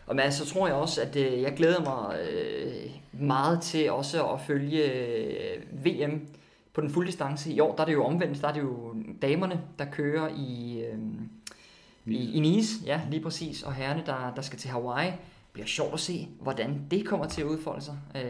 Og 0.08 0.16
men 0.16 0.32
så 0.32 0.46
tror 0.46 0.68
jeg 0.68 0.76
også, 0.76 1.02
at 1.02 1.16
øh, 1.16 1.42
jeg 1.42 1.54
glæder 1.54 1.82
mig 1.82 2.20
øh, 2.20 3.22
meget 3.22 3.62
til 3.62 3.92
også 3.92 4.28
at 4.28 4.42
følge 4.42 4.94
øh, 4.94 5.86
VM 5.86 6.28
på 6.74 6.82
den 6.82 6.90
fulde 6.90 7.08
distance. 7.08 7.52
I 7.52 7.60
år 7.60 7.76
der 7.76 7.82
er 7.82 7.86
det 7.86 7.94
jo 7.94 8.06
omvendt, 8.06 8.42
der 8.42 8.48
er 8.48 8.54
det 8.54 8.62
jo 8.62 8.96
damerne, 9.22 9.62
der 9.80 9.86
kører 9.86 10.30
i, 10.38 10.82
øh, 10.92 11.00
i, 12.06 12.34
i 12.34 12.40
Nice, 12.40 12.86
ja 12.86 13.02
lige 13.10 13.24
præcis, 13.24 13.64
og 13.64 13.74
herrene, 13.74 14.04
der, 14.06 14.34
der 14.36 14.42
skal 14.42 14.60
til 14.60 14.70
Hawaii. 14.70 15.08
Det 15.08 15.54
bliver 15.54 15.68
sjovt 15.68 15.94
at 15.94 16.00
se, 16.00 16.28
hvordan 16.42 16.82
det 16.92 17.06
kommer 17.06 17.28
til 17.28 17.42
at 17.42 17.48
udfolde 17.48 17.82
sig. 17.82 17.98
Øh, 18.16 18.22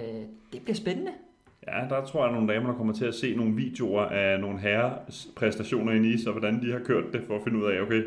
det 0.54 0.62
bliver 0.64 0.76
spændende. 0.76 1.12
Ja, 1.68 1.88
der 1.90 2.06
tror 2.06 2.20
jeg, 2.20 2.30
at 2.30 2.34
nogle 2.34 2.54
damer, 2.54 2.68
der 2.70 2.78
kommer 2.78 2.94
til 2.94 3.06
at 3.06 3.16
se 3.16 3.36
nogle 3.36 3.56
videoer 3.56 4.06
af 4.06 4.40
nogle 4.40 4.60
herres 4.60 5.28
præstationer 5.36 5.94
i 5.94 6.00
Nice, 6.00 6.30
og 6.30 6.32
hvordan 6.32 6.62
de 6.62 6.72
har 6.72 6.80
kørt 6.80 7.14
det, 7.14 7.24
for 7.28 7.36
at 7.36 7.42
finde 7.44 7.60
ud 7.60 7.66
af, 7.66 7.82
okay, 7.82 8.04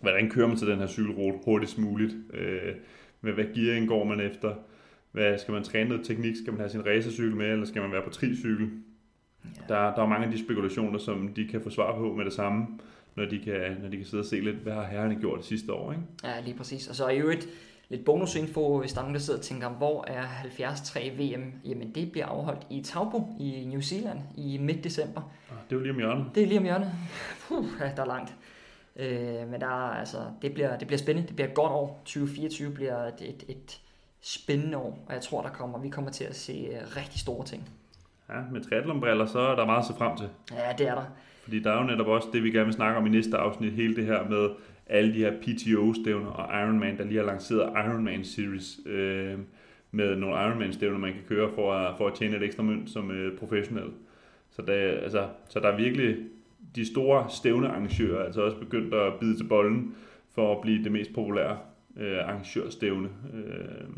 hvordan 0.00 0.30
kører 0.30 0.46
man 0.46 0.56
til 0.56 0.66
den 0.66 0.78
her 0.78 0.86
cykelrute 0.86 1.38
hurtigst 1.44 1.78
muligt? 1.78 2.14
Øh, 2.34 2.74
med 3.20 3.32
hvad 3.32 3.44
gearing 3.54 3.88
går 3.88 4.04
man 4.04 4.20
efter? 4.20 4.54
Hvad, 5.12 5.38
skal 5.38 5.54
man 5.54 5.64
træne 5.64 5.88
noget 5.88 6.06
teknik? 6.06 6.36
Skal 6.36 6.52
man 6.52 6.60
have 6.60 6.70
sin 6.70 6.86
racercykel 6.86 7.36
med, 7.36 7.46
eller 7.46 7.66
skal 7.66 7.82
man 7.82 7.92
være 7.92 8.02
på 8.02 8.10
tricykel? 8.10 8.70
Ja. 9.44 9.74
Der, 9.74 9.94
der 9.94 10.02
er 10.02 10.06
mange 10.06 10.26
af 10.26 10.32
de 10.32 10.38
spekulationer, 10.38 10.98
som 10.98 11.28
de 11.28 11.48
kan 11.48 11.62
få 11.62 11.70
svar 11.70 11.96
på 11.96 12.14
med 12.14 12.24
det 12.24 12.32
samme, 12.32 12.66
når 13.16 13.24
de 13.24 13.38
kan, 13.38 13.76
når 13.82 13.88
de 13.88 13.96
kan 13.96 14.06
sidde 14.06 14.20
og 14.20 14.26
se 14.26 14.40
lidt, 14.40 14.56
hvad 14.56 14.72
har 14.72 14.86
herrerne 14.86 15.20
gjort 15.20 15.38
det 15.38 15.46
sidste 15.46 15.72
år, 15.72 15.92
ikke? 15.92 16.04
Ja, 16.24 16.40
lige 16.40 16.56
præcis. 16.56 16.88
Og 16.88 16.94
så 16.94 17.04
er 17.04 17.10
jo 17.12 17.30
et 17.30 17.48
lidt 17.88 18.04
bonusinfo, 18.04 18.78
hvis 18.80 18.92
der 18.92 18.98
er 18.98 19.02
nogen, 19.02 19.14
der 19.14 19.20
sidder 19.20 19.38
og 19.38 19.44
tænker, 19.44 19.68
hvor 19.68 20.04
er 20.08 20.26
73 20.56 21.18
VM? 21.18 21.52
Jamen, 21.64 21.94
det 21.94 22.12
bliver 22.12 22.26
afholdt 22.26 22.66
i 22.70 22.82
Taupo 22.82 23.36
i 23.40 23.64
New 23.66 23.80
Zealand 23.80 24.18
i 24.36 24.58
midt 24.58 24.84
december. 24.84 25.20
Ah, 25.50 25.56
det 25.70 25.76
er 25.76 25.76
jo 25.76 25.82
lige 25.82 25.92
om 25.92 25.98
hjørnet. 25.98 26.26
Det 26.34 26.42
er 26.42 26.46
lige 26.46 26.58
om 26.58 26.64
hjørnet. 26.64 26.92
Puh, 27.48 27.66
ja, 27.80 27.92
der 27.96 28.02
er 28.02 28.06
langt. 28.06 28.34
Øh, 28.96 29.50
men 29.50 29.60
der 29.60 29.66
er, 29.66 29.98
altså, 29.98 30.18
det, 30.42 30.54
bliver, 30.54 30.78
det 30.78 30.86
bliver 30.86 30.98
spændende. 30.98 31.28
Det 31.28 31.36
bliver 31.36 31.48
et 31.48 31.54
godt 31.54 31.72
år. 31.72 32.02
2024 32.04 32.72
bliver 32.72 32.96
et, 32.96 33.20
et, 33.20 33.44
et 33.48 33.80
spændende 34.20 34.78
år, 34.78 35.04
og 35.06 35.14
jeg 35.14 35.22
tror, 35.22 35.42
der 35.42 35.48
kommer, 35.48 35.78
vi 35.78 35.88
kommer 35.88 36.10
til 36.10 36.24
at 36.24 36.36
se 36.36 36.68
øh, 36.72 36.96
rigtig 36.96 37.20
store 37.20 37.44
ting. 37.44 37.68
Ja, 38.28 38.40
med 38.52 38.60
triathlonbriller, 38.60 39.26
så 39.26 39.38
er 39.38 39.56
der 39.56 39.66
meget 39.66 39.78
at 39.78 39.84
se 39.84 39.94
frem 39.98 40.16
til. 40.16 40.28
Ja, 40.52 40.72
det 40.78 40.88
er 40.88 40.94
der. 40.94 41.04
Fordi 41.42 41.58
der 41.58 41.70
er 41.70 41.80
jo 41.80 41.86
netop 41.86 42.06
også 42.06 42.28
det, 42.32 42.42
vi 42.42 42.50
gerne 42.50 42.64
vil 42.64 42.74
snakke 42.74 42.98
om 42.98 43.06
i 43.06 43.10
næste 43.10 43.36
afsnit, 43.36 43.72
hele 43.72 43.96
det 43.96 44.04
her 44.04 44.28
med 44.28 44.48
alle 44.86 45.14
de 45.14 45.18
her 45.18 45.32
PTO-stævner 45.32 46.30
og 46.30 46.60
Ironman, 46.62 46.98
der 46.98 47.04
lige 47.04 47.18
har 47.18 47.26
lanceret 47.26 47.72
Ironman 47.86 48.24
Series 48.24 48.80
øh, 48.86 49.38
med 49.90 50.16
nogle 50.16 50.36
Ironman-stævner, 50.36 50.98
man 50.98 51.12
kan 51.12 51.22
køre 51.28 51.50
for 51.54 51.72
at, 51.72 51.96
for 51.96 52.06
at 52.06 52.14
tjene 52.14 52.36
et 52.36 52.42
ekstra 52.42 52.62
mønt 52.62 52.90
som 52.90 53.10
øh, 53.10 53.38
professionel. 53.38 53.90
Så, 54.50 54.62
det, 54.62 54.72
altså, 54.72 55.28
så 55.48 55.60
der 55.60 55.68
er 55.68 55.76
virkelig 55.76 56.16
de 56.76 56.86
store 56.86 57.26
stævnearrangører 57.30 58.24
altså 58.24 58.40
også 58.40 58.56
begyndt 58.56 58.94
at 58.94 59.12
bide 59.20 59.36
til 59.36 59.44
bolden 59.44 59.94
for 60.34 60.56
at 60.56 60.60
blive 60.62 60.84
det 60.84 60.92
mest 60.92 61.14
populære 61.14 61.58
øh, 61.96 62.18
arrangørstævne 62.18 63.08
øh, 63.34 63.88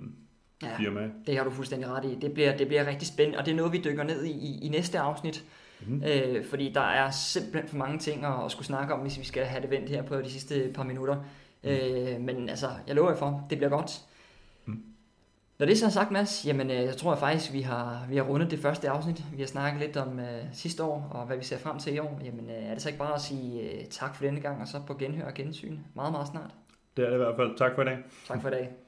ja, 0.63 0.77
firma. 0.77 1.11
det 1.27 1.37
har 1.37 1.45
du 1.45 1.51
fuldstændig 1.51 1.89
ret 1.89 2.05
i. 2.05 2.19
Det 2.21 2.33
bliver, 2.33 2.57
det 2.57 2.69
bliver 2.69 2.87
rigtig 2.87 3.09
spændende, 3.09 3.39
og 3.39 3.47
det 3.47 3.53
er 3.53 3.57
noget, 3.57 3.73
vi 3.73 3.83
dykker 3.85 4.03
ned 4.03 4.25
i 4.25 4.31
i, 4.31 4.59
i 4.63 4.69
næste 4.69 4.99
afsnit. 4.99 5.45
Mm. 5.87 6.03
Øh, 6.07 6.45
fordi 6.45 6.73
der 6.73 6.81
er 6.81 7.11
simpelthen 7.11 7.69
for 7.69 7.77
mange 7.77 7.99
ting 7.99 8.25
at, 8.25 8.45
at 8.45 8.51
skulle 8.51 8.67
snakke 8.67 8.95
om, 8.95 9.01
hvis 9.01 9.19
vi 9.19 9.25
skal 9.25 9.45
have 9.45 9.63
det 9.63 9.71
vendt 9.71 9.91
her 9.91 10.03
på 10.03 10.21
de 10.21 10.31
sidste 10.31 10.71
par 10.75 10.83
minutter. 10.83 11.17
Mm. 11.65 11.71
Øh, 11.71 12.21
men 12.21 12.49
altså, 12.49 12.69
jeg 12.87 12.95
lover 12.95 13.11
jer 13.11 13.17
for, 13.17 13.47
det 13.51 13.59
bliver 13.59 13.71
godt. 13.71 14.01
Mm. 14.67 14.83
Når 15.59 15.67
det 15.67 15.73
er 15.73 15.77
så 15.77 15.91
sagt, 15.91 16.11
Mads, 16.11 16.47
jamen, 16.47 16.71
øh, 16.71 16.77
jeg 16.77 16.97
tror 16.97 17.13
jeg 17.13 17.19
faktisk, 17.19 17.53
vi 17.53 17.61
har, 17.61 18.07
vi 18.09 18.17
har 18.17 18.25
rundet 18.25 18.51
det 18.51 18.59
første 18.59 18.89
afsnit. 18.89 19.25
Vi 19.33 19.41
har 19.41 19.47
snakket 19.47 19.81
lidt 19.81 19.97
om 19.97 20.19
uh, 20.19 20.25
sidste 20.53 20.85
år, 20.85 21.09
og 21.11 21.27
hvad 21.27 21.37
vi 21.37 21.45
ser 21.45 21.59
frem 21.59 21.79
til 21.79 21.95
i 21.95 21.99
år. 21.99 22.21
Jamen, 22.25 22.45
uh, 22.45 22.71
er 22.71 22.73
det 22.73 22.83
så 22.83 22.89
ikke 22.89 22.99
bare 22.99 23.15
at 23.15 23.21
sige 23.21 23.63
uh, 23.63 23.85
tak 23.91 24.15
for 24.15 24.25
denne 24.25 24.41
gang, 24.41 24.61
og 24.61 24.69
så 24.69 24.81
på 24.87 24.95
genhør 24.95 25.27
og 25.27 25.35
gensyn 25.35 25.79
meget, 25.95 26.13
meget 26.13 26.29
snart? 26.29 26.55
Det 26.97 27.05
er 27.05 27.09
det 27.09 27.17
i 27.17 27.19
hvert 27.19 27.37
fald. 27.37 27.59
Tak 27.59 27.75
for 27.75 27.83
i 27.83 27.85
dag. 27.85 27.99
Tak 28.29 28.43
for 28.43 28.49
i 28.49 28.53
dag. 28.53 28.88